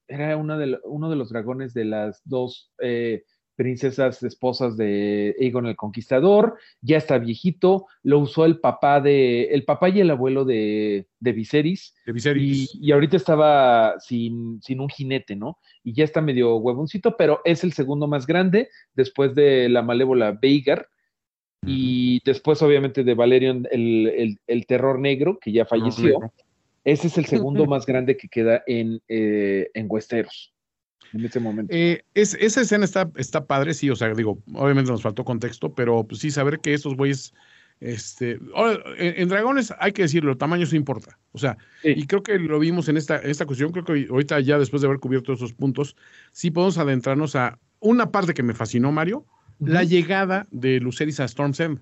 era 0.07 0.37
una 0.37 0.57
de, 0.57 0.67
lo- 0.67 0.79
uno 0.83 1.09
de 1.09 1.15
los 1.15 1.29
dragones 1.29 1.73
de 1.73 1.85
las 1.85 2.21
dos 2.25 2.71
eh, 2.79 3.23
princesas 3.57 4.21
esposas 4.21 4.75
de 4.75 5.33
Aegon 5.39 5.65
el 5.65 5.75
Conquistador. 5.77 6.57
Ya 6.81 6.97
está 6.97 7.17
viejito, 7.17 7.87
lo 8.03 8.19
usó 8.19 8.43
el 8.45 8.59
papá 8.59 8.99
de, 8.99 9.45
el 9.45 9.63
papá 9.63 9.89
y 9.89 10.01
el 10.01 10.11
abuelo 10.11 10.43
de, 10.43 11.07
de 11.19 11.31
Viserys. 11.31 11.95
de 12.05 12.11
Y, 12.11 12.13
Viserys. 12.13 12.75
y 12.75 12.91
ahorita 12.91 13.15
estaba 13.17 13.95
sin, 13.99 14.61
sin 14.61 14.81
un 14.81 14.89
jinete, 14.89 15.35
¿no? 15.37 15.57
Y 15.83 15.93
ya 15.93 16.03
está 16.03 16.19
medio 16.21 16.57
huevoncito, 16.57 17.15
pero 17.17 17.39
es 17.45 17.63
el 17.63 17.71
segundo 17.73 18.07
más 18.07 18.27
grande 18.27 18.69
después 18.93 19.33
de 19.35 19.69
la 19.69 19.81
malévola 19.81 20.31
Veigar. 20.33 20.87
Y 21.67 22.21
después, 22.25 22.61
obviamente, 22.61 23.03
de 23.03 23.13
Valerion, 23.15 23.67
el, 23.71 24.07
el- 24.15 24.39
el 24.45 24.65
terror 24.67 24.99
negro, 24.99 25.39
que 25.39 25.51
ya 25.51 25.65
falleció. 25.65 26.19
Ese 26.85 27.07
es 27.07 27.17
el 27.17 27.25
segundo 27.25 27.65
más 27.65 27.85
grande 27.85 28.15
que 28.15 28.29
queda 28.29 28.63
en, 28.67 29.01
eh, 29.07 29.69
en 29.73 29.87
Westeros. 29.89 30.53
En 31.13 31.25
ese 31.25 31.39
momento. 31.39 31.73
Eh, 31.73 32.03
es, 32.13 32.35
esa 32.35 32.61
escena 32.61 32.85
está, 32.85 33.09
está 33.15 33.45
padre, 33.45 33.73
sí, 33.73 33.89
o 33.89 33.95
sea, 33.95 34.13
digo, 34.13 34.41
obviamente 34.53 34.91
nos 34.91 35.01
faltó 35.01 35.23
contexto, 35.23 35.73
pero 35.73 36.05
pues, 36.05 36.21
sí 36.21 36.29
saber 36.31 36.59
que 36.59 36.73
estos 36.73 36.95
güeyes, 36.95 37.33
este, 37.79 38.39
ahora, 38.53 38.79
en, 38.97 39.21
en 39.21 39.29
dragones 39.29 39.73
hay 39.79 39.93
que 39.93 40.01
decirlo, 40.01 40.35
tamaño 40.37 40.65
sí 40.65 40.75
importa, 40.75 41.17
o 41.31 41.37
sea, 41.37 41.57
Sí. 41.83 41.93
y 41.95 42.05
creo 42.05 42.21
que 42.21 42.37
lo 42.37 42.59
vimos 42.59 42.89
en 42.89 42.97
esta, 42.97 43.19
en 43.19 43.29
esta 43.29 43.45
cuestión, 43.45 43.71
creo 43.71 43.85
que 43.85 44.07
ahorita 44.09 44.39
ya 44.41 44.59
después 44.59 44.81
de 44.81 44.87
haber 44.87 44.99
cubierto 44.99 45.33
esos 45.33 45.53
puntos, 45.53 45.95
sí 46.31 46.51
podemos 46.51 46.77
adentrarnos 46.77 47.35
a 47.35 47.59
una 47.79 48.11
parte 48.11 48.33
que 48.33 48.43
me 48.43 48.53
fascinó, 48.53 48.91
Mario, 48.91 49.25
la 49.59 49.81
Ujú. 49.81 49.89
llegada 49.89 50.47
de 50.51 50.79
Luceris 50.79 51.19
a 51.19 51.25
Storm's 51.25 51.59
End. 51.59 51.79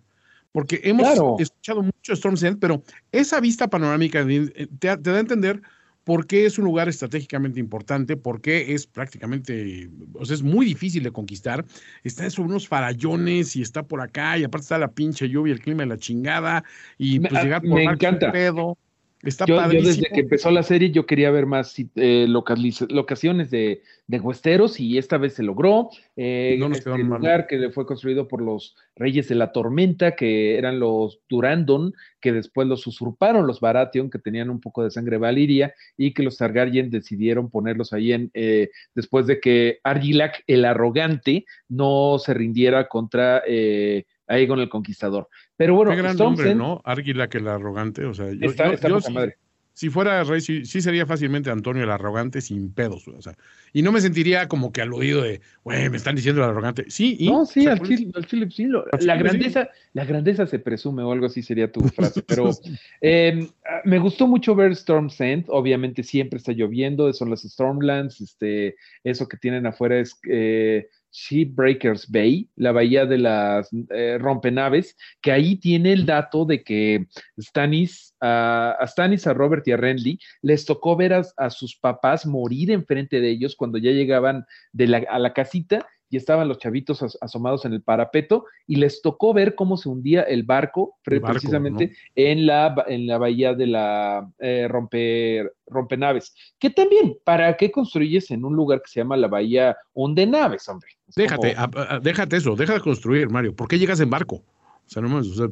Porque 0.53 0.79
hemos 0.83 1.07
Claro. 1.07 1.35
escuchado 1.39 1.81
mucho 1.83 2.13
Storm's 2.13 2.43
End, 2.43 2.59
pero 2.59 2.83
esa 3.11 3.41
vista 3.41 3.67
panorámica 3.69 4.23
de- 4.23 4.69
te, 4.79 4.95
te 4.97 5.09
da 5.09 5.17
a 5.17 5.19
entender 5.19 5.61
por 6.03 6.27
qué 6.27 6.45
es 6.45 6.57
un 6.59 6.65
lugar 6.65 6.87
estratégicamente 6.89 7.59
importante, 7.59 8.17
por 8.17 8.39
qué 8.39 8.73
es 8.73 8.85
prácticamente, 8.85 9.89
o 10.13 10.25
sea, 10.25 10.35
es 10.35 10.43
muy 10.43 10.65
difícil 10.65 11.01
de 11.01 11.11
conquistar. 11.11 11.65
Está 12.03 12.29
sobre 12.29 12.49
unos 12.49 12.67
farallones 12.67 13.55
y 13.55 13.61
está 13.61 13.83
por 13.83 13.99
acá, 14.01 14.37
y 14.37 14.43
aparte 14.43 14.63
está 14.63 14.77
la 14.77 14.91
pinche 14.91 15.27
lluvia, 15.27 15.53
el 15.53 15.61
clima 15.61 15.83
de 15.83 15.89
la 15.89 15.97
chingada, 15.97 16.63
y 16.97 17.19
Me- 17.19 17.29
pues 17.29 17.41
ah, 17.41 17.43
llegar 17.45 17.63
me 17.63 17.69
por 17.69 17.79
un 17.79 17.89
encanta. 17.89 18.31
pedo. 18.31 18.77
Está 19.23 19.45
Yo, 19.45 19.61
desde 19.69 20.09
que 20.09 20.19
empezó 20.19 20.51
la 20.51 20.63
serie 20.63 20.91
yo 20.91 21.05
quería 21.05 21.31
ver 21.31 21.45
más 21.45 21.75
eh, 21.95 22.27
locaciones 22.27 23.49
de, 23.49 23.81
de 24.05 24.19
Westeros 24.19 24.81
y 24.81 24.97
esta 24.97 25.17
vez 25.17 25.33
se 25.35 25.43
logró. 25.43 25.89
Eh, 26.17 26.57
No 26.59 26.67
nos 26.67 26.79
este 26.79 26.89
mal. 26.89 27.19
lugar 27.19 27.47
que 27.47 27.69
fue 27.69 27.85
construido 27.85 28.27
por 28.27 28.41
los 28.41 28.75
Reyes 28.97 29.29
de 29.29 29.35
la 29.35 29.53
Tormenta, 29.53 30.15
que 30.15 30.57
eran 30.57 30.77
los 30.79 31.21
Durandon, 31.29 31.93
que 32.19 32.33
después 32.33 32.67
los 32.67 32.85
usurparon 32.85 33.47
los 33.47 33.61
Baratheon, 33.61 34.09
que 34.09 34.19
tenían 34.19 34.49
un 34.49 34.59
poco 34.59 34.83
de 34.83 34.91
sangre 34.91 35.17
valiria, 35.17 35.73
y 35.95 36.13
que 36.13 36.23
los 36.23 36.37
Targaryen 36.37 36.89
decidieron 36.89 37.49
ponerlos 37.49 37.93
ahí 37.93 38.11
en, 38.11 38.29
eh, 38.33 38.71
después 38.93 39.25
de 39.25 39.39
que 39.39 39.79
Argilac, 39.83 40.43
el 40.47 40.65
arrogante, 40.65 41.45
no 41.69 42.17
se 42.19 42.33
rindiera 42.33 42.89
contra 42.89 43.41
eh, 43.47 44.03
Aegon 44.27 44.59
el 44.59 44.69
Conquistador. 44.69 45.27
Pero 45.57 45.75
bueno, 45.75 45.91
Qué 45.91 45.97
gran 45.97 46.17
nombre, 46.17 46.55
¿no? 46.55 46.81
Águila 46.85 47.27
que 47.29 47.39
el 47.39 47.47
arrogante. 47.47 48.05
O 48.05 48.13
sea, 48.13 48.31
yo, 48.31 48.49
está, 48.49 48.67
yo- 48.67 48.73
está 48.73 48.87
yo 48.89 48.95
poca 48.95 49.07
sí- 49.07 49.13
madre. 49.13 49.37
si 49.73 49.89
fuera 49.89 50.23
rey, 50.23 50.39
sí, 50.39 50.65
sí 50.65 50.81
sería 50.81 51.05
fácilmente 51.07 51.49
Antonio 51.49 51.83
el 51.83 51.89
arrogante 51.89 52.41
sin 52.41 52.71
pedos. 52.73 53.07
O 53.07 53.21
sea, 53.21 53.33
y 53.73 53.81
no 53.81 53.91
me 53.91 54.01
sentiría 54.01 54.47
como 54.47 54.71
que 54.71 54.81
al 54.83 54.93
oído 54.93 55.23
de, 55.23 55.41
güey, 55.63 55.89
me 55.89 55.97
están 55.97 56.15
diciendo 56.15 56.43
el 56.43 56.49
arrogante. 56.49 56.85
Sí, 56.89 57.15
y. 57.19 57.29
No, 57.31 57.45
sí, 57.45 57.61
o 57.61 57.63
sea, 57.63 57.71
al 57.73 57.81
chile, 57.81 58.11
al 58.13 58.25
chile, 58.27 58.47
sí, 58.51 58.65
lo- 58.65 58.85
Al 58.91 58.99
chile, 58.99 59.05
la 59.07 59.17
sí. 59.17 59.23
grandeza, 59.23 59.69
la 59.93 60.05
grandeza 60.05 60.45
se 60.47 60.59
presume 60.59 61.01
o 61.03 61.11
algo 61.11 61.25
así 61.25 61.41
sería 61.41 61.71
tu 61.71 61.81
frase, 61.89 62.21
pero 62.23 62.49
eh, 63.01 63.47
ah, 63.65 63.81
me 63.83 63.97
gustó 63.99 64.27
mucho 64.27 64.53
ver 64.55 64.71
Storm's 64.73 65.19
End, 65.19 65.45
obviamente 65.47 66.03
siempre 66.03 66.37
está 66.37 66.51
lloviendo, 66.51 67.11
son 67.13 67.29
las 67.31 67.41
Stormlands, 67.41 68.21
este, 68.21 68.75
eso 69.03 69.27
que 69.27 69.37
tienen 69.37 69.65
afuera 69.65 69.99
es 69.99 70.17
eh, 70.29 70.87
Shipbreakers 71.13 72.09
Bay, 72.11 72.49
la 72.55 72.71
bahía 72.71 73.05
de 73.05 73.19
las 73.19 73.69
eh, 73.91 74.17
rompenaves, 74.19 74.97
que 75.21 75.31
ahí 75.31 75.55
tiene 75.57 75.93
el 75.93 76.05
dato 76.05 76.43
de 76.45 76.63
que 76.63 77.05
Stannis, 77.39 78.15
a 78.19 78.75
a 78.79 78.87
Stannis, 78.87 79.27
a 79.27 79.33
Robert 79.33 79.67
y 79.67 79.71
a 79.71 79.77
Renly 79.77 80.19
les 80.41 80.65
tocó 80.65 80.95
ver 80.95 81.13
a, 81.13 81.21
a 81.37 81.49
sus 81.49 81.77
papás 81.77 82.25
morir 82.25 82.71
enfrente 82.71 83.21
de 83.21 83.29
ellos 83.29 83.55
cuando 83.55 83.77
ya 83.77 83.91
llegaban 83.91 84.45
de 84.71 84.87
la- 84.87 85.05
a 85.09 85.19
la 85.19 85.33
casita 85.33 85.85
y 86.13 86.17
estaban 86.17 86.47
los 86.47 86.59
chavitos 86.59 87.01
as- 87.01 87.17
asomados 87.21 87.65
en 87.65 87.73
el 87.73 87.81
parapeto 87.81 88.45
y 88.67 88.75
les 88.75 89.01
tocó 89.01 89.33
ver 89.33 89.55
cómo 89.55 89.77
se 89.77 89.89
hundía 89.89 90.21
el 90.21 90.43
barco, 90.43 90.97
pre- 91.03 91.15
El 91.15 91.21
barco, 91.21 91.33
precisamente 91.33 91.93
en, 92.13 92.45
la, 92.45 92.75
en 92.87 93.07
la 93.07 93.17
bahía 93.17 93.55
de 93.55 93.65
la 93.65 94.29
eh, 94.37 94.67
rompe, 94.69 95.49
rompenaves. 95.65 96.35
Que 96.59 96.69
también, 96.69 97.17
¿para 97.23 97.57
qué 97.57 97.71
construyes 97.71 98.29
en 98.29 98.45
un 98.45 98.55
lugar 98.55 98.81
que 98.83 98.89
se 98.91 98.99
llama 98.99 99.17
la 99.17 99.27
bahía 99.27 99.75
hundenaves, 99.93 100.69
hombre? 100.69 100.89
Es 101.07 101.15
Déjate, 101.15 101.55
como- 101.55 101.79
a- 101.79 101.95
a- 101.95 101.99
déjate 101.99 102.37
eso, 102.37 102.55
deja 102.55 102.73
de 102.75 102.79
construir, 102.81 103.29
Mario. 103.29 103.55
¿Por 103.55 103.67
qué 103.67 103.79
llegas 103.79 103.99
en 103.99 104.09
barco? 104.11 104.35
O 104.35 104.89
sea, 104.89 105.01
no 105.01 105.09
más, 105.09 105.25
o 105.27 105.33
sea, 105.33 105.47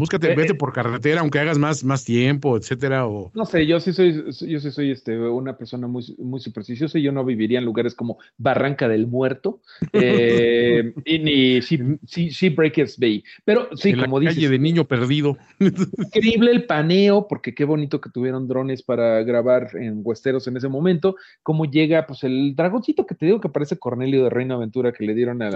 búscate, 0.00 0.32
Eh, 0.32 0.34
vete 0.34 0.52
eh. 0.52 0.56
por 0.56 0.72
carretera, 0.72 1.20
aunque 1.20 1.38
hagas 1.38 1.58
más, 1.58 1.84
más 1.84 2.04
tiempo, 2.04 2.56
etcétera, 2.56 3.06
o 3.06 3.30
No 3.34 3.44
sé, 3.44 3.66
yo 3.66 3.78
sí 3.80 3.92
soy, 3.92 4.24
yo 4.48 4.60
sí 4.60 4.70
soy 4.70 4.90
este, 4.90 5.18
una 5.18 5.56
persona 5.56 5.86
muy, 5.86 6.04
muy 6.18 6.40
supersticiosa 6.40 6.98
y 6.98 7.02
yo 7.02 7.12
no 7.12 7.24
viviría 7.24 7.58
en 7.58 7.64
lugares 7.64 7.94
como 7.94 8.18
Barranca 8.38 8.88
del 8.88 9.06
Muerto 9.06 9.60
eh, 9.92 10.92
y 11.04 11.18
ni 11.18 11.60
Shipbreakers 11.60 12.98
Bay. 12.98 13.22
Pero 13.44 13.68
sí, 13.76 13.90
en 13.90 13.98
la 13.98 14.04
como 14.04 14.18
calle 14.18 14.34
dices, 14.34 14.50
de 14.50 14.58
niño 14.58 14.86
perdido. 14.86 15.36
increíble 15.58 16.50
el 16.50 16.64
paneo, 16.64 17.26
porque 17.28 17.54
qué 17.54 17.64
bonito 17.64 18.00
que 18.00 18.10
tuvieron 18.10 18.48
drones 18.48 18.82
para 18.82 19.22
grabar 19.22 19.70
en 19.74 20.00
Westeros 20.02 20.46
en 20.48 20.56
ese 20.56 20.68
momento. 20.68 21.16
Cómo 21.42 21.64
llega, 21.64 22.06
pues, 22.06 22.24
el 22.24 22.54
dragoncito 22.56 23.06
que 23.06 23.14
te 23.14 23.26
digo 23.26 23.40
que 23.40 23.48
parece 23.48 23.78
Cornelio 23.78 24.24
de 24.24 24.30
Reino 24.30 24.54
Aventura 24.54 24.92
que 24.92 25.04
le 25.04 25.14
dieron 25.14 25.42
a, 25.42 25.50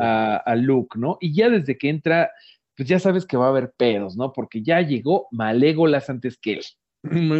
a, 0.00 0.36
a 0.36 0.56
Luke, 0.56 0.98
¿no? 0.98 1.18
Y 1.20 1.32
ya 1.32 1.50
desde 1.50 1.76
que 1.76 1.88
entra, 1.88 2.30
pues 2.78 2.88
ya 2.88 3.00
sabes 3.00 3.26
que 3.26 3.36
va 3.36 3.46
a 3.46 3.48
haber 3.48 3.72
pedos, 3.76 4.16
¿no? 4.16 4.32
Porque 4.32 4.62
ya 4.62 4.80
llegó 4.80 5.26
Malégolas 5.32 6.08
antes 6.08 6.38
que 6.38 6.52
él. 6.54 6.60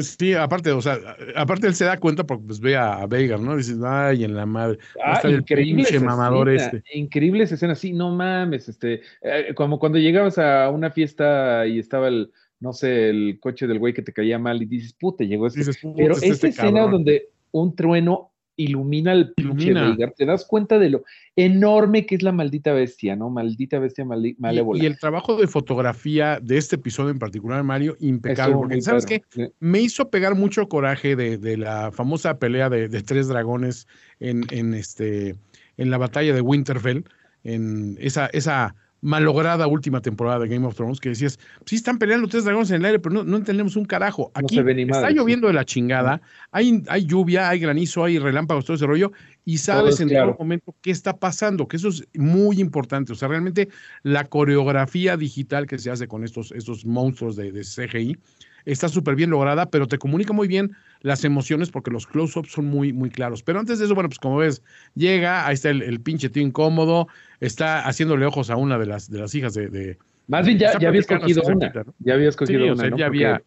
Sí, 0.02 0.34
aparte, 0.34 0.72
o 0.72 0.80
sea, 0.80 0.98
aparte 1.36 1.68
él 1.68 1.74
se 1.74 1.84
da 1.84 1.98
cuenta 1.98 2.24
porque 2.24 2.44
pues 2.44 2.58
ve 2.58 2.76
a, 2.76 2.94
a 2.94 3.06
Veigar, 3.06 3.38
¿no? 3.38 3.56
Dices, 3.56 3.78
ay, 3.84 4.24
en 4.24 4.34
la 4.34 4.46
madre. 4.46 4.78
Ah, 5.02 5.14
está 5.14 5.28
el 5.28 5.36
increíble 5.36 5.84
pinche 5.84 5.96
esa 5.96 6.04
mamador 6.06 6.48
escena, 6.48 6.78
este. 6.78 6.98
increíble 6.98 7.44
esa 7.44 7.54
escena, 7.54 7.76
sí, 7.76 7.92
no 7.92 8.10
mames, 8.10 8.68
este, 8.68 9.02
eh, 9.22 9.52
como 9.54 9.78
cuando 9.78 9.98
llegabas 9.98 10.38
a 10.38 10.70
una 10.70 10.90
fiesta 10.90 11.66
y 11.68 11.78
estaba 11.78 12.08
el, 12.08 12.32
no 12.58 12.72
sé, 12.72 13.10
el 13.10 13.38
coche 13.40 13.68
del 13.68 13.78
güey 13.78 13.94
que 13.94 14.02
te 14.02 14.12
caía 14.12 14.40
mal 14.40 14.60
y 14.60 14.66
dices, 14.66 14.92
puta, 14.92 15.22
llegó 15.22 15.46
este. 15.46 15.60
Dices, 15.60 15.78
Pero 15.96 16.14
está 16.14 16.26
esa 16.26 16.34
este 16.34 16.48
escena 16.48 16.80
cabrón. 16.80 16.90
donde 16.92 17.28
un 17.52 17.76
trueno 17.76 18.27
ilumina 18.58 19.12
al 19.12 19.32
pinche. 19.32 19.72
Veigar, 19.72 20.12
te 20.12 20.26
das 20.26 20.44
cuenta 20.44 20.78
de 20.78 20.90
lo 20.90 21.04
enorme 21.36 22.04
que 22.04 22.16
es 22.16 22.22
la 22.22 22.32
maldita 22.32 22.72
bestia, 22.72 23.16
¿no? 23.16 23.30
Maldita 23.30 23.78
bestia 23.78 24.04
Y- 24.04 24.34
malévola. 24.38 24.82
Y, 24.82 24.86
el 24.86 24.98
trabajo 24.98 25.36
de 25.36 25.46
fotografía 25.46 26.40
de 26.42 26.58
este 26.58 26.76
episodio 26.76 27.10
en 27.10 27.18
particular, 27.18 27.62
Mario, 27.62 27.96
impecable. 28.00 28.56
Porque, 28.56 28.82
¿sabes 28.82 29.06
qué? 29.06 29.22
sí. 29.30 29.46
Me 29.60 29.80
hizo 29.80 30.10
pegar 30.10 30.34
mucho 30.34 30.68
coraje 30.68 31.16
de, 31.16 31.38
de 31.38 31.56
la 31.56 31.92
famosa 31.92 32.38
pelea 32.38 32.68
de, 32.68 32.88
de 32.88 33.02
tres 33.02 33.28
dragones 33.28 33.86
en, 34.18 34.42
en, 34.50 34.74
este, 34.74 35.36
en 35.76 35.90
la 35.90 35.98
batalla 35.98 36.34
de 36.34 36.40
Winterfell, 36.40 37.04
en 37.44 37.96
esa, 38.00 38.26
esa 38.26 38.74
malograda 39.00 39.66
última 39.66 40.00
temporada 40.00 40.40
de 40.40 40.48
Game 40.48 40.66
of 40.66 40.74
Thrones, 40.74 41.00
que 41.00 41.10
decías, 41.10 41.38
sí 41.66 41.76
están 41.76 41.98
peleando 41.98 42.26
tres 42.28 42.44
dragones 42.44 42.70
en 42.70 42.76
el 42.76 42.84
aire, 42.84 42.98
pero 42.98 43.14
no, 43.14 43.24
no 43.24 43.36
entendemos 43.36 43.76
un 43.76 43.84
carajo. 43.84 44.32
No 44.34 44.40
Aquí 44.40 44.56
se 44.56 44.62
ve 44.62 44.74
ni 44.74 44.82
está 44.82 45.02
madre, 45.02 45.14
lloviendo 45.14 45.46
de 45.46 45.52
la 45.52 45.64
chingada, 45.64 46.20
hay, 46.50 46.82
hay 46.88 47.04
lluvia, 47.04 47.48
hay 47.48 47.60
granizo, 47.60 48.04
hay 48.04 48.18
relámpagos, 48.18 48.64
todo 48.64 48.76
ese 48.76 48.86
rollo, 48.86 49.12
y 49.44 49.58
sabes 49.58 49.94
es 49.94 50.00
en 50.00 50.08
claro. 50.08 50.32
todo 50.32 50.38
momento 50.38 50.74
qué 50.82 50.90
está 50.90 51.16
pasando, 51.16 51.68
que 51.68 51.76
eso 51.76 51.88
es 51.88 52.04
muy 52.14 52.60
importante. 52.60 53.12
O 53.12 53.16
sea, 53.16 53.28
realmente 53.28 53.68
la 54.02 54.24
coreografía 54.24 55.16
digital 55.16 55.66
que 55.66 55.78
se 55.78 55.90
hace 55.90 56.08
con 56.08 56.24
estos, 56.24 56.52
estos 56.52 56.84
monstruos 56.84 57.36
de, 57.36 57.52
de 57.52 57.62
CGI 57.62 58.18
está 58.64 58.88
súper 58.88 59.14
bien 59.14 59.30
lograda, 59.30 59.70
pero 59.70 59.86
te 59.86 59.98
comunica 59.98 60.32
muy 60.32 60.48
bien 60.48 60.72
las 61.02 61.24
emociones 61.24 61.70
porque 61.70 61.90
los 61.90 62.06
close-ups 62.06 62.50
son 62.52 62.66
muy, 62.66 62.92
muy 62.92 63.10
claros. 63.10 63.42
Pero 63.42 63.60
antes 63.60 63.78
de 63.78 63.84
eso, 63.84 63.94
bueno, 63.94 64.08
pues 64.08 64.18
como 64.18 64.38
ves, 64.38 64.62
llega, 64.94 65.46
ahí 65.46 65.54
está 65.54 65.70
el, 65.70 65.82
el 65.82 66.00
pinche 66.00 66.28
tío 66.28 66.42
incómodo, 66.42 67.08
está 67.40 67.86
haciéndole 67.86 68.26
ojos 68.26 68.50
a 68.50 68.56
una 68.56 68.78
de 68.78 68.86
las, 68.86 69.10
de 69.10 69.18
las 69.20 69.34
hijas 69.34 69.54
de... 69.54 69.68
de- 69.68 69.98
Más 70.26 70.46
bien 70.46 70.58
ya, 70.58 70.78
ya 70.78 70.88
había 70.88 71.00
escogido 71.00 71.42
una, 71.42 71.60
cerquita, 71.60 71.84
¿no? 71.84 71.94
ya 72.00 72.14
había 72.14 72.28
escogido 72.28 72.60
Sí, 72.64 72.68
o 72.68 72.72
una, 72.72 72.80
sea, 72.82 72.90
¿no? 72.90 72.96
ya 72.98 73.06
había- 73.06 73.42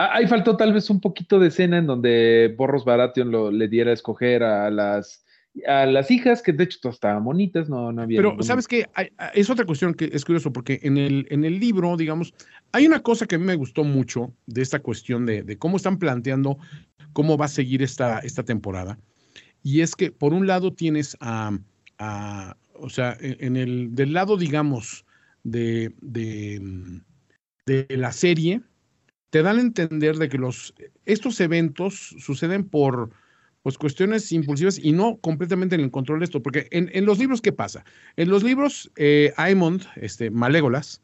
Ah, 0.00 0.10
Ahí 0.14 0.28
faltó 0.28 0.56
tal 0.56 0.72
vez 0.72 0.90
un 0.90 1.00
poquito 1.00 1.40
de 1.40 1.48
escena 1.48 1.78
en 1.78 1.86
donde 1.86 2.54
Borros 2.56 2.84
Baratheon 2.84 3.32
lo, 3.32 3.50
le 3.50 3.66
diera 3.66 3.90
a 3.90 3.94
escoger 3.94 4.44
a 4.44 4.70
las, 4.70 5.24
a 5.66 5.86
las 5.86 6.10
hijas, 6.10 6.42
que 6.42 6.52
de 6.52 6.64
hecho 6.64 6.78
todas 6.82 6.96
estaban 6.96 7.24
bonitas, 7.24 7.68
no, 7.68 7.92
no 7.92 8.02
había. 8.02 8.18
Pero, 8.18 8.30
ningún- 8.30 8.44
¿sabes 8.44 8.66
qué? 8.68 8.86
Hay- 8.94 9.10
Es 9.34 9.48
otra 9.50 9.64
cuestión 9.64 9.94
que 9.94 10.10
es 10.12 10.24
curioso, 10.24 10.52
porque 10.52 10.80
en 10.82 10.96
el, 10.98 11.26
en 11.30 11.44
el 11.44 11.58
libro, 11.58 11.96
digamos, 11.96 12.34
hay 12.72 12.86
una 12.86 13.00
cosa 13.02 13.26
que 13.26 13.36
a 13.36 13.38
mí 13.38 13.44
me 13.44 13.54
gustó 13.56 13.84
mucho 13.84 14.32
de 14.46 14.62
esta 14.62 14.80
cuestión 14.80 15.26
de, 15.26 15.42
de 15.42 15.56
cómo 15.58 15.76
están 15.76 15.98
planteando 15.98 16.58
cómo 17.12 17.36
va 17.36 17.46
a 17.46 17.48
seguir 17.48 17.82
esta, 17.82 18.18
esta 18.20 18.42
temporada. 18.44 18.98
Y 19.62 19.80
es 19.80 19.96
que, 19.96 20.12
por 20.12 20.32
un 20.34 20.46
lado, 20.46 20.72
tienes 20.72 21.16
a, 21.20 21.58
a- 21.98 22.56
o 22.74 22.88
sea, 22.90 23.16
en 23.20 23.56
el, 23.56 23.94
del 23.94 24.12
lado, 24.12 24.36
digamos, 24.36 25.04
de, 25.42 25.92
de, 26.00 26.60
de 27.66 27.86
la 27.96 28.12
serie, 28.12 28.62
te 29.30 29.42
dan 29.42 29.58
a 29.58 29.62
entender 29.62 30.16
de 30.16 30.28
que 30.28 30.38
los, 30.38 30.74
estos 31.04 31.40
eventos 31.40 32.14
suceden 32.18 32.64
por 32.68 33.10
pues 33.68 33.76
cuestiones 33.76 34.32
impulsivas 34.32 34.78
y 34.82 34.92
no 34.92 35.18
completamente 35.18 35.74
en 35.74 35.82
el 35.82 35.90
control 35.90 36.20
de 36.20 36.24
esto, 36.24 36.42
porque 36.42 36.68
en, 36.70 36.88
en 36.94 37.04
los 37.04 37.18
libros, 37.18 37.42
¿qué 37.42 37.52
pasa? 37.52 37.84
En 38.16 38.30
los 38.30 38.42
libros, 38.42 38.90
eh, 38.96 39.34
Aemond, 39.36 39.82
este, 39.96 40.30
Malégolas, 40.30 41.02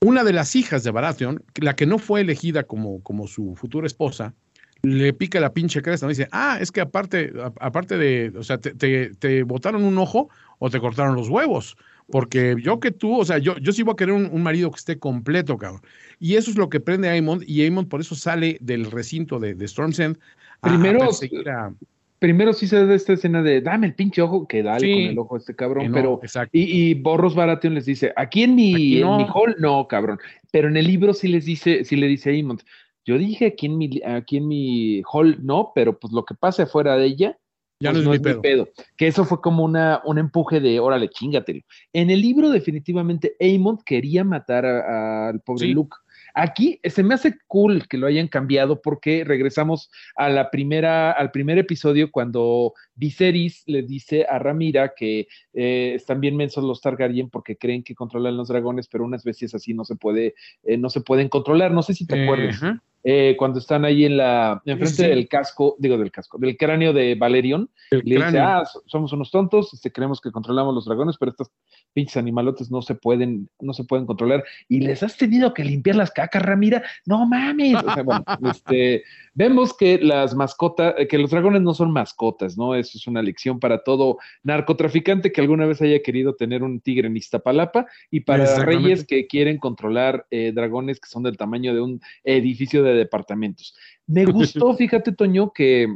una 0.00 0.24
de 0.24 0.32
las 0.32 0.56
hijas 0.56 0.84
de 0.84 0.90
Baratheon, 0.90 1.44
la 1.60 1.76
que 1.76 1.84
no 1.84 1.98
fue 1.98 2.22
elegida 2.22 2.62
como, 2.62 3.02
como 3.02 3.26
su 3.26 3.56
futura 3.56 3.86
esposa, 3.86 4.32
le 4.80 5.12
pica 5.12 5.38
la 5.38 5.52
pinche 5.52 5.82
cresta, 5.82 6.06
¿no? 6.06 6.08
dice, 6.08 6.28
ah, 6.32 6.56
es 6.58 6.72
que 6.72 6.80
aparte, 6.80 7.30
aparte 7.60 7.98
de, 7.98 8.32
o 8.34 8.42
sea, 8.42 8.56
te, 8.56 8.74
te, 8.74 9.14
te 9.16 9.42
botaron 9.42 9.84
un 9.84 9.98
ojo 9.98 10.30
o 10.60 10.70
te 10.70 10.80
cortaron 10.80 11.14
los 11.14 11.28
huevos, 11.28 11.76
porque 12.10 12.56
yo 12.62 12.80
que 12.80 12.90
tú, 12.90 13.20
o 13.20 13.24
sea, 13.26 13.36
yo, 13.36 13.58
yo 13.58 13.70
sí 13.72 13.82
voy 13.82 13.92
a 13.92 13.96
querer 13.96 14.14
un, 14.14 14.30
un 14.32 14.42
marido 14.42 14.70
que 14.70 14.78
esté 14.78 14.98
completo, 14.98 15.58
cabrón. 15.58 15.82
Y 16.18 16.36
eso 16.36 16.50
es 16.50 16.56
lo 16.56 16.70
que 16.70 16.80
prende 16.80 17.10
a 17.10 17.12
Aemond, 17.12 17.42
y 17.46 17.64
Aemond 17.64 17.88
por 17.88 18.00
eso 18.00 18.14
sale 18.14 18.56
del 18.62 18.90
recinto 18.90 19.38
de, 19.38 19.54
de 19.54 19.66
Storm's 19.66 19.98
End 19.98 20.18
Primero, 20.60 21.00
perseguir 21.00 21.48
a- 21.48 21.72
Primero 22.18 22.52
sí 22.52 22.66
se 22.66 22.84
da 22.84 22.94
esta 22.94 23.14
escena 23.14 23.42
de 23.42 23.62
dame 23.62 23.86
el 23.86 23.94
pinche 23.94 24.20
ojo, 24.20 24.46
que 24.46 24.62
dale 24.62 24.80
Sí. 24.86 24.92
con 24.92 25.02
el 25.04 25.18
ojo 25.18 25.34
a 25.36 25.38
este 25.38 25.56
cabrón, 25.56 25.86
no, 25.88 25.94
pero. 25.94 26.20
Y, 26.52 26.90
y 26.90 26.94
Borros 26.94 27.34
Baratheon 27.34 27.72
les 27.74 27.86
dice, 27.86 28.12
aquí 28.14 28.42
en 28.42 28.54
mi, 28.54 28.74
Aquí 28.74 29.00
no. 29.00 29.12
en 29.18 29.26
mi 29.26 29.32
hall, 29.34 29.56
no, 29.58 29.88
cabrón. 29.88 30.18
Pero 30.52 30.68
en 30.68 30.76
el 30.76 30.86
libro 30.86 31.14
sí 31.14 31.28
les 31.28 31.46
dice, 31.46 31.82
sí 31.86 31.96
le 31.96 32.06
dice 32.08 32.28
a 32.28 32.32
Aemond, 32.34 32.60
yo 33.06 33.16
dije 33.16 33.46
aquí 33.46 33.64
en 33.66 33.78
mi, 33.78 34.02
aquí 34.04 34.36
en 34.36 34.48
mi 34.48 35.02
hall, 35.10 35.38
no, 35.40 35.72
pero 35.74 35.98
pues 35.98 36.12
lo 36.12 36.26
que 36.26 36.34
pase 36.34 36.64
afuera 36.64 36.94
de 36.96 37.06
ella, 37.06 37.38
ya 37.82 37.92
pues 37.92 38.04
no 38.04 38.12
es 38.12 38.20
mi 38.20 38.34
pedo. 38.34 38.68
Que 38.98 39.06
eso 39.06 39.24
fue 39.24 39.40
como 39.40 39.64
una, 39.64 40.02
un 40.04 40.18
empuje 40.18 40.60
de, 40.60 40.78
órale, 40.78 41.08
chingatelo. 41.08 41.62
En 41.94 42.10
el 42.10 42.20
libro, 42.20 42.50
definitivamente, 42.50 43.34
Aemond 43.40 43.82
quería 43.82 44.24
matar 44.24 44.66
al 44.66 45.40
pobre 45.40 45.68
Sí. 45.68 45.72
Luke. 45.72 45.96
Aquí 46.34 46.80
se 46.84 47.02
me 47.02 47.14
hace 47.14 47.38
cool 47.46 47.86
que 47.88 47.98
lo 47.98 48.06
hayan 48.06 48.28
cambiado 48.28 48.80
porque 48.80 49.24
regresamos 49.24 49.90
a 50.16 50.28
la 50.28 50.50
primera, 50.50 51.12
al 51.12 51.30
primer 51.30 51.58
episodio 51.58 52.10
cuando 52.10 52.74
Viserys 53.00 53.62
le 53.66 53.82
dice 53.82 54.26
a 54.28 54.38
Ramira 54.38 54.92
que 54.94 55.26
eh, 55.54 55.92
están 55.96 56.20
bien 56.20 56.36
mensos 56.36 56.62
los 56.62 56.80
Targaryen 56.82 57.30
porque 57.30 57.56
creen 57.56 57.82
que 57.82 57.94
controlan 57.94 58.36
los 58.36 58.48
dragones, 58.48 58.88
pero 58.88 59.04
unas 59.04 59.24
veces 59.24 59.54
así 59.54 59.72
no 59.74 59.84
se 59.84 59.96
puede, 59.96 60.34
eh, 60.62 60.76
no 60.76 60.90
se 60.90 61.00
pueden 61.00 61.28
controlar. 61.30 61.72
No 61.72 61.82
sé 61.82 61.94
si 61.94 62.06
te 62.06 62.22
acuerdas. 62.22 62.60
Eh, 63.02 63.34
cuando 63.38 63.58
están 63.60 63.86
ahí 63.86 64.04
en 64.04 64.18
la, 64.18 64.60
enfrente 64.66 64.94
Sí. 65.04 65.06
del 65.08 65.26
casco, 65.26 65.74
digo 65.78 65.96
del 65.96 66.10
casco, 66.10 66.36
del 66.36 66.58
cráneo 66.58 66.92
de 66.92 67.14
Valerion, 67.14 67.70
El 67.90 68.02
le 68.04 68.16
dice, 68.16 68.38
ah, 68.38 68.62
so- 68.70 68.82
somos 68.84 69.10
unos 69.14 69.30
tontos, 69.30 69.72
este, 69.72 69.90
creemos 69.90 70.20
que 70.20 70.30
controlamos 70.30 70.74
los 70.74 70.84
dragones, 70.84 71.16
pero 71.18 71.30
estos 71.30 71.50
pinches 71.94 72.18
animalotes 72.18 72.70
no 72.70 72.82
se 72.82 72.94
pueden, 72.94 73.48
no 73.58 73.72
se 73.72 73.84
pueden 73.84 74.04
controlar. 74.04 74.44
Y 74.68 74.80
les 74.80 75.02
has 75.02 75.16
tenido 75.16 75.54
que 75.54 75.64
limpiar 75.64 75.96
las 75.96 76.10
cacas, 76.10 76.42
Ramira. 76.42 76.82
No 77.06 77.26
mames. 77.26 77.76
O 77.82 77.94
sea, 77.94 78.02
bueno, 78.02 78.22
este, 78.54 79.02
vemos 79.32 79.74
que 79.74 79.98
las 79.98 80.34
mascotas, 80.34 80.94
que 81.08 81.16
los 81.16 81.30
dragones 81.30 81.62
no 81.62 81.72
son 81.72 81.90
mascotas, 81.92 82.58
¿no? 82.58 82.74
Es 82.94 83.06
una 83.06 83.22
lección 83.22 83.60
para 83.60 83.82
todo 83.82 84.18
narcotraficante 84.42 85.32
que 85.32 85.40
alguna 85.40 85.66
vez 85.66 85.82
haya 85.82 86.02
querido 86.02 86.34
tener 86.34 86.62
un 86.62 86.80
tigre 86.80 87.08
en 87.08 87.16
Iztapalapa 87.16 87.86
y 88.10 88.20
para 88.20 88.64
reyes 88.64 89.06
que 89.06 89.26
quieren 89.26 89.58
controlar 89.58 90.26
eh, 90.30 90.52
dragones 90.54 91.00
que 91.00 91.08
son 91.08 91.22
del 91.22 91.36
tamaño 91.36 91.74
de 91.74 91.80
un 91.80 92.00
edificio 92.24 92.82
de 92.82 92.94
departamentos. 92.94 93.74
Me 94.06 94.24
gustó, 94.26 94.74
fíjate, 94.74 95.12
Toño, 95.12 95.52
que 95.52 95.88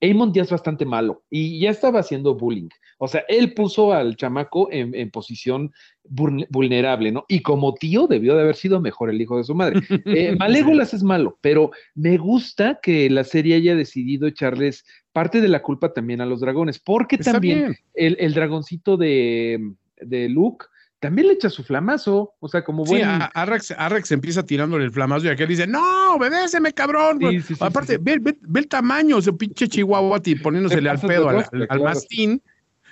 Aemon 0.00 0.32
ya 0.32 0.42
es 0.42 0.50
bastante 0.50 0.84
malo 0.84 1.22
y 1.30 1.60
ya 1.60 1.70
estaba 1.70 2.00
haciendo 2.00 2.34
bullying. 2.34 2.68
O 3.02 3.08
sea, 3.08 3.24
él 3.28 3.54
puso 3.54 3.94
al 3.94 4.14
chamaco 4.14 4.68
en, 4.70 4.94
en 4.94 5.10
posición 5.10 5.72
vulne- 6.04 6.46
vulnerable, 6.50 7.10
¿no? 7.10 7.24
Y 7.28 7.40
como 7.40 7.72
tío 7.72 8.06
debió 8.06 8.34
de 8.34 8.42
haber 8.42 8.56
sido 8.56 8.78
mejor 8.78 9.08
el 9.08 9.20
hijo 9.22 9.38
de 9.38 9.44
su 9.44 9.54
madre. 9.54 9.80
Eh, 10.04 10.36
Malégolas 10.38 10.92
es 10.92 11.02
malo, 11.02 11.38
pero 11.40 11.70
me 11.94 12.18
gusta 12.18 12.78
que 12.82 13.08
la 13.08 13.24
serie 13.24 13.56
haya 13.56 13.74
decidido 13.74 14.26
echarles 14.26 14.84
parte 15.12 15.40
de 15.40 15.48
la 15.48 15.62
culpa 15.62 15.94
también 15.94 16.20
a 16.20 16.26
los 16.26 16.40
dragones, 16.40 16.78
porque 16.78 17.16
Está 17.16 17.32
también 17.32 17.74
el, 17.94 18.16
el 18.20 18.34
dragoncito 18.34 18.98
de, 18.98 19.72
de 20.02 20.28
Luke 20.28 20.66
también 20.98 21.28
le 21.28 21.32
echa 21.32 21.48
su 21.48 21.64
flamazo, 21.64 22.34
o 22.40 22.48
sea, 22.48 22.62
como 22.62 22.84
Sí, 22.84 22.90
buen... 22.92 23.04
a- 23.06 23.30
Arrax, 23.32 23.70
Arrax 23.70 24.12
empieza 24.12 24.44
tirándole 24.44 24.84
el 24.84 24.90
flamazo 24.92 25.24
y 25.24 25.30
aquel 25.30 25.48
dice, 25.48 25.66
no, 25.66 26.16
obedéceme, 26.16 26.74
cabrón. 26.74 27.16
Sí, 27.18 27.24
güey". 27.24 27.40
sí, 27.40 27.54
sí, 27.54 27.64
Aparte, 27.64 27.94
sí, 27.94 27.98
sí. 27.98 28.04
Ve, 28.04 28.18
ve- 28.20 28.36
ve 28.42 28.60
el 28.60 28.68
tamaño, 28.68 29.16
ese 29.16 29.32
pinche 29.32 29.66
chihuahua 29.66 30.20
poniéndosele 30.42 30.90
al 30.90 31.00
pedo 31.00 31.30
al, 31.30 31.46
al- 31.70 31.80
mastín. 31.82 32.42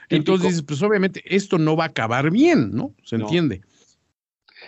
Entonces 0.09 0.49
dices, 0.49 0.63
pues 0.63 0.83
obviamente 0.83 1.23
esto 1.25 1.59
no 1.59 1.77
va 1.77 1.85
a 1.85 1.89
acabar 1.89 2.31
bien, 2.31 2.71
¿no? 2.73 2.95
Se 3.05 3.19
No. 3.19 3.25
entiende. 3.25 3.61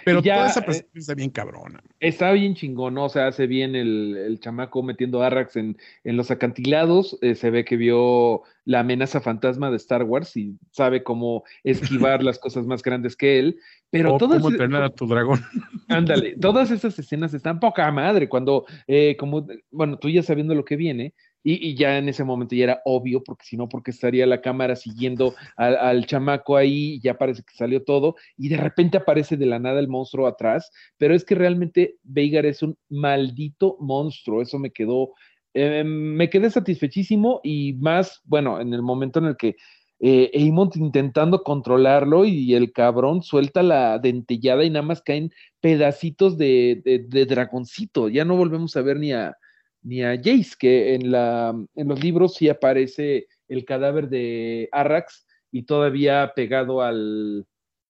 Pero 0.05 0.23
ya, 0.23 0.37
toda 0.37 0.51
esa 0.51 0.61
eh, 0.61 0.65
perspectiva 0.65 1.01
está 1.01 1.15
bien 1.15 1.31
cabrona. 1.31 1.83
Está 1.99 2.33
bien 2.33 2.55
chingón, 2.55 2.95
¿no? 2.95 3.07
O 3.07 3.09
sea, 3.09 3.27
hace 3.27 3.47
bien 3.47 3.75
el, 3.75 4.17
el 4.17 4.41
chamaco 4.41 4.83
metiendo 4.83 5.23
Arrax 5.23 5.57
en, 5.57 5.77
en 6.05 6.17
los 6.17 6.31
acantilados. 6.31 7.19
eh, 7.23 7.35
se 7.35 7.51
ve 7.51 7.65
que 7.65 7.77
vio 7.77 8.43
la 8.65 8.81
amenaza 8.81 9.21
fantasma 9.21 9.69
de 9.71 9.77
Star 9.77 10.05
Wars 10.05 10.37
y 10.37 10.57
sabe 10.71 11.03
cómo 11.03 11.43
esquivar 11.65 12.23
las 12.23 12.39
cosas 12.39 12.67
más 12.67 12.83
grandes 12.83 13.17
que 13.17 13.39
él. 13.41 13.59
Pero 13.91 14.15
o 14.15 14.19
todas, 14.19 14.39
cómo 14.39 14.51
entrenar 14.51 14.85
a 14.85 14.91
tu 14.91 15.07
dragón. 15.07 15.41
ándale, 15.89 16.37
todas 16.41 16.71
esas 16.71 16.99
escenas 16.99 17.35
están 17.35 17.59
poca 17.59 17.91
madre. 17.91 18.29
Cuando, 18.29 18.67
eh, 18.87 19.17
como, 19.19 19.47
bueno, 19.71 19.99
tú 19.99 20.09
ya 20.09 20.23
sabiendo 20.23 20.55
lo 20.55 20.65
que 20.65 20.77
viene, 20.77 21.15
y, 21.43 21.75
ya 21.75 21.99
en 21.99 22.09
ese 22.09 22.25
momento 22.25 22.55
ya 22.55 22.65
era 22.65 22.83
obvio, 22.85 23.23
porque 23.23 23.45
si 23.47 23.57
no, 23.57 23.69
porque 23.69 23.91
estaría 23.91 24.27
la 24.27 24.41
cámara 24.41 24.77
siguiendo 24.77 25.35
al, 25.57 26.07
chamaco 26.07 26.57
ahí, 26.57 26.95
y 26.95 27.01
ya 27.01 27.15
parece 27.15 27.43
que 27.43 27.55
salió 27.55 27.83
todo, 27.83 28.17
y 28.37 28.49
de 28.49 28.57
repente 28.57 28.99
aparece 28.99 29.37
de 29.37 29.47
la 29.47 29.59
nada 29.59 29.81
el 29.81 29.89
monstruo 29.89 30.27
atrás, 30.27 30.71
pero 30.99 31.15
es 31.15 31.25
que 31.25 31.35
realmente 31.35 31.97
Veigar 32.03 32.47
es 32.47 32.63
un 32.63 32.77
maldito 32.89 33.77
monstruo, 33.81 34.43
eso 34.43 34.59
me 34.59 34.71
quedó, 34.71 35.13
eh, 35.55 35.85
me 35.85 36.29
quedé 36.31 36.51
satisfechísimo 36.51 37.41
y 37.43 37.75
más, 37.75 38.21
bueno, 38.25 38.61
en 38.61 38.75
el 38.75 38.83
momento 38.83 39.19
en 39.19 39.27
el 39.27 39.37
que 39.37 39.57
eh, 40.03 40.31
intentando 40.33 41.43
controlarlo 41.43 42.25
y 42.25 42.55
el 42.55 42.73
cabrón 42.73 43.23
suelta 43.23 43.63
la 43.63 43.99
dentellada 43.99 44.65
y 44.65 44.71
nada 44.71 44.83
más 44.83 45.03
caen 45.03 45.31
pedacitos 45.61 46.39
de, 46.39 46.81
de- 46.85 47.01
de 47.01 47.27
dragoncito, 47.27 48.09
ya 48.09 48.25
no 48.25 48.37
volvemos 48.37 48.77
a 48.77 48.83
ver 48.83 48.99
ni 48.99 49.13
a, 49.13 49.37
ni 49.83 50.03
a 50.03 50.17
Jace, 50.17 50.53
que 50.59 50.95
en, 50.95 51.11
la, 51.11 51.55
en 51.75 51.89
los 51.89 52.03
libros 52.03 52.35
sí 52.35 52.49
aparece 52.49 53.27
el 53.49 53.65
cadáver 53.65 54.09
de 54.09 54.69
Arrax 54.73 55.27
y 55.51 55.63
todavía 55.65 56.33
pegado 56.35 56.83
al, 56.83 57.47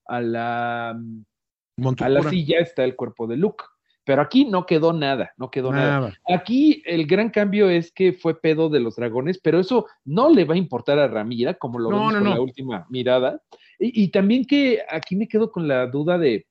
a 0.06 0.20
la, 0.20 0.90
a 0.90 0.94
la 0.94 1.00
Montucura. 1.76 2.30
silla 2.30 2.58
está 2.60 2.84
el 2.84 2.96
cuerpo 2.96 3.26
de 3.26 3.36
Luke. 3.36 3.64
Pero 4.02 4.22
aquí 4.22 4.46
no 4.46 4.64
quedó 4.66 4.92
nada, 4.92 5.32
no 5.36 5.50
quedó 5.50 5.72
nada. 5.72 6.00
Nada. 6.00 6.14
Aquí 6.26 6.82
el 6.86 7.06
gran 7.06 7.28
cambio 7.30 7.68
es 7.68 7.92
que 7.92 8.12
fue 8.14 8.40
pedo 8.40 8.68
de 8.70 8.80
los 8.80 8.96
dragones, 8.96 9.38
pero 9.38 9.60
eso 9.60 9.86
no 10.04 10.30
le 10.30 10.44
va 10.44 10.54
a 10.54 10.58
importar 10.58 10.98
a 10.98 11.06
Ramira, 11.06 11.54
como 11.54 11.78
lo 11.78 11.90
No, 11.90 11.96
vemos 11.98 12.12
no, 12.14 12.18
con 12.18 12.28
no. 12.28 12.34
la 12.34 12.40
última 12.40 12.86
mirada. 12.88 13.42
Y, 13.78 14.04
y 14.04 14.08
también 14.08 14.46
que 14.46 14.80
aquí 14.88 15.14
me 15.16 15.28
quedo 15.28 15.52
con 15.52 15.68
la 15.68 15.86
duda 15.86 16.18
de, 16.18 16.46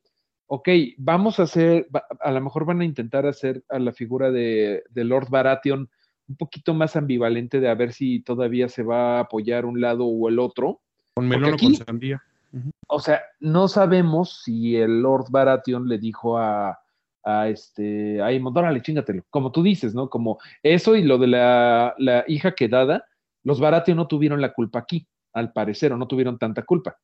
ok, 0.52 0.68
vamos 0.98 1.40
a 1.40 1.44
hacer, 1.44 1.88
a 2.20 2.32
lo 2.32 2.42
mejor 2.42 2.66
van 2.66 2.82
a 2.82 2.86
intentar 2.86 3.28
hacer 3.28 3.64
a 3.70 3.78
la 3.78 3.94
figura 3.94 4.32
de, 4.32 4.84
de 4.90 5.04
Lord 5.04 5.30
Baratheon 5.30 5.90
un 6.28 6.36
poquito 6.36 6.74
más 6.74 6.96
ambivalente 6.96 7.60
de 7.60 7.70
a 7.70 7.76
ver 7.76 7.94
si 7.94 8.22
todavía 8.22 8.68
se 8.68 8.82
va 8.84 9.18
a 9.18 9.22
apoyar 9.22 9.66
un 9.66 9.80
lado 9.80 10.06
o 10.06 10.28
el 10.28 10.40
otro. 10.40 10.82
Con 11.14 11.28
melón 11.28 11.52
o 11.52 11.56
aquí- 11.56 11.78
con 11.78 11.86
sandía. 11.86 12.22
O 12.88 13.00
sea, 13.00 13.22
no 13.40 13.68
sabemos 13.68 14.42
si 14.44 14.76
el 14.76 15.02
Lord 15.04 15.26
Baratheon 15.30 15.88
le 15.88 16.00
dijo 16.00 16.40
a, 16.40 16.80
a 17.24 17.48
este, 17.48 18.20
a 18.20 18.26
Aemon, 18.28 18.58
órale, 18.58 18.82
chingatelo, 18.82 19.24
como 19.30 19.52
tú 19.52 19.62
dices, 19.62 19.94
¿no? 19.94 20.10
Como 20.10 20.40
eso 20.64 20.96
y 20.96 21.04
lo 21.04 21.20
de 21.20 21.28
la, 21.28 21.94
la 22.00 22.24
hija 22.28 22.56
quedada, 22.56 23.06
los 23.44 23.60
Baratheon 23.60 23.98
no 23.98 24.08
tuvieron 24.08 24.42
la 24.42 24.52
culpa 24.54 24.80
aquí, 24.80 25.08
al 25.34 25.54
parecer, 25.54 25.94
o 25.94 25.98
no 25.98 26.08
tuvieron 26.08 26.40
tanta 26.40 26.64
culpa. 26.64 26.98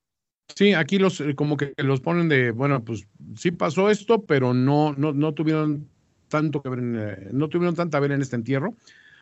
Sí, 0.53 0.73
aquí 0.73 0.99
los 0.99 1.19
eh, 1.21 1.35
como 1.35 1.57
que 1.57 1.73
los 1.77 2.01
ponen 2.01 2.29
de, 2.29 2.51
bueno, 2.51 2.83
pues 2.83 3.07
sí 3.35 3.51
pasó 3.51 3.89
esto, 3.89 4.25
pero 4.25 4.53
no, 4.53 4.93
no, 4.93 5.11
no 5.11 5.33
tuvieron 5.33 5.89
tanto 6.29 6.61
que 6.61 6.69
ver, 6.69 6.79
en, 6.79 6.95
eh, 6.99 7.29
no 7.31 7.49
tuvieron 7.49 7.75
tanta 7.75 7.99
ver 7.99 8.11
en 8.11 8.21
este 8.21 8.35
entierro. 8.35 8.75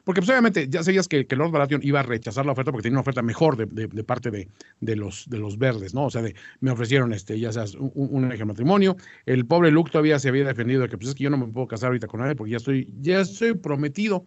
Porque 0.03 0.19
pues 0.19 0.29
obviamente 0.31 0.67
ya 0.67 0.83
sabías 0.83 1.07
que, 1.07 1.25
que 1.25 1.37
Lord 1.37 1.51
Baratheon 1.51 1.79
iba 1.81 2.01
a 2.01 2.03
rechazar 2.03 2.45
la 2.45 2.51
oferta 2.51 2.71
porque 2.73 2.83
tenía 2.83 2.95
una 2.95 3.01
oferta 3.01 3.21
mejor 3.21 3.55
de, 3.55 3.67
de- 3.67 3.87
de 3.87 4.03
parte 4.03 4.31
de, 4.31 4.49
de 4.81 4.95
los, 4.97 5.29
de 5.29 5.37
los 5.39 5.57
verdes, 5.57 5.93
¿no? 5.93 6.05
O 6.07 6.09
sea, 6.09 6.21
de, 6.21 6.35
me 6.59 6.71
ofrecieron 6.71 7.13
este, 7.13 7.39
ya 7.39 7.53
sabes, 7.53 7.75
un, 7.75 7.91
un 7.95 8.29
eje 8.33 8.43
matrimonio. 8.43 8.97
El 9.25 9.45
pobre 9.45 9.71
Luke 9.71 9.91
todavía 9.91 10.19
se 10.19 10.27
había 10.27 10.43
defendido 10.45 10.81
de 10.81 10.89
que 10.89 10.97
pues 10.97 11.07
es 11.09 11.15
que 11.15 11.23
yo 11.23 11.29
no 11.29 11.37
me 11.37 11.47
puedo 11.47 11.67
casar 11.67 11.87
ahorita 11.87 12.07
con 12.07 12.19
nadie 12.19 12.35
porque 12.35 12.51
ya 12.51 12.57
estoy, 12.57 12.93
ya 12.99 13.21
estoy 13.21 13.53
prometido. 13.53 14.25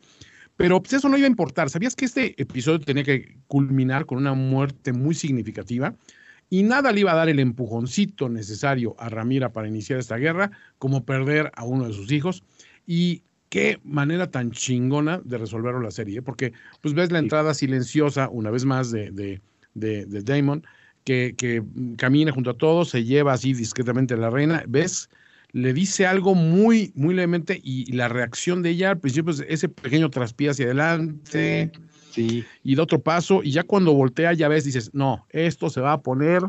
Pero 0.56 0.82
pues 0.82 0.94
eso 0.94 1.08
no 1.08 1.18
iba 1.18 1.26
a 1.26 1.30
importar. 1.30 1.70
¿Sabías 1.70 1.94
que 1.96 2.04
este 2.06 2.40
episodio 2.40 2.80
tenía 2.80 3.04
que 3.04 3.38
culminar 3.46 4.06
con 4.06 4.18
una 4.18 4.34
muerte 4.34 4.92
muy 4.92 5.14
significativa? 5.14 5.94
Y 6.48 6.62
nada 6.62 6.92
le 6.92 7.00
iba 7.00 7.12
a 7.12 7.16
dar 7.16 7.28
el 7.28 7.40
empujoncito 7.40 8.28
necesario 8.28 8.94
a 8.98 9.08
Ramira 9.08 9.52
para 9.52 9.68
iniciar 9.68 9.98
esta 9.98 10.16
guerra, 10.16 10.50
como 10.78 11.04
perder 11.04 11.50
a 11.54 11.64
uno 11.64 11.88
de 11.88 11.92
sus 11.92 12.12
hijos. 12.12 12.44
Y 12.86 13.22
qué 13.48 13.80
manera 13.84 14.30
tan 14.30 14.50
chingona 14.50 15.20
de 15.24 15.38
resolverlo 15.38 15.80
la 15.80 15.90
serie, 15.90 16.18
¿eh? 16.18 16.22
porque 16.22 16.52
pues 16.82 16.94
ves 16.94 17.10
la 17.10 17.18
entrada 17.18 17.54
silenciosa, 17.54 18.28
una 18.28 18.50
vez 18.50 18.64
más, 18.64 18.90
de, 18.90 19.10
de, 19.10 19.40
de, 19.74 20.06
de 20.06 20.22
Damon, 20.22 20.64
que, 21.04 21.34
que 21.36 21.62
camina 21.96 22.32
junto 22.32 22.50
a 22.50 22.58
todos, 22.58 22.90
se 22.90 23.04
lleva 23.04 23.32
así 23.32 23.52
discretamente 23.52 24.14
a 24.14 24.16
la 24.16 24.30
reina, 24.30 24.64
ves, 24.68 25.08
le 25.52 25.72
dice 25.72 26.06
algo 26.06 26.34
muy, 26.34 26.92
muy 26.96 27.14
levemente 27.14 27.60
y, 27.62 27.90
y 27.90 27.94
la 27.94 28.08
reacción 28.08 28.62
de 28.62 28.70
ella 28.70 28.90
al 28.90 28.98
principio 28.98 29.32
es 29.32 29.44
ese 29.48 29.68
pequeño 29.68 30.10
traspié 30.10 30.50
hacia 30.50 30.66
adelante 30.66 31.70
Sí. 31.72 31.80
Y 32.16 32.74
da 32.74 32.82
otro 32.82 33.00
paso 33.00 33.42
y 33.42 33.52
ya 33.52 33.62
cuando 33.62 33.92
voltea 33.94 34.32
ya 34.32 34.48
ves, 34.48 34.64
dices, 34.64 34.94
no, 34.94 35.26
esto 35.30 35.70
se 35.70 35.80
va 35.80 35.92
a 35.92 36.02
poner 36.02 36.42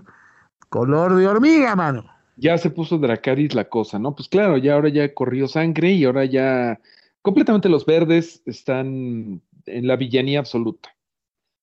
color 0.70 1.16
de 1.16 1.28
hormiga, 1.28 1.76
mano. 1.76 2.06
Ya 2.38 2.58
se 2.58 2.70
puso 2.70 2.98
Dracaris 3.00 3.56
la 3.56 3.68
cosa, 3.68 3.98
¿no? 3.98 4.16
Pues 4.16 4.30
claro, 4.30 4.58
ya 4.58 4.76
ahora 4.76 4.90
ya 4.90 5.14
corrió 5.14 5.48
sangre 5.48 5.92
y 5.92 6.06
ahora 6.06 6.26
ya 6.26 6.80
completamente 7.22 7.68
los 7.68 7.86
verdes 7.86 8.44
están 8.46 9.42
en 9.66 9.88
la 9.88 9.96
villanía 9.96 10.40
absoluta. 10.40 10.96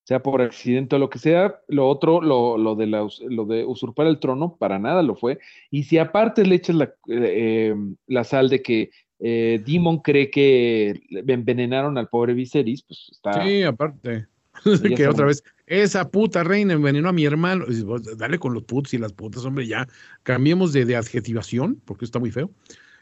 Sea 0.02 0.22
por 0.22 0.42
accidente 0.42 0.96
o 0.96 0.98
lo 0.98 1.08
que 1.08 1.18
sea, 1.18 1.60
lo 1.68 1.88
otro, 1.88 2.20
lo, 2.20 2.58
lo 2.58 2.74
de, 2.74 2.86
la 2.86 3.06
lo 3.28 3.44
de 3.46 3.64
usurpar 3.64 4.06
el 4.06 4.18
trono, 4.18 4.56
para 4.56 4.78
nada 4.78 5.02
lo 5.02 5.14
fue. 5.14 5.38
Y 5.70 5.84
si 5.84 5.96
aparte 5.96 6.44
le 6.44 6.56
echas 6.56 6.76
la, 6.76 6.92
eh, 7.08 7.74
la 8.06 8.24
sal 8.24 8.50
de 8.50 8.60
que 8.60 8.90
eh, 9.26 9.62
Demon 9.64 10.00
cree 10.00 10.30
que 10.30 11.00
envenenaron 11.10 11.96
al 11.96 12.08
pobre 12.10 12.34
Viserys, 12.34 12.82
pues 12.82 13.08
está. 13.10 13.42
Sí, 13.42 13.62
aparte. 13.62 14.26
que 14.96 15.08
otra 15.08 15.24
vez, 15.24 15.42
esa 15.66 16.10
puta 16.10 16.44
reina 16.44 16.74
envenenó 16.74 17.08
a 17.08 17.12
mi 17.14 17.24
hermano. 17.24 17.64
"Vos, 17.86 18.18
Dale 18.18 18.38
con 18.38 18.52
los 18.52 18.64
putos 18.64 18.92
y 18.92 18.98
las 18.98 19.14
putas, 19.14 19.46
hombre, 19.46 19.66
ya 19.66 19.88
cambiemos 20.24 20.74
de, 20.74 20.84
de 20.84 20.96
adjetivación, 20.96 21.80
porque 21.86 22.04
está 22.04 22.18
muy 22.18 22.30
feo. 22.30 22.50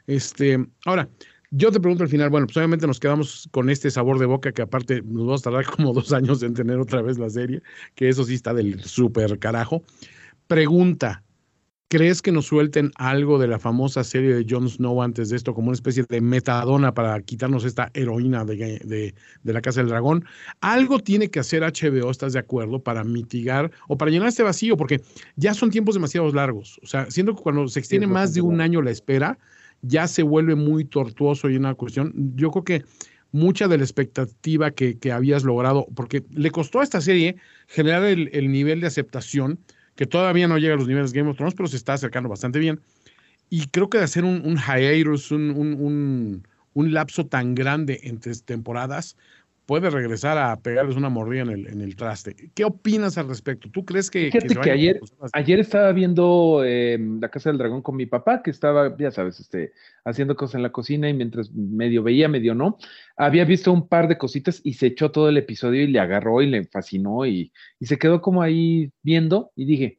Este, 0.06 0.64
ahora, 0.84 1.08
yo 1.50 1.72
te 1.72 1.80
pregunto 1.80 2.04
al 2.04 2.08
final, 2.08 2.30
bueno, 2.30 2.46
pues 2.46 2.56
obviamente 2.56 2.86
nos 2.86 3.00
quedamos 3.00 3.48
con 3.50 3.68
este 3.68 3.90
sabor 3.90 4.20
de 4.20 4.26
boca 4.26 4.52
que 4.52 4.62
aparte 4.62 5.02
nos 5.02 5.26
vamos 5.26 5.40
a 5.40 5.50
tardar 5.50 5.66
como 5.76 5.92
dos 5.92 6.12
años 6.12 6.40
en 6.44 6.54
tener 6.54 6.78
otra 6.78 7.02
vez 7.02 7.18
la 7.18 7.30
serie, 7.30 7.62
que 7.96 8.08
eso 8.08 8.22
sí 8.22 8.34
está 8.34 8.54
del 8.54 8.80
súper 8.84 9.40
carajo. 9.40 9.82
Pregunta, 10.46 11.24
¿Crees 11.92 12.22
que 12.22 12.32
nos 12.32 12.46
suelten 12.46 12.90
algo 12.94 13.38
de 13.38 13.46
la 13.46 13.58
famosa 13.58 14.02
serie 14.02 14.34
de 14.34 14.46
Jon 14.48 14.66
Snow 14.66 15.02
antes 15.02 15.28
de 15.28 15.36
esto, 15.36 15.52
como 15.52 15.68
una 15.68 15.74
especie 15.74 16.02
de 16.08 16.22
metadona 16.22 16.94
para 16.94 17.20
quitarnos 17.20 17.66
esta 17.66 17.90
heroína 17.92 18.46
de, 18.46 18.80
de, 18.82 19.14
de, 19.42 19.52
la 19.52 19.60
Casa 19.60 19.80
del 19.80 19.90
Dragón? 19.90 20.24
Algo 20.62 21.00
tiene 21.00 21.28
que 21.28 21.40
hacer 21.40 21.60
HBO, 21.62 22.10
¿estás 22.10 22.32
de 22.32 22.38
acuerdo? 22.38 22.82
Para 22.82 23.04
mitigar 23.04 23.70
o 23.88 23.98
para 23.98 24.10
llenar 24.10 24.28
este 24.28 24.42
vacío, 24.42 24.78
porque 24.78 25.02
ya 25.36 25.52
son 25.52 25.70
tiempos 25.70 25.94
demasiado 25.94 26.32
largos. 26.32 26.80
O 26.82 26.86
sea, 26.86 27.10
siendo 27.10 27.36
que 27.36 27.42
cuando 27.42 27.68
se 27.68 27.80
extiende 27.80 28.06
más 28.06 28.32
de 28.32 28.40
un 28.40 28.62
año 28.62 28.80
la 28.80 28.90
espera, 28.90 29.38
ya 29.82 30.08
se 30.08 30.22
vuelve 30.22 30.54
muy 30.54 30.86
tortuoso 30.86 31.50
y 31.50 31.56
una 31.56 31.74
cuestión. 31.74 32.32
Yo 32.36 32.50
creo 32.52 32.64
que 32.64 32.84
mucha 33.32 33.68
de 33.68 33.76
la 33.76 33.84
expectativa 33.84 34.70
que, 34.70 34.98
que 34.98 35.12
habías 35.12 35.44
logrado, 35.44 35.86
porque 35.94 36.24
le 36.30 36.50
costó 36.50 36.80
a 36.80 36.84
esta 36.84 37.02
serie 37.02 37.36
generar 37.66 38.02
el, 38.04 38.30
el 38.32 38.50
nivel 38.50 38.80
de 38.80 38.86
aceptación 38.86 39.58
que 39.96 40.06
todavía 40.06 40.48
no 40.48 40.58
llega 40.58 40.74
a 40.74 40.76
los 40.76 40.88
niveles 40.88 41.12
de 41.12 41.18
Game 41.18 41.30
of 41.30 41.36
Thrones, 41.36 41.54
pero 41.54 41.68
se 41.68 41.76
está 41.76 41.94
acercando 41.94 42.28
bastante 42.28 42.58
bien. 42.58 42.80
Y 43.50 43.66
creo 43.66 43.90
que 43.90 43.98
de 43.98 44.04
hacer 44.04 44.24
un, 44.24 44.42
un 44.46 44.56
hiatus, 44.56 45.30
un, 45.30 45.50
un, 45.50 46.46
un, 46.72 46.94
lapso 46.94 47.26
tan 47.26 47.54
grande 47.54 48.00
entre 48.04 48.34
temporadas, 48.36 49.16
puede 49.66 49.90
regresar 49.90 50.38
a 50.38 50.56
pegarles 50.60 50.96
una 50.96 51.08
mordida 51.08 51.42
en 51.42 51.50
el, 51.50 51.66
en 51.68 51.80
el 51.80 51.96
traste. 51.96 52.50
¿Qué 52.54 52.64
opinas 52.64 53.18
al 53.18 53.28
respecto? 53.28 53.70
¿Tú 53.70 53.84
crees 53.84 54.10
que... 54.10 54.30
Fíjate 54.30 54.54
que, 54.56 54.70
ayer, 54.70 55.00
ayer 55.32 55.60
estaba 55.60 55.92
viendo 55.92 56.62
eh, 56.64 56.98
La 57.20 57.28
Casa 57.28 57.50
del 57.50 57.58
Dragón 57.58 57.82
con 57.82 57.96
mi 57.96 58.06
papá, 58.06 58.42
que 58.42 58.50
estaba, 58.50 58.96
ya 58.96 59.10
sabes, 59.10 59.40
este, 59.40 59.72
haciendo 60.04 60.36
cosas 60.36 60.56
en 60.56 60.62
la 60.62 60.72
cocina 60.72 61.08
y 61.08 61.14
mientras 61.14 61.52
medio 61.52 62.02
veía, 62.02 62.28
medio 62.28 62.54
no, 62.54 62.78
había 63.16 63.44
visto 63.44 63.72
un 63.72 63.88
par 63.88 64.08
de 64.08 64.18
cositas 64.18 64.60
y 64.64 64.74
se 64.74 64.86
echó 64.86 65.10
todo 65.10 65.28
el 65.28 65.36
episodio 65.36 65.82
y 65.82 65.86
le 65.86 66.00
agarró 66.00 66.42
y 66.42 66.46
le 66.46 66.64
fascinó 66.64 67.24
y, 67.26 67.52
y 67.78 67.86
se 67.86 67.98
quedó 67.98 68.20
como 68.20 68.42
ahí 68.42 68.90
viendo 69.02 69.52
y 69.54 69.64
dije, 69.64 69.96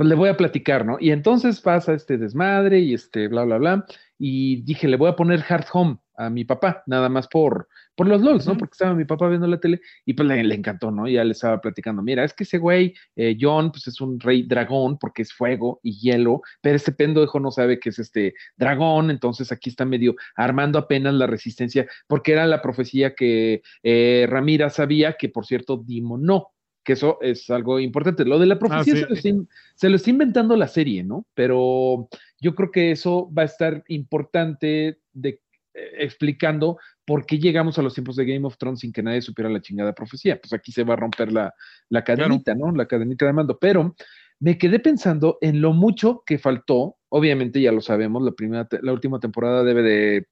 pues 0.00 0.08
le 0.08 0.14
voy 0.14 0.30
a 0.30 0.36
platicar, 0.38 0.86
¿no? 0.86 0.96
Y 0.98 1.10
entonces 1.10 1.60
pasa 1.60 1.92
este 1.92 2.16
desmadre 2.16 2.78
y 2.80 2.94
este 2.94 3.28
bla, 3.28 3.44
bla, 3.44 3.58
bla. 3.58 3.86
Y 4.18 4.62
dije, 4.62 4.88
le 4.88 4.96
voy 4.96 5.10
a 5.10 5.14
poner 5.14 5.44
Hard 5.46 5.66
Home 5.74 5.98
a 6.20 6.28
mi 6.28 6.44
papá, 6.44 6.82
nada 6.86 7.08
más 7.08 7.26
por, 7.28 7.66
por 7.94 8.06
los 8.06 8.20
LOLs, 8.20 8.46
¿no? 8.46 8.56
Porque 8.58 8.72
estaba 8.72 8.94
mi 8.94 9.06
papá 9.06 9.28
viendo 9.28 9.46
la 9.46 9.58
tele 9.58 9.80
y 10.04 10.12
pues 10.12 10.28
le, 10.28 10.44
le 10.44 10.54
encantó, 10.54 10.90
¿no? 10.90 11.08
Y 11.08 11.14
ya 11.14 11.24
le 11.24 11.32
estaba 11.32 11.60
platicando, 11.60 12.02
mira, 12.02 12.24
es 12.24 12.34
que 12.34 12.44
ese 12.44 12.58
güey, 12.58 12.94
eh, 13.16 13.36
John, 13.40 13.72
pues 13.72 13.86
es 13.86 14.00
un 14.02 14.20
rey 14.20 14.42
dragón 14.42 14.98
porque 14.98 15.22
es 15.22 15.32
fuego 15.32 15.80
y 15.82 15.98
hielo, 15.98 16.42
pero 16.60 16.76
este 16.76 16.92
pendejo 16.92 17.40
no 17.40 17.50
sabe 17.50 17.80
que 17.80 17.88
es 17.88 17.98
este 17.98 18.34
dragón, 18.56 19.10
entonces 19.10 19.50
aquí 19.50 19.70
está 19.70 19.86
medio 19.86 20.14
armando 20.36 20.78
apenas 20.78 21.14
la 21.14 21.26
resistencia, 21.26 21.86
porque 22.06 22.32
era 22.32 22.46
la 22.46 22.60
profecía 22.60 23.14
que 23.14 23.62
eh, 23.82 24.26
Ramira 24.28 24.68
sabía, 24.68 25.14
que 25.14 25.30
por 25.30 25.46
cierto, 25.46 25.78
Dimo 25.78 26.18
no, 26.18 26.48
que 26.84 26.92
eso 26.92 27.18
es 27.22 27.48
algo 27.50 27.80
importante. 27.80 28.24
Lo 28.24 28.38
de 28.38 28.46
la 28.46 28.58
profecía 28.58 28.92
ah, 28.94 28.96
sí. 28.96 29.02
se, 29.02 29.08
lo 29.08 29.14
está, 29.14 29.52
se, 29.74 29.88
lo 29.88 29.96
está, 29.96 30.10
inventando 30.10 30.56
la 30.56 30.68
serie, 30.68 31.02
¿no? 31.02 31.26
Pero 31.34 32.08
yo 32.40 32.54
creo 32.54 32.70
que 32.70 32.90
eso 32.90 33.30
va 33.32 33.42
a 33.42 33.46
estar 33.46 33.84
importante 33.88 34.98
de 35.12 35.40
explicando 35.74 36.78
por 37.04 37.26
qué 37.26 37.38
llegamos 37.38 37.78
a 37.78 37.82
los 37.82 37.94
tiempos 37.94 38.16
de 38.16 38.24
Game 38.24 38.46
of 38.46 38.56
Thrones 38.56 38.80
sin 38.80 38.92
que 38.92 39.02
nadie 39.02 39.22
supiera 39.22 39.50
la 39.50 39.60
chingada 39.60 39.92
profecía. 39.92 40.40
Pues 40.40 40.52
aquí 40.52 40.72
se 40.72 40.84
va 40.84 40.94
a 40.94 40.96
romper 40.96 41.32
la, 41.32 41.54
la 41.88 42.04
cadenita, 42.04 42.54
claro. 42.54 42.72
¿no? 42.72 42.76
La 42.76 42.86
cadenita 42.86 43.26
de 43.26 43.32
mando. 43.32 43.58
Pero 43.58 43.94
me 44.40 44.56
quedé 44.56 44.80
pensando 44.80 45.38
en 45.42 45.60
lo 45.60 45.72
mucho 45.72 46.22
que 46.24 46.38
faltó. 46.38 46.96
Obviamente 47.10 47.60
ya 47.60 47.72
lo 47.72 47.82
sabemos, 47.82 48.22
la, 48.22 48.32
primera, 48.32 48.66
la 48.80 48.92
última 48.92 49.20
temporada 49.20 49.62
debe 49.62 49.82
de 49.82 50.28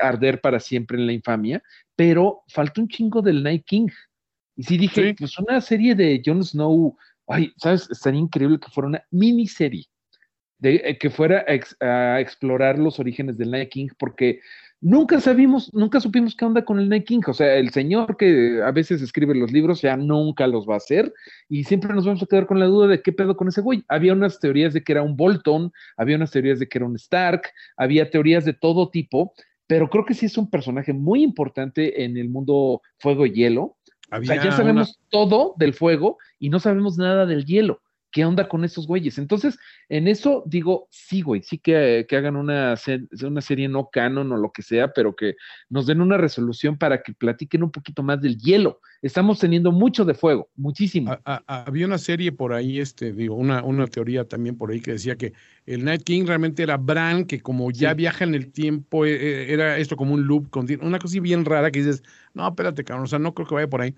arder 0.00 0.40
para 0.40 0.60
siempre 0.60 0.98
en 0.98 1.06
la 1.06 1.12
infamia, 1.12 1.62
pero 1.96 2.42
faltó 2.48 2.82
un 2.82 2.88
chingo 2.88 3.22
del 3.22 3.42
Night 3.42 3.64
King. 3.64 3.88
Y 4.56 4.62
sí 4.62 4.76
dije, 4.76 5.08
sí. 5.08 5.14
pues 5.14 5.38
una 5.38 5.60
serie 5.60 5.94
de 5.94 6.20
Jon 6.24 6.44
Snow, 6.44 6.96
ay, 7.28 7.52
¿sabes? 7.56 7.88
Estaría 7.90 8.20
increíble 8.20 8.58
que 8.58 8.70
fuera 8.70 8.88
una 8.88 9.04
miniserie. 9.10 9.84
De, 10.58 10.76
eh, 10.76 10.98
que 10.98 11.10
fuera 11.10 11.44
a, 11.46 11.52
ex, 11.52 11.76
a, 11.80 12.18
explorar 12.18 12.78
los 12.78 12.98
orígenes 12.98 13.36
del 13.36 13.50
Night 13.50 13.68
King, 13.68 13.88
porque 13.98 14.40
nunca 14.80 15.20
sabimos, 15.20 15.72
nunca 15.74 16.00
supimos 16.00 16.34
qué 16.34 16.44
onda 16.44 16.64
con 16.64 16.78
el 16.78 16.88
Night 16.88 17.06
King. 17.06 17.20
O 17.26 17.34
sea, 17.34 17.54
el 17.56 17.70
señor 17.70 18.16
que 18.16 18.60
a 18.62 18.70
veces 18.70 19.02
escribe 19.02 19.34
los 19.34 19.52
libros 19.52 19.82
ya 19.82 19.96
nunca 19.96 20.46
los 20.46 20.68
va 20.68 20.74
a 20.74 20.78
hacer 20.78 21.12
y 21.48 21.64
siempre 21.64 21.92
nos 21.94 22.06
vamos 22.06 22.22
a 22.22 22.26
quedar 22.26 22.46
con 22.46 22.60
la 22.60 22.66
duda 22.66 22.88
de 22.88 23.02
qué 23.02 23.12
pedo 23.12 23.36
con 23.36 23.48
ese 23.48 23.60
güey. 23.60 23.84
Había 23.88 24.12
unas 24.12 24.38
teorías 24.38 24.74
de 24.74 24.82
que 24.82 24.92
era 24.92 25.02
un 25.02 25.16
Bolton, 25.16 25.72
había 25.96 26.16
unas 26.16 26.30
teorías 26.30 26.58
de 26.58 26.68
que 26.68 26.78
era 26.78 26.86
un 26.86 26.96
Stark, 26.96 27.42
había 27.76 28.10
teorías 28.10 28.44
de 28.44 28.52
todo 28.52 28.90
tipo, 28.90 29.32
pero 29.66 29.88
creo 29.90 30.04
que 30.04 30.14
sí 30.14 30.26
es 30.26 30.38
un 30.38 30.50
personaje 30.50 30.92
muy 30.92 31.22
importante 31.22 32.04
en 32.04 32.16
el 32.16 32.28
mundo 32.28 32.82
fuego 32.98 33.26
y 33.26 33.32
hielo. 33.32 33.76
Había 34.10 34.32
o 34.32 34.34
sea, 34.34 34.44
ya 34.44 34.52
sabemos 34.52 34.88
una... 34.88 35.08
todo 35.10 35.54
del 35.58 35.74
fuego 35.74 36.18
y 36.38 36.48
no 36.48 36.60
sabemos 36.60 36.96
nada 36.96 37.26
del 37.26 37.44
hielo. 37.44 37.82
¿Qué 38.10 38.24
onda 38.24 38.48
con 38.48 38.64
estos 38.64 38.86
güeyes? 38.86 39.18
Entonces, 39.18 39.58
en 39.88 40.08
eso 40.08 40.42
digo, 40.46 40.88
sí, 40.90 41.22
güey, 41.22 41.42
sí 41.42 41.58
que, 41.58 42.06
que 42.08 42.16
hagan 42.16 42.36
una, 42.36 42.74
una, 43.22 43.40
serie 43.40 43.68
no 43.68 43.88
canon 43.90 44.32
o 44.32 44.36
lo 44.36 44.52
que 44.52 44.62
sea, 44.62 44.92
pero 44.92 45.14
que 45.14 45.36
nos 45.68 45.86
den 45.86 46.00
una 46.00 46.16
resolución 46.16 46.78
para 46.78 47.02
que 47.02 47.12
platiquen 47.12 47.62
un 47.62 47.70
poquito 47.70 48.02
más 48.02 48.20
del 48.20 48.38
hielo. 48.38 48.80
Estamos 49.02 49.38
teniendo 49.38 49.72
mucho 49.72 50.04
de 50.04 50.14
fuego, 50.14 50.48
muchísimo. 50.56 51.12
A, 51.12 51.42
a, 51.46 51.64
había 51.64 51.86
una 51.86 51.98
serie 51.98 52.32
por 52.32 52.52
ahí, 52.52 52.80
este, 52.80 53.12
digo, 53.12 53.34
una, 53.34 53.62
una 53.62 53.86
teoría 53.86 54.24
también 54.24 54.56
por 54.56 54.70
ahí 54.70 54.80
que 54.80 54.92
decía 54.92 55.16
que 55.16 55.32
el 55.66 55.84
Night 55.84 56.02
King 56.02 56.24
realmente 56.26 56.62
era 56.62 56.76
Bran, 56.76 57.24
que 57.24 57.40
como 57.40 57.70
ya 57.70 57.90
sí. 57.90 57.96
viaja 57.96 58.24
en 58.24 58.34
el 58.34 58.52
tiempo, 58.52 59.04
era 59.04 59.78
esto 59.78 59.96
como 59.96 60.14
un 60.14 60.26
loop, 60.26 60.48
una 60.80 60.98
cosa 60.98 61.20
bien 61.20 61.44
rara 61.44 61.70
que 61.70 61.80
dices, 61.80 62.02
no, 62.34 62.46
espérate, 62.48 62.84
cabrón, 62.84 63.04
o 63.04 63.08
sea, 63.08 63.18
no 63.18 63.34
creo 63.34 63.48
que 63.48 63.54
vaya 63.54 63.68
por 63.68 63.80
ahí. 63.80 63.94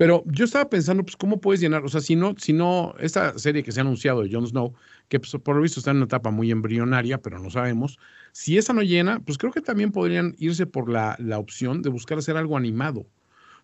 Pero 0.00 0.24
yo 0.24 0.46
estaba 0.46 0.70
pensando, 0.70 1.02
pues, 1.02 1.14
¿cómo 1.14 1.42
puedes 1.42 1.60
llenar? 1.60 1.84
O 1.84 1.88
sea, 1.90 2.00
si 2.00 2.16
no, 2.16 2.34
si 2.38 2.54
no, 2.54 2.94
esta 3.00 3.38
serie 3.38 3.62
que 3.62 3.70
se 3.70 3.80
ha 3.80 3.82
anunciado 3.82 4.22
de 4.22 4.32
Jon 4.32 4.46
Snow, 4.46 4.72
que 5.10 5.20
pues, 5.20 5.30
por 5.42 5.54
lo 5.54 5.60
visto 5.60 5.78
está 5.78 5.90
en 5.90 5.98
una 5.98 6.06
etapa 6.06 6.30
muy 6.30 6.50
embrionaria, 6.50 7.18
pero 7.18 7.38
no 7.38 7.50
sabemos, 7.50 7.98
si 8.32 8.56
esa 8.56 8.72
no 8.72 8.80
llena, 8.80 9.20
pues 9.20 9.36
creo 9.36 9.52
que 9.52 9.60
también 9.60 9.92
podrían 9.92 10.34
irse 10.38 10.64
por 10.64 10.90
la, 10.90 11.16
la 11.18 11.38
opción 11.38 11.82
de 11.82 11.90
buscar 11.90 12.16
hacer 12.16 12.38
algo 12.38 12.56
animado. 12.56 13.00
O 13.00 13.06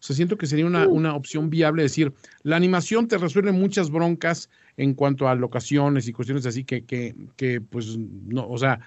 sea, 0.00 0.14
siento 0.14 0.36
que 0.36 0.46
sería 0.46 0.66
una, 0.66 0.86
una 0.86 1.14
opción 1.14 1.48
viable 1.48 1.84
decir, 1.84 2.12
la 2.42 2.56
animación 2.56 3.08
te 3.08 3.16
resuelve 3.16 3.52
muchas 3.52 3.90
broncas 3.90 4.50
en 4.76 4.92
cuanto 4.92 5.28
a 5.28 5.34
locaciones 5.34 6.06
y 6.06 6.12
cuestiones 6.12 6.44
así 6.44 6.64
que, 6.64 6.84
que, 6.84 7.14
que 7.36 7.62
pues, 7.62 7.96
no, 7.96 8.46
o 8.46 8.58
sea, 8.58 8.80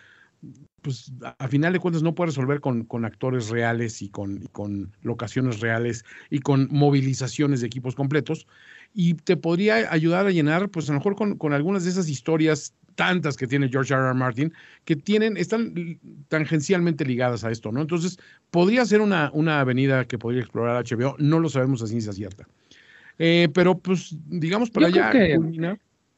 pues 0.81 1.11
a 1.21 1.47
final 1.47 1.73
de 1.73 1.79
cuentas 1.79 2.03
no 2.03 2.15
puede 2.15 2.27
resolver 2.27 2.59
con, 2.59 2.83
con 2.85 3.05
actores 3.05 3.49
reales 3.49 4.01
y 4.01 4.09
con, 4.09 4.43
y 4.43 4.47
con, 4.47 4.95
locaciones 5.01 5.59
reales 5.59 6.05
y 6.29 6.39
con 6.39 6.67
movilizaciones 6.71 7.61
de 7.61 7.67
equipos 7.67 7.95
completos. 7.95 8.47
Y 8.93 9.13
te 9.13 9.37
podría 9.37 9.91
ayudar 9.91 10.25
a 10.25 10.31
llenar, 10.31 10.69
pues 10.69 10.89
a 10.89 10.93
lo 10.93 10.99
mejor 10.99 11.15
con, 11.15 11.37
con 11.37 11.53
algunas 11.53 11.83
de 11.83 11.91
esas 11.91 12.09
historias 12.09 12.73
tantas 12.95 13.37
que 13.37 13.47
tiene 13.47 13.69
George 13.69 13.93
R. 13.93 14.03
R. 14.03 14.13
Martin, 14.13 14.53
que 14.83 14.95
tienen, 14.95 15.37
están 15.37 15.99
tangencialmente 16.27 17.05
ligadas 17.05 17.45
a 17.45 17.51
esto, 17.51 17.71
¿no? 17.71 17.81
Entonces, 17.81 18.19
podría 18.51 18.85
ser 18.85 18.99
una, 18.99 19.31
una 19.33 19.61
avenida 19.61 20.05
que 20.05 20.17
podría 20.17 20.41
explorar 20.41 20.83
HBO, 20.83 21.15
no 21.17 21.39
lo 21.39 21.47
sabemos 21.47 21.81
a 21.81 21.87
ciencia 21.87 22.11
cierta. 22.11 22.45
Eh, 23.17 23.47
pero, 23.53 23.77
pues, 23.77 24.15
digamos, 24.27 24.69
para 24.69 24.87
allá. 24.87 25.11
Que... 25.11 25.37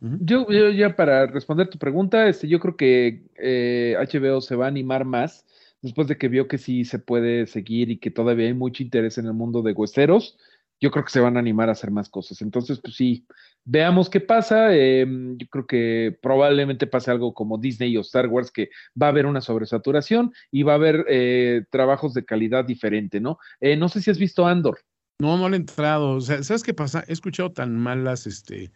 Yo, 0.02 0.48
yo, 0.50 0.72
ya 0.72 0.96
para 0.96 1.28
responder 1.28 1.70
tu 1.70 1.78
pregunta, 1.78 2.28
este, 2.28 2.48
yo 2.48 2.60
creo 2.60 2.76
que 2.76 3.24
eh, 3.38 3.96
HBO 4.00 4.42
se 4.42 4.56
va 4.56 4.66
a 4.66 4.68
animar 4.68 5.06
más 5.06 5.46
después 5.82 6.08
de 6.08 6.18
que 6.18 6.28
vio 6.28 6.48
que 6.48 6.58
sí 6.58 6.86
se 6.86 6.98
puede 6.98 7.46
seguir 7.46 7.92
y 7.92 7.98
que 7.98 8.10
todavía 8.10 8.48
hay 8.48 8.54
mucho 8.54 8.82
interés 8.82 9.18
en 9.18 9.26
el 9.28 9.34
mundo 9.34 9.62
de 9.62 9.74
huesteros. 9.74 10.38
Yo 10.80 10.90
creo 10.90 11.06
que 11.06 11.12
se 11.12 11.20
van 11.20 11.38
a 11.38 11.40
animar 11.40 11.70
a 11.70 11.74
hacer 11.74 11.92
más 11.92 12.10
cosas. 12.10 12.42
Entonces, 12.42 12.80
pues 12.82 12.96
sí, 12.96 13.28
veamos 13.64 14.10
qué 14.10 14.20
pasa. 14.20 14.76
Eh, 14.76 15.06
yo 15.38 15.48
creo 15.48 15.68
que 15.68 16.18
probablemente 16.20 16.88
pase 16.88 17.12
algo 17.12 17.36
como 17.36 17.60
Disney 17.60 17.96
o 17.98 18.02
Star 18.02 18.28
Wars, 18.28 18.50
que 18.52 18.70
va 19.00 19.08
a 19.08 19.10
haber 19.10 19.28
una 19.28 19.42
sobresaturación 19.42 20.34
y 20.50 20.64
va 20.64 20.74
a 20.74 20.76
haber 20.76 21.06
eh, 21.08 21.66
trabajos 21.70 22.16
de 22.16 22.26
calidad 22.26 22.66
diferente, 22.66 23.20
¿no? 23.20 23.38
Eh, 23.60 23.78
no 23.78 23.90
sé 23.90 24.02
si 24.02 24.10
has 24.10 24.18
visto 24.18 24.48
Andor. 24.48 24.80
No, 25.20 25.38
no 25.38 25.50
le 25.50 25.58
he 25.58 25.60
entrado. 25.60 26.14
O 26.14 26.22
sea, 26.22 26.42
¿sabes 26.42 26.64
qué 26.64 26.74
pasa? 26.74 27.04
He 27.08 27.14
escuchado 27.14 27.52
tan 27.52 27.78
malas, 27.78 28.26
este, 28.26 28.72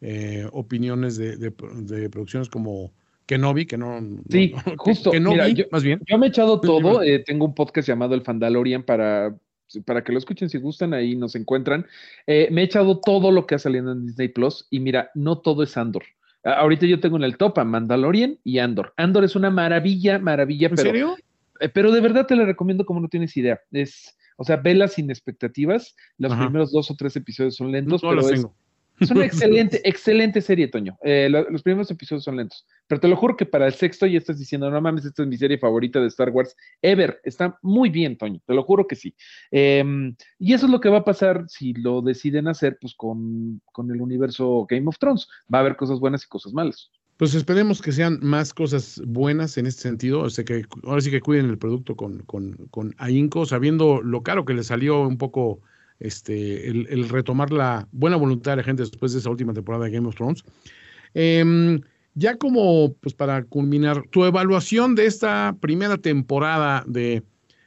eh, 0.00 0.46
opiniones 0.52 1.16
de, 1.16 1.36
de, 1.36 1.50
de, 1.50 2.10
producciones 2.10 2.48
como 2.48 2.92
Kenobi, 3.26 3.66
que 3.66 3.76
no. 3.76 4.00
Sí, 4.28 4.52
no, 4.54 4.74
justo. 4.76 5.10
Kenobi, 5.10 5.36
Mira, 5.36 5.48
yo, 5.48 5.64
más 5.70 5.82
bien. 5.82 6.00
Yo 6.06 6.18
me 6.18 6.26
he 6.26 6.28
echado 6.30 6.60
todo. 6.60 7.02
Eh, 7.02 7.20
tengo 7.20 7.44
un 7.44 7.54
podcast 7.54 7.86
llamado 7.86 8.14
El 8.14 8.22
Fandalorian 8.22 8.82
para, 8.82 9.36
para 9.84 10.02
que 10.02 10.12
lo 10.12 10.18
escuchen 10.18 10.48
si 10.48 10.58
gustan, 10.58 10.94
ahí 10.94 11.14
nos 11.16 11.34
encuentran. 11.34 11.86
Eh, 12.26 12.48
me 12.50 12.62
he 12.62 12.64
echado 12.64 12.98
todo 12.98 13.30
lo 13.30 13.46
que 13.46 13.54
ha 13.54 13.58
salido 13.58 13.92
en 13.92 14.06
Disney 14.06 14.28
Plus 14.28 14.66
y 14.70 14.80
mira, 14.80 15.10
no 15.14 15.38
todo 15.38 15.62
es 15.62 15.76
Andor. 15.76 16.04
Ahorita 16.42 16.86
yo 16.86 17.00
tengo 17.00 17.18
en 17.18 17.24
el 17.24 17.36
top 17.36 17.58
a 17.58 17.64
Mandalorian 17.64 18.38
y 18.42 18.58
Andor. 18.58 18.94
Andor 18.96 19.24
es 19.24 19.36
una 19.36 19.50
maravilla, 19.50 20.18
maravilla. 20.18 20.68
¿En 20.68 20.74
pero, 20.74 20.88
serio? 20.88 21.16
Pero 21.74 21.92
de 21.92 22.00
verdad 22.00 22.26
te 22.26 22.34
la 22.34 22.46
recomiendo 22.46 22.86
como 22.86 23.00
no 23.00 23.08
tienes 23.08 23.36
idea. 23.36 23.60
Es, 23.70 24.16
o 24.36 24.44
sea, 24.44 24.56
vela 24.56 24.88
sin 24.88 25.10
expectativas. 25.10 25.94
Los 26.16 26.32
Ajá. 26.32 26.44
primeros 26.44 26.72
dos 26.72 26.90
o 26.90 26.96
tres 26.96 27.14
episodios 27.16 27.56
son 27.56 27.70
lentos, 27.70 28.02
no, 28.02 28.08
pero 28.08 28.22
es, 28.22 28.28
tengo. 28.28 28.54
Es 29.00 29.10
una 29.10 29.24
excelente, 29.24 29.80
excelente 29.88 30.40
serie, 30.40 30.68
Toño. 30.68 30.98
Eh, 31.02 31.28
lo, 31.30 31.48
los 31.50 31.62
primeros 31.62 31.90
episodios 31.90 32.22
son 32.22 32.36
lentos. 32.36 32.66
Pero 32.86 33.00
te 33.00 33.08
lo 33.08 33.16
juro 33.16 33.36
que 33.36 33.46
para 33.46 33.66
el 33.66 33.72
sexto 33.72 34.06
ya 34.06 34.18
estás 34.18 34.38
diciendo, 34.38 34.70
no 34.70 34.80
mames, 34.80 35.04
esta 35.04 35.22
es 35.22 35.28
mi 35.28 35.38
serie 35.38 35.58
favorita 35.58 36.00
de 36.00 36.08
Star 36.08 36.30
Wars 36.30 36.54
ever. 36.82 37.20
Está 37.24 37.58
muy 37.62 37.88
bien, 37.88 38.16
Toño. 38.16 38.40
Te 38.46 38.54
lo 38.54 38.62
juro 38.62 38.86
que 38.86 38.96
sí. 38.96 39.14
Eh, 39.50 39.82
y 40.38 40.52
eso 40.52 40.66
es 40.66 40.72
lo 40.72 40.80
que 40.80 40.90
va 40.90 40.98
a 40.98 41.04
pasar 41.04 41.44
si 41.48 41.72
lo 41.72 42.02
deciden 42.02 42.46
hacer, 42.46 42.78
pues 42.80 42.94
con, 42.94 43.60
con 43.72 43.90
el 43.90 44.00
universo 44.00 44.66
Game 44.68 44.86
of 44.86 44.98
Thrones. 44.98 45.26
Va 45.52 45.58
a 45.58 45.60
haber 45.62 45.76
cosas 45.76 45.98
buenas 45.98 46.24
y 46.24 46.28
cosas 46.28 46.52
malas. 46.52 46.90
Pues 47.16 47.34
esperemos 47.34 47.82
que 47.82 47.92
sean 47.92 48.18
más 48.22 48.54
cosas 48.54 49.00
buenas 49.06 49.58
en 49.58 49.66
este 49.66 49.82
sentido. 49.82 50.20
O 50.20 50.30
sea, 50.30 50.44
que 50.44 50.64
ahora 50.84 51.00
sí 51.00 51.10
que 51.10 51.20
cuiden 51.20 51.50
el 51.50 51.58
producto 51.58 51.94
con, 51.94 52.20
con, 52.20 52.54
con 52.70 52.94
ahínco, 52.96 53.44
sabiendo 53.44 54.00
lo 54.02 54.22
caro 54.22 54.44
que 54.44 54.54
le 54.54 54.62
salió 54.62 55.06
un 55.06 55.18
poco 55.18 55.60
este, 56.00 56.68
el, 56.68 56.86
el, 56.90 57.08
retomar 57.08 57.52
la 57.52 57.86
buena 57.92 58.16
voluntad 58.16 58.52
de 58.52 58.56
la 58.56 58.62
gente 58.64 58.82
después 58.82 59.12
de 59.12 59.20
esa 59.20 59.30
última 59.30 59.52
temporada 59.52 59.84
de 59.84 59.92
Game 59.92 60.08
of 60.08 60.16
Thrones. 60.16 60.42
Eh, 61.14 61.80
ya 62.14 62.36
como, 62.36 62.94
pues 62.94 63.14
para 63.14 63.44
culminar, 63.44 64.02
tu 64.10 64.24
evaluación 64.24 64.94
de 64.94 65.06
esta 65.06 65.54
primera 65.60 65.96
temporada 65.96 66.84
de 66.86 67.22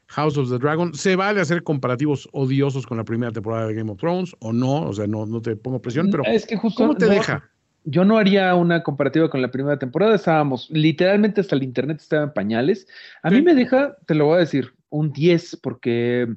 House 0.07 0.37
of 0.37 0.49
the 0.49 0.57
Dragon, 0.57 0.93
¿se 0.93 1.15
vale 1.15 1.41
hacer 1.41 1.63
comparativos 1.63 2.27
odiosos 2.33 2.85
con 2.85 2.97
la 2.97 3.03
primera 3.03 3.31
temporada 3.31 3.67
de 3.67 3.73
Game 3.73 3.91
of 3.91 3.99
Thrones 3.99 4.35
o 4.39 4.51
no? 4.51 4.83
O 4.83 4.93
sea, 4.93 5.07
no, 5.07 5.25
no 5.25 5.41
te 5.41 5.55
pongo 5.55 5.81
presión, 5.81 6.09
pero 6.11 6.23
es 6.25 6.45
que 6.45 6.57
justo 6.57 6.83
¿cómo 6.83 6.95
te 6.95 7.05
no, 7.05 7.13
deja? 7.13 7.49
Yo 7.85 8.05
no 8.05 8.17
haría 8.17 8.53
una 8.55 8.83
comparativa 8.83 9.29
con 9.29 9.41
la 9.41 9.49
primera 9.49 9.79
temporada, 9.79 10.15
estábamos, 10.15 10.69
literalmente 10.69 11.41
hasta 11.41 11.55
el 11.55 11.63
internet 11.63 11.99
estaba 12.01 12.23
en 12.23 12.33
pañales. 12.33 12.87
A 13.23 13.29
sí. 13.29 13.35
mí 13.35 13.41
me 13.41 13.55
deja, 13.55 13.97
te 14.05 14.15
lo 14.15 14.25
voy 14.25 14.37
a 14.37 14.39
decir, 14.39 14.73
un 14.89 15.11
10, 15.11 15.59
porque 15.61 16.27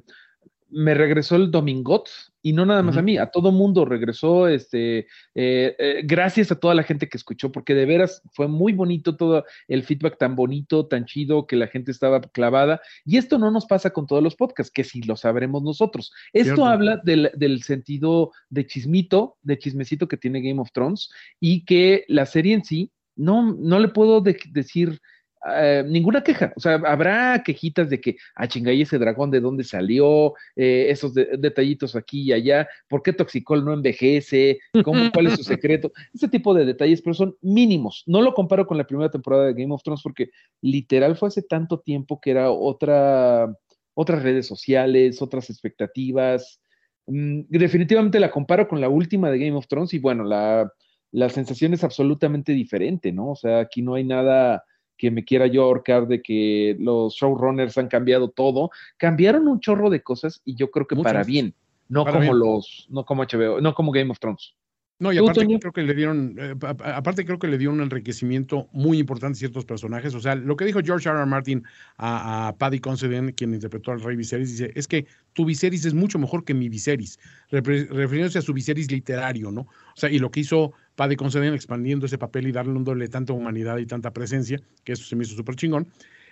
me 0.69 0.93
regresó 0.93 1.35
el 1.35 1.49
Domingot 1.49 2.09
y 2.41 2.53
no 2.53 2.65
nada 2.65 2.81
más 2.81 2.95
uh 2.95 2.97
-huh. 2.97 3.01
a 3.01 3.03
mí, 3.03 3.17
a 3.17 3.27
todo 3.27 3.51
mundo 3.51 3.85
regresó, 3.85 4.47
este, 4.47 4.99
eh, 5.35 5.75
eh, 5.77 6.01
gracias 6.03 6.51
a 6.51 6.59
toda 6.59 6.73
la 6.75 6.83
gente 6.83 7.09
que 7.09 7.17
escuchó, 7.17 7.51
porque 7.51 7.73
de 7.73 7.85
veras 7.85 8.21
fue 8.33 8.47
muy 8.47 8.73
bonito 8.73 9.15
todo 9.15 9.43
el 9.67 9.83
feedback 9.83 10.17
tan 10.17 10.35
bonito, 10.35 10.87
tan 10.87 11.05
chido, 11.05 11.45
que 11.45 11.55
la 11.55 11.67
gente 11.67 11.91
estaba 11.91 12.21
clavada. 12.21 12.81
Y 13.05 13.17
esto 13.17 13.37
no 13.37 13.51
nos 13.51 13.65
pasa 13.65 13.89
con 13.91 14.07
todos 14.07 14.23
los 14.23 14.35
podcasts, 14.35 14.71
que 14.71 14.83
sí 14.83 15.01
lo 15.01 15.15
sabremos 15.15 15.63
nosotros. 15.63 16.11
Esto 16.33 16.55
Cierto. 16.55 16.65
habla 16.65 17.01
del, 17.03 17.31
del, 17.35 17.63
sentido 17.63 18.31
de 18.49 18.65
chismito, 18.65 19.37
de 19.41 19.57
chismecito 19.57 20.07
que 20.07 20.17
tiene 20.17 20.41
Game 20.41 20.61
of 20.61 20.71
Thrones 20.71 21.09
y 21.39 21.65
que 21.65 22.05
la 22.07 22.25
serie 22.25 22.53
en 22.53 22.63
sí, 22.63 22.91
no, 23.17 23.53
no 23.53 23.79
le 23.79 23.89
puedo 23.89 24.21
de 24.21 24.37
decir 24.51 25.01
Uh, 25.45 25.87
ninguna 25.87 26.23
queja, 26.23 26.51
o 26.55 26.59
sea, 26.59 26.81
habrá 26.85 27.43
quejitas 27.43 27.89
de 27.89 28.01
que, 28.01 28.17
ah, 28.35 28.47
chinga, 28.47 28.73
¿y 28.73 28.81
ese 28.81 28.97
dragón 28.97 29.29
de 29.29 29.39
dónde 29.39 29.63
salió? 29.63 30.33
Eh, 30.55 30.87
esos 30.89 31.13
de, 31.13 31.37
detallitos 31.37 31.95
aquí 31.95 32.23
y 32.23 32.33
allá, 32.33 32.67
¿por 32.89 33.03
qué 33.03 33.13
Toxicol 33.13 33.63
no 33.63 33.71
envejece? 33.73 34.59
¿Cómo, 34.83 35.11
¿Cuál 35.13 35.27
es 35.27 35.35
su 35.35 35.43
secreto? 35.43 35.91
Ese 36.13 36.27
tipo 36.27 36.53
de 36.53 36.65
detalles, 36.65 37.01
pero 37.01 37.13
son 37.13 37.37
mínimos. 37.41 38.03
No 38.07 38.21
lo 38.21 38.33
comparo 38.33 38.65
con 38.65 38.77
la 38.77 38.87
primera 38.87 39.11
temporada 39.11 39.45
de 39.45 39.53
Game 39.53 39.73
of 39.73 39.83
Thrones 39.83 40.01
porque 40.01 40.31
literal 40.61 41.15
fue 41.15 41.27
hace 41.27 41.43
tanto 41.43 41.79
tiempo 41.79 42.19
que 42.19 42.31
era 42.31 42.49
otra, 42.51 43.47
otras 43.93 44.23
redes 44.23 44.47
sociales, 44.47 45.21
otras 45.21 45.49
expectativas. 45.51 46.59
Mm, 47.05 47.41
definitivamente 47.47 48.19
la 48.19 48.31
comparo 48.31 48.67
con 48.67 48.81
la 48.81 48.89
última 48.89 49.29
de 49.29 49.37
Game 49.37 49.55
of 49.55 49.67
Thrones 49.67 49.93
y 49.93 49.99
bueno, 49.99 50.23
la, 50.23 50.69
la 51.11 51.29
sensación 51.29 51.73
es 51.73 51.83
absolutamente 51.83 52.53
diferente, 52.53 53.11
¿no? 53.11 53.31
O 53.31 53.35
sea, 53.35 53.59
aquí 53.59 53.81
no 53.81 53.93
hay 53.93 54.03
nada 54.03 54.63
que 54.97 55.11
me 55.11 55.23
quiera 55.23 55.47
yo 55.47 55.63
ahorcar 55.63 56.07
de 56.07 56.21
que 56.21 56.75
los 56.79 57.13
showrunners 57.15 57.77
han 57.77 57.87
cambiado 57.87 58.29
todo. 58.29 58.71
Cambiaron 58.97 59.47
un 59.47 59.59
chorro 59.59 59.89
de 59.89 60.01
cosas 60.01 60.41
y 60.45 60.55
yo 60.55 60.71
creo 60.71 60.87
que 60.87 60.95
Muchas. 60.95 61.13
para 61.13 61.23
bien, 61.23 61.53
no 61.87 62.03
para 62.03 62.17
como 62.17 62.31
bien. 62.31 62.39
los, 62.39 62.87
no 62.89 63.05
como 63.05 63.23
HBO, 63.23 63.61
no 63.61 63.73
como 63.73 63.91
Game 63.91 64.11
of 64.11 64.19
Thrones. 64.19 64.55
No, 64.99 65.13
y 65.13 65.17
aparte 65.19 65.45
creo 65.59 65.71
que 65.71 65.83
le 65.83 65.93
dieron, 65.93 66.35
eh, 66.39 66.55
aparte 66.59 67.23
creo 67.23 67.37
que 67.37 67.47
le 67.47 67.59
dio 67.59 67.69
un 67.69 67.81
enriquecimiento 67.81 68.67
muy 68.71 68.97
importante 68.97 69.37
a 69.37 69.39
ciertos 69.39 69.63
personajes. 69.63 70.15
O 70.15 70.19
sea, 70.19 70.33
lo 70.33 70.55
que 70.55 70.65
dijo 70.65 70.79
George 70.83 71.07
R. 71.07 71.19
R. 71.19 71.25
Martin 71.27 71.63
a, 71.97 72.47
a 72.47 72.57
Paddy 72.57 72.79
Considine, 72.79 73.33
quien 73.33 73.53
interpretó 73.53 73.91
al 73.91 74.01
rey 74.01 74.15
Viserys, 74.15 74.49
dice, 74.49 74.71
es 74.73 74.87
que 74.87 75.05
tu 75.33 75.45
Viserys 75.45 75.85
es 75.85 75.93
mucho 75.93 76.17
mejor 76.17 76.43
que 76.43 76.55
mi 76.55 76.67
Viserys, 76.67 77.19
refiriéndose 77.51 78.39
a 78.39 78.41
su 78.41 78.53
Viserys 78.53 78.91
literario, 78.91 79.51
¿no? 79.51 79.61
O 79.61 79.95
sea, 79.95 80.09
y 80.09 80.17
lo 80.17 80.31
que 80.31 80.39
hizo 80.39 80.73
Paddy 80.97 81.15
Considine 81.15 81.55
expandiendo 81.55 82.07
ese 82.07 82.17
papel 82.17 82.47
y 82.47 82.51
dándole 82.51 83.07
tanta 83.07 83.31
humanidad 83.31 83.77
y 83.77 83.85
tanta 83.85 84.11
presencia, 84.11 84.59
que 84.83 84.93
eso 84.93 85.05
se 85.05 85.15
me 85.15 85.23
hizo 85.23 85.35
súper 85.35 85.55
chingón. 85.55 85.87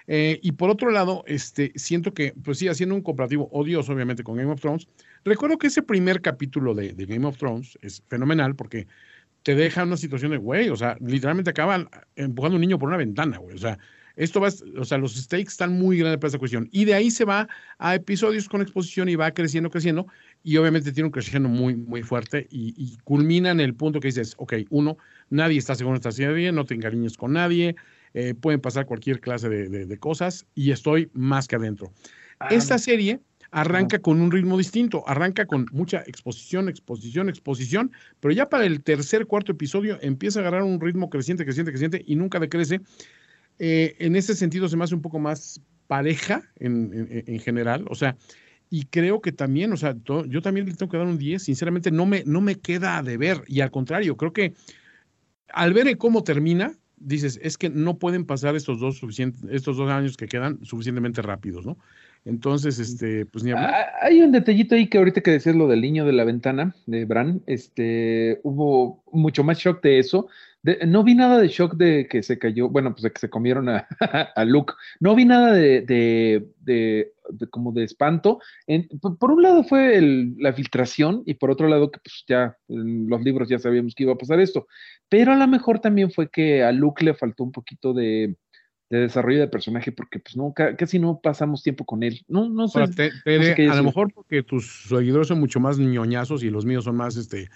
Eh, 0.07 0.39
y 0.41 0.53
por 0.53 0.72
otro 0.72 0.89
lado, 0.89 1.24
este, 1.28 1.72
siento 1.76 2.16
que, 2.16 2.34
pues 2.43 2.57
sí, 2.57 2.68
haciendo 2.68 2.95
un 2.95 3.01
comparativo 3.01 3.47
odioso, 3.51 3.93
obviamente, 3.93 4.24
con 4.24 4.38
Game 4.38 4.51
of 4.51 4.59
Thrones, 4.59 4.88
recuerdo 5.24 5.59
que 5.59 5.68
ese 5.68 5.84
primer 5.84 6.20
capítulo 6.22 6.74
de, 6.74 6.93
de 6.93 7.05
Game 7.05 7.28
of 7.28 7.38
Thrones 7.38 7.78
es 7.84 8.03
fenomenal 8.07 8.55
porque 8.55 8.88
te 9.43 9.53
deja 9.53 9.84
una 9.84 9.97
situación 9.97 10.32
de, 10.32 10.38
güey, 10.38 10.70
o 10.70 10.76
sea, 10.76 10.97
literalmente 10.99 11.51
acaban 11.51 11.88
empujando 12.16 12.55
a 12.55 12.57
un 12.57 12.61
niño 12.61 12.80
por 12.80 12.89
una 12.89 12.97
ventana, 12.97 13.38
güey, 13.38 13.55
o 13.55 13.59
sea, 13.59 13.78
esto 14.16 14.39
va, 14.39 14.49
o 14.78 14.86
sea, 14.86 14.97
los 14.97 15.16
stakes 15.16 15.49
están 15.49 15.78
muy 15.78 15.97
grandes 15.97 16.20
para 16.20 16.28
esta 16.28 16.39
cuestión. 16.39 16.70
Y 16.72 16.86
de 16.86 16.93
ahí 16.93 17.11
se 17.11 17.26
va 17.26 17.47
a 17.78 17.95
episodios 17.95 18.47
con 18.47 18.61
exposición 18.61 19.09
y 19.09 19.16
va 19.16 19.32
creciendo, 19.32 19.70
creciendo, 19.70 20.07
y 20.43 20.57
obviamente 20.57 20.91
tiene 20.91 21.07
un 21.07 21.11
crecimiento 21.11 21.49
muy, 21.49 21.76
muy 21.76 22.03
fuerte 22.03 22.47
y, 22.49 22.74
y 22.78 22.97
culmina 23.03 23.51
en 23.51 23.59
el 23.59 23.74
punto 23.74 23.99
que 23.99 24.07
dices, 24.07 24.36
ok, 24.38 24.53
uno, 24.70 24.97
nadie 25.30 25.57
está 25.57 25.76
seguro 25.76 25.95
en 25.95 25.99
esta 25.99 26.11
serie, 26.11 26.51
no 26.51 26.66
te 26.66 26.76
encariñes 26.76 27.18
con 27.18 27.34
nadie, 27.34 27.76
eh, 28.13 28.34
pueden 28.34 28.61
pasar 28.61 28.86
cualquier 28.86 29.20
clase 29.20 29.49
de, 29.49 29.68
de, 29.68 29.86
de, 29.86 29.97
cosas 29.97 30.45
y 30.55 30.72
estoy 30.72 31.09
más 31.13 31.47
que 31.47 31.57
adentro. 31.57 31.91
Ah, 32.39 32.47
Esta 32.49 32.78
serie 32.78 33.20
arranca 33.51 33.99
con 33.99 34.22
un 34.22 34.32
ritmo 34.32 34.57
distinto, 34.57 35.03
arranca 35.07 35.45
con 35.45 35.66
mucha 35.72 36.01
exposición, 36.07 36.70
exposición, 36.70 37.30
exposición, 37.30 37.91
pero 38.20 38.34
ya 38.34 38.47
para 38.49 38.66
el 38.66 38.84
tercer, 38.84 39.26
cuarto 39.26 39.53
episodio 39.53 39.97
empieza 40.01 40.39
a 40.39 40.41
agarrar 40.41 40.63
un 40.63 40.80
ritmo 40.80 41.09
creciente, 41.09 41.43
creciente, 41.45 41.72
creciente 41.72 42.03
y 42.05 42.16
nunca 42.16 42.39
decrece. 42.39 42.82
Eh, 43.60 43.95
en 43.99 44.16
ese 44.16 44.36
sentido 44.36 44.68
se 44.68 44.78
me 44.78 44.84
hace 44.84 44.95
un 44.95 45.01
poco 45.01 45.20
más 45.20 45.62
pareja 45.88 46.43
en, 46.58 46.91
en, 46.93 47.24
en 47.28 47.39
general, 47.39 47.86
o 47.89 47.95
sea, 47.95 48.18
y 48.70 48.86
creo 48.86 49.22
que 49.22 49.32
también, 49.32 49.72
o 49.72 49.78
sea, 49.78 49.93
to, 49.93 50.26
yo 50.26 50.41
también 50.41 50.66
le 50.66 50.74
tengo 50.74 50.91
que 50.91 50.97
dar 50.97 51.08
un 51.08 51.18
10, 51.18 51.43
sinceramente 51.43 51.91
no 51.91 52.06
me, 52.06 52.24
no 52.26 52.41
me 52.41 52.56
queda 52.56 53.01
de 53.03 53.18
ver, 53.18 53.43
y 53.47 53.62
al 53.62 53.72
contrario, 53.72 54.18
creo 54.18 54.34
que 54.34 54.53
al 55.49 55.74
ver 55.74 55.97
cómo 55.97 56.24
termina, 56.24 56.74
dices, 56.97 57.39
es 57.41 57.58
que 57.58 57.70
no 57.70 57.97
pueden 57.97 58.26
pasar 58.26 58.56
estos 58.56 58.80
dos, 58.80 59.01
estos 59.49 59.78
dos 59.78 59.89
años 59.89 60.18
que 60.18 60.28
quedan 60.28 60.64
suficientemente 60.66 61.22
rápidos, 61.22 61.66
¿no? 61.66 61.78
Entonces, 62.26 62.80
este, 62.80 63.28
pues 63.28 63.43
ni 63.43 63.51
hablar. 63.51 63.93
Hay 64.01 64.22
un 64.22 64.32
detallito 64.32 64.74
ahí 64.74 64.88
que 64.88 64.97
ahorita 64.97 65.22
que 65.22 65.32
decías 65.32 65.56
lo 65.56 65.68
del 65.68 65.82
niño 65.82 66.06
de 66.06 66.14
la 66.14 66.24
ventana 66.24 66.76
de 66.88 67.06
Bran, 67.06 67.43
este, 67.45 68.39
hubo 68.43 69.03
mucho 69.12 69.43
más 69.43 69.60
shock 69.60 69.84
de 69.84 69.99
eso. 69.99 70.28
De, 70.66 70.80
no 70.88 71.03
vi 71.03 71.13
nada 71.13 71.38
de 71.38 71.47
shock 71.47 71.76
de 71.76 72.07
que 72.07 72.24
se 72.24 72.39
cayó, 72.39 72.70
bueno, 72.70 72.89
pues 72.91 73.03
de 73.03 73.11
que 73.11 73.20
se 73.20 73.30
comieron 73.30 73.70
a, 73.70 73.88
a 74.36 74.45
Luke. 74.45 74.74
No 74.99 75.13
vi 75.13 75.24
nada 75.24 75.53
de, 75.53 75.82
de, 75.82 76.47
de, 76.61 77.13
de 77.30 77.47
como 77.51 77.72
de 77.72 77.84
espanto. 77.84 78.39
En, 78.66 78.88
por 78.99 79.30
un 79.30 79.43
lado 79.43 79.63
fue 79.63 79.95
el, 79.95 80.34
la 80.39 80.53
filtración 80.53 81.22
y 81.28 81.36
por 81.36 81.51
otro 81.51 81.68
lado 81.68 81.91
que 81.91 81.99
pues 81.99 82.24
ya 82.28 82.57
en 82.68 83.07
los 83.07 83.22
libros 83.22 83.47
ya 83.47 83.59
sabíamos 83.59 83.93
que 83.93 84.05
iba 84.05 84.13
a 84.13 84.18
pasar 84.18 84.39
esto. 84.39 84.66
Pero 85.07 85.34
a 85.34 85.36
lo 85.36 85.47
mejor 85.47 85.78
también 85.78 86.09
fue 86.09 86.32
que 86.32 86.63
a 86.63 86.72
Luke 86.72 87.05
le 87.05 87.13
faltó 87.13 87.43
un 87.43 87.51
poquito 87.51 87.93
de, 87.93 88.36
de 88.89 88.99
desarrollo 89.01 89.41
de 89.41 89.47
personaje 89.47 89.91
porque 89.91 90.18
pues 90.18 90.36
no, 90.36 90.51
casi 90.55 90.97
no 90.97 91.20
pasamos 91.22 91.61
tiempo 91.61 91.86
con 91.86 92.01
él. 92.01 92.26
No, 92.28 92.49
no 92.49 92.68
sé. 92.68 92.88
Te, 92.88 93.11
te, 93.24 93.38
no 93.38 93.43
sé 93.55 93.68
a 93.70 93.76
lo 93.76 93.84
mejor 93.84 94.11
porque 94.11 94.41
tus 94.41 94.88
seguidores 94.89 95.28
son 95.28 95.39
mucho 95.39 95.59
más 95.59 95.78
ñoñazos 95.78 96.41
y 96.41 96.49
los 96.49 96.66
míos 96.66 96.86
son 96.86 96.95
más 96.95 97.18
este, 97.18 97.49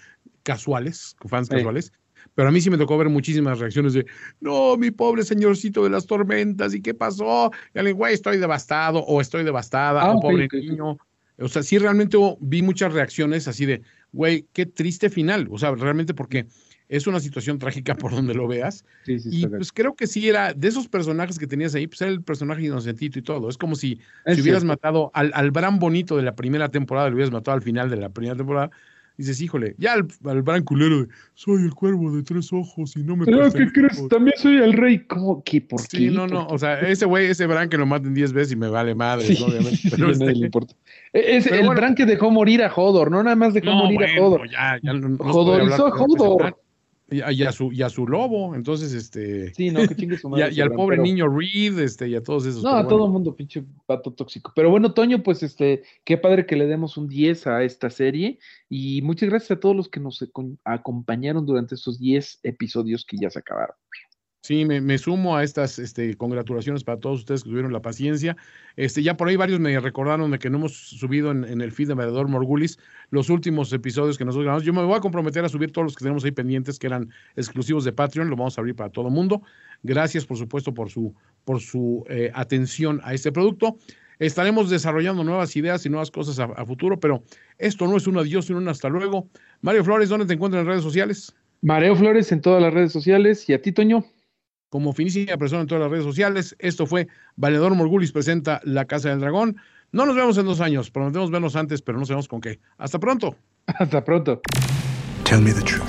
casuales, 0.44 1.16
fans 1.26 1.48
casuales. 1.48 1.92
Pero 2.34 2.48
a 2.48 2.52
mí 2.52 2.60
sí 2.60 2.70
me 2.70 2.78
tocó 2.78 2.96
ver 2.98 3.08
muchísimas 3.08 3.58
reacciones 3.58 3.92
de, 3.92 4.06
no, 4.40 4.76
mi 4.76 4.90
pobre 4.90 5.24
señorcito 5.24 5.84
de 5.84 5.90
las 5.90 6.06
tormentas, 6.06 6.74
¿y 6.74 6.80
qué 6.80 6.94
pasó? 6.94 7.50
Y 7.74 7.78
alguien, 7.78 7.96
güey, 7.96 8.14
estoy 8.14 8.38
devastado, 8.38 9.00
o 9.00 9.20
estoy 9.20 9.44
devastada, 9.44 10.02
ah, 10.02 10.12
o 10.12 10.20
pobre 10.20 10.46
okay, 10.46 10.68
niño. 10.68 10.96
O 11.38 11.48
sea, 11.48 11.62
sí 11.62 11.78
realmente 11.78 12.18
vi 12.40 12.62
muchas 12.62 12.92
reacciones 12.92 13.48
así 13.48 13.66
de, 13.66 13.82
güey, 14.12 14.46
qué 14.52 14.66
triste 14.66 15.08
final. 15.08 15.48
O 15.50 15.58
sea, 15.58 15.74
realmente 15.74 16.12
porque 16.14 16.46
es 16.90 17.06
una 17.06 17.20
situación 17.20 17.58
trágica 17.58 17.94
por 17.94 18.10
donde 18.10 18.34
lo 18.34 18.48
veas. 18.48 18.84
Sí, 19.04 19.18
sí, 19.20 19.28
y 19.32 19.46
pues 19.46 19.72
creo 19.72 19.94
que 19.94 20.06
sí 20.06 20.28
era, 20.28 20.52
de 20.52 20.68
esos 20.68 20.88
personajes 20.88 21.38
que 21.38 21.46
tenías 21.46 21.74
ahí, 21.74 21.86
pues 21.86 22.02
era 22.02 22.10
el 22.10 22.22
personaje 22.22 22.64
inocentito 22.64 23.18
y 23.18 23.22
todo. 23.22 23.48
Es 23.48 23.56
como 23.56 23.76
si, 23.76 24.00
si 24.26 24.42
hubieras 24.42 24.64
matado 24.64 25.10
al, 25.14 25.30
al 25.34 25.50
Bran 25.52 25.78
bonito 25.78 26.16
de 26.16 26.24
la 26.24 26.34
primera 26.34 26.68
temporada, 26.68 27.08
lo 27.08 27.14
hubieras 27.14 27.32
matado 27.32 27.54
al 27.54 27.62
final 27.62 27.88
de 27.88 27.96
la 27.96 28.08
primera 28.10 28.36
temporada. 28.36 28.70
Dices, 29.20 29.42
híjole, 29.42 29.74
ya 29.76 29.92
al, 29.92 30.08
al 30.24 30.40
Bran 30.40 30.64
culero 30.64 31.02
de, 31.02 31.08
soy 31.34 31.62
el 31.62 31.74
cuervo 31.74 32.10
de 32.10 32.22
tres 32.22 32.50
ojos 32.54 32.96
y 32.96 33.02
no 33.02 33.16
me 33.16 33.26
Pero 33.26 33.52
¿qué 33.52 33.70
crees? 33.70 34.08
También 34.08 34.34
soy 34.38 34.56
el 34.56 34.72
rey. 34.72 35.00
¿Cómo 35.00 35.44
que? 35.44 35.60
¿Por 35.60 35.86
qué? 35.86 35.98
Sí, 35.98 36.08
no, 36.08 36.26
no, 36.26 36.46
o 36.46 36.58
sea, 36.58 36.80
ese 36.80 37.04
güey, 37.04 37.26
ese 37.26 37.46
Bran 37.46 37.68
que 37.68 37.76
lo 37.76 37.84
maten 37.84 38.14
diez 38.14 38.32
veces 38.32 38.52
y 38.52 38.56
me 38.56 38.68
vale 38.68 38.94
madre, 38.94 39.26
sí, 39.26 39.42
obviamente. 39.42 39.78
Pero 39.90 40.10
este... 40.10 40.34
le 40.34 40.46
importa. 40.46 40.74
Es 41.12 41.44
pero 41.44 41.56
el 41.56 41.66
bueno, 41.66 41.80
Bran 41.80 41.94
que 41.94 42.06
dejó 42.06 42.30
morir 42.30 42.62
a 42.62 42.72
Hodor, 42.74 43.10
no 43.10 43.22
nada 43.22 43.36
más 43.36 43.52
dejó 43.52 43.66
no, 43.66 43.84
morir 43.84 43.98
bueno, 43.98 44.22
a 44.22 44.26
Hodor. 44.26 44.50
Ya, 44.50 44.78
no, 44.82 45.22
a 45.22 45.32
Hodor. 45.32 46.56
Y 47.10 47.20
a, 47.20 47.32
y 47.32 47.42
a, 47.42 47.52
su, 47.52 47.72
y 47.72 47.82
a 47.82 47.88
su 47.88 48.06
lobo, 48.06 48.54
entonces, 48.54 48.92
este. 48.92 49.52
Sí, 49.54 49.70
no, 49.70 49.86
que 49.86 49.96
chingue 49.96 50.16
su 50.16 50.28
madre. 50.30 50.44
y, 50.44 50.48
a, 50.48 50.52
y 50.52 50.60
al 50.60 50.72
pobre 50.72 50.96
pero... 50.96 51.02
niño 51.02 51.28
Reed, 51.28 51.78
este, 51.78 52.08
y 52.08 52.14
a 52.14 52.22
todos 52.22 52.46
esos. 52.46 52.62
No, 52.62 52.70
a 52.70 52.74
bueno. 52.74 52.88
todo 52.88 53.06
el 53.06 53.12
mundo, 53.12 53.34
pinche 53.34 53.64
pato 53.86 54.12
tóxico. 54.12 54.52
Pero 54.54 54.70
bueno, 54.70 54.94
Toño, 54.94 55.22
pues, 55.22 55.42
este, 55.42 55.82
qué 56.04 56.16
padre 56.18 56.46
que 56.46 56.56
le 56.56 56.66
demos 56.66 56.96
un 56.96 57.08
10 57.08 57.46
a 57.48 57.64
esta 57.64 57.90
serie. 57.90 58.38
Y 58.68 59.02
muchas 59.02 59.28
gracias 59.28 59.50
a 59.52 59.60
todos 59.60 59.74
los 59.74 59.88
que 59.88 60.00
nos 60.00 60.24
acompañaron 60.64 61.44
durante 61.44 61.74
estos 61.74 61.98
10 61.98 62.40
episodios 62.44 63.04
que 63.04 63.16
ya 63.16 63.30
se 63.30 63.40
acabaron. 63.40 63.76
Sí, 64.42 64.64
me, 64.64 64.96
sumo 64.96 65.36
a 65.36 65.44
estas 65.44 65.78
este, 65.78 66.16
congratulaciones 66.16 66.82
para 66.82 66.98
todos 66.98 67.20
ustedes 67.20 67.44
que 67.44 67.50
tuvieron 67.50 67.74
la 67.74 67.82
paciencia. 67.82 68.38
Este, 68.74 69.02
ya 69.02 69.14
por 69.14 69.28
ahí 69.28 69.36
varios 69.36 69.60
me 69.60 69.78
recordaron 69.78 70.30
de 70.30 70.38
que 70.38 70.48
no 70.48 70.56
hemos 70.56 70.72
subido 70.72 71.30
en, 71.30 71.60
el 71.60 71.72
feed 71.72 71.88
de 71.88 71.94
Mediador 71.94 72.26
Morgulis 72.26 72.78
los 73.10 73.28
últimos 73.28 73.70
episodios 73.74 74.16
que 74.16 74.24
nosotros 74.24 74.44
grabamos. 74.44 74.64
Yo 74.64 74.72
me 74.72 74.82
voy 74.82 74.96
a 74.96 75.00
comprometer 75.00 75.44
a 75.44 75.50
subir 75.50 75.72
todos 75.72 75.84
los 75.84 75.94
que 75.94 76.04
tenemos 76.04 76.24
ahí 76.24 76.30
pendientes, 76.30 76.78
que 76.78 76.86
eran 76.86 77.10
exclusivos 77.36 77.84
de 77.84 77.92
Patreon. 77.92 78.30
Lo 78.30 78.36
vamos 78.36 78.56
a 78.56 78.62
abrir 78.62 78.74
para 78.74 78.88
todo 78.88 79.10
mundo. 79.10 79.42
Gracias, 79.82 80.24
por 80.24 80.38
supuesto, 80.38 80.72
por 80.72 80.88
su, 80.88 81.14
por 81.44 81.60
su 81.60 82.04
eh, 82.08 82.30
atención 82.34 83.02
a 83.04 83.12
este 83.12 83.32
producto. 83.32 83.76
Estaremos 84.18 84.70
desarrollando 84.70 85.22
nuevas 85.22 85.54
ideas 85.54 85.84
y 85.84 85.90
nuevas 85.90 86.10
cosas 86.10 86.38
a, 86.38 86.44
a, 86.44 86.64
futuro, 86.64 86.98
pero 86.98 87.22
esto 87.58 87.86
no 87.86 87.98
es 87.98 88.06
un 88.06 88.16
adiós, 88.16 88.46
sino 88.46 88.58
un 88.58 88.68
hasta 88.68 88.88
luego. 88.88 89.28
Mario 89.60 89.84
Flores, 89.84 90.08
¿dónde 90.08 90.24
te 90.24 90.32
encuentras 90.32 90.62
en 90.62 90.66
redes 90.66 90.82
sociales? 90.82 91.34
Mareo 91.62 91.94
Flores 91.94 92.32
en 92.32 92.40
todas 92.40 92.62
las 92.62 92.72
redes 92.72 92.90
sociales. 92.90 93.46
¿Y 93.48 93.52
a 93.52 93.60
ti, 93.60 93.72
Toño? 93.72 94.04
Como 94.70 94.94
finísima 94.94 95.36
persona 95.36 95.62
en 95.62 95.66
todas 95.68 95.82
las 95.82 95.90
redes 95.90 96.04
sociales. 96.04 96.56
Esto 96.58 96.86
fue 96.86 97.08
Valedor 97.36 97.74
Morgulis 97.74 98.12
presenta 98.12 98.60
La 98.64 98.86
Casa 98.86 99.10
del 99.10 99.20
Dragón. 99.20 99.56
No 99.92 100.06
nos 100.06 100.16
vemos 100.16 100.38
en 100.38 100.46
dos 100.46 100.60
años, 100.60 100.90
prometemos 100.90 101.30
vernos 101.30 101.56
antes, 101.56 101.82
pero 101.82 101.98
no 101.98 102.06
sabemos 102.06 102.28
con 102.28 102.40
qué. 102.40 102.60
Hasta 102.78 102.98
pronto. 102.98 103.36
Hasta 103.66 104.02
pronto. 104.02 104.40
Tell 105.24 105.40
me 105.40 105.52
the 105.52 105.62
truth. 105.62 105.84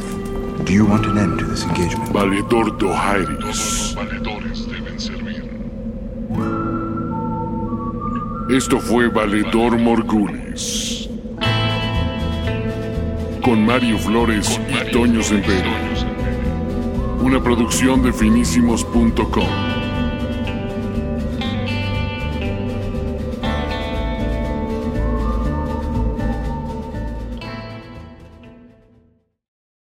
Do 0.66 0.74
you 0.74 0.86
want 0.86 1.06
an 1.06 1.18
end 1.18 1.40
to 1.40 1.46
this 1.46 1.64
engagement? 1.64 2.12
Valedor 2.12 2.78
Dohairis. 2.78 3.40
Los 3.40 3.96
valedores 3.96 4.68
deben 4.68 5.00
servir. 5.00 5.32
Esto 8.50 8.80
fue 8.80 9.08
Valedor 9.08 9.78
Morgulis. 9.80 11.10
Con 13.44 13.66
Mario 13.66 13.98
Flores 13.98 14.60
y 14.70 14.92
Toño 14.92 15.24
Sempere. 15.24 16.01
Una 17.22 17.42
producción 17.42 18.02
de 18.02 18.12
finísimos.com. 18.12 19.71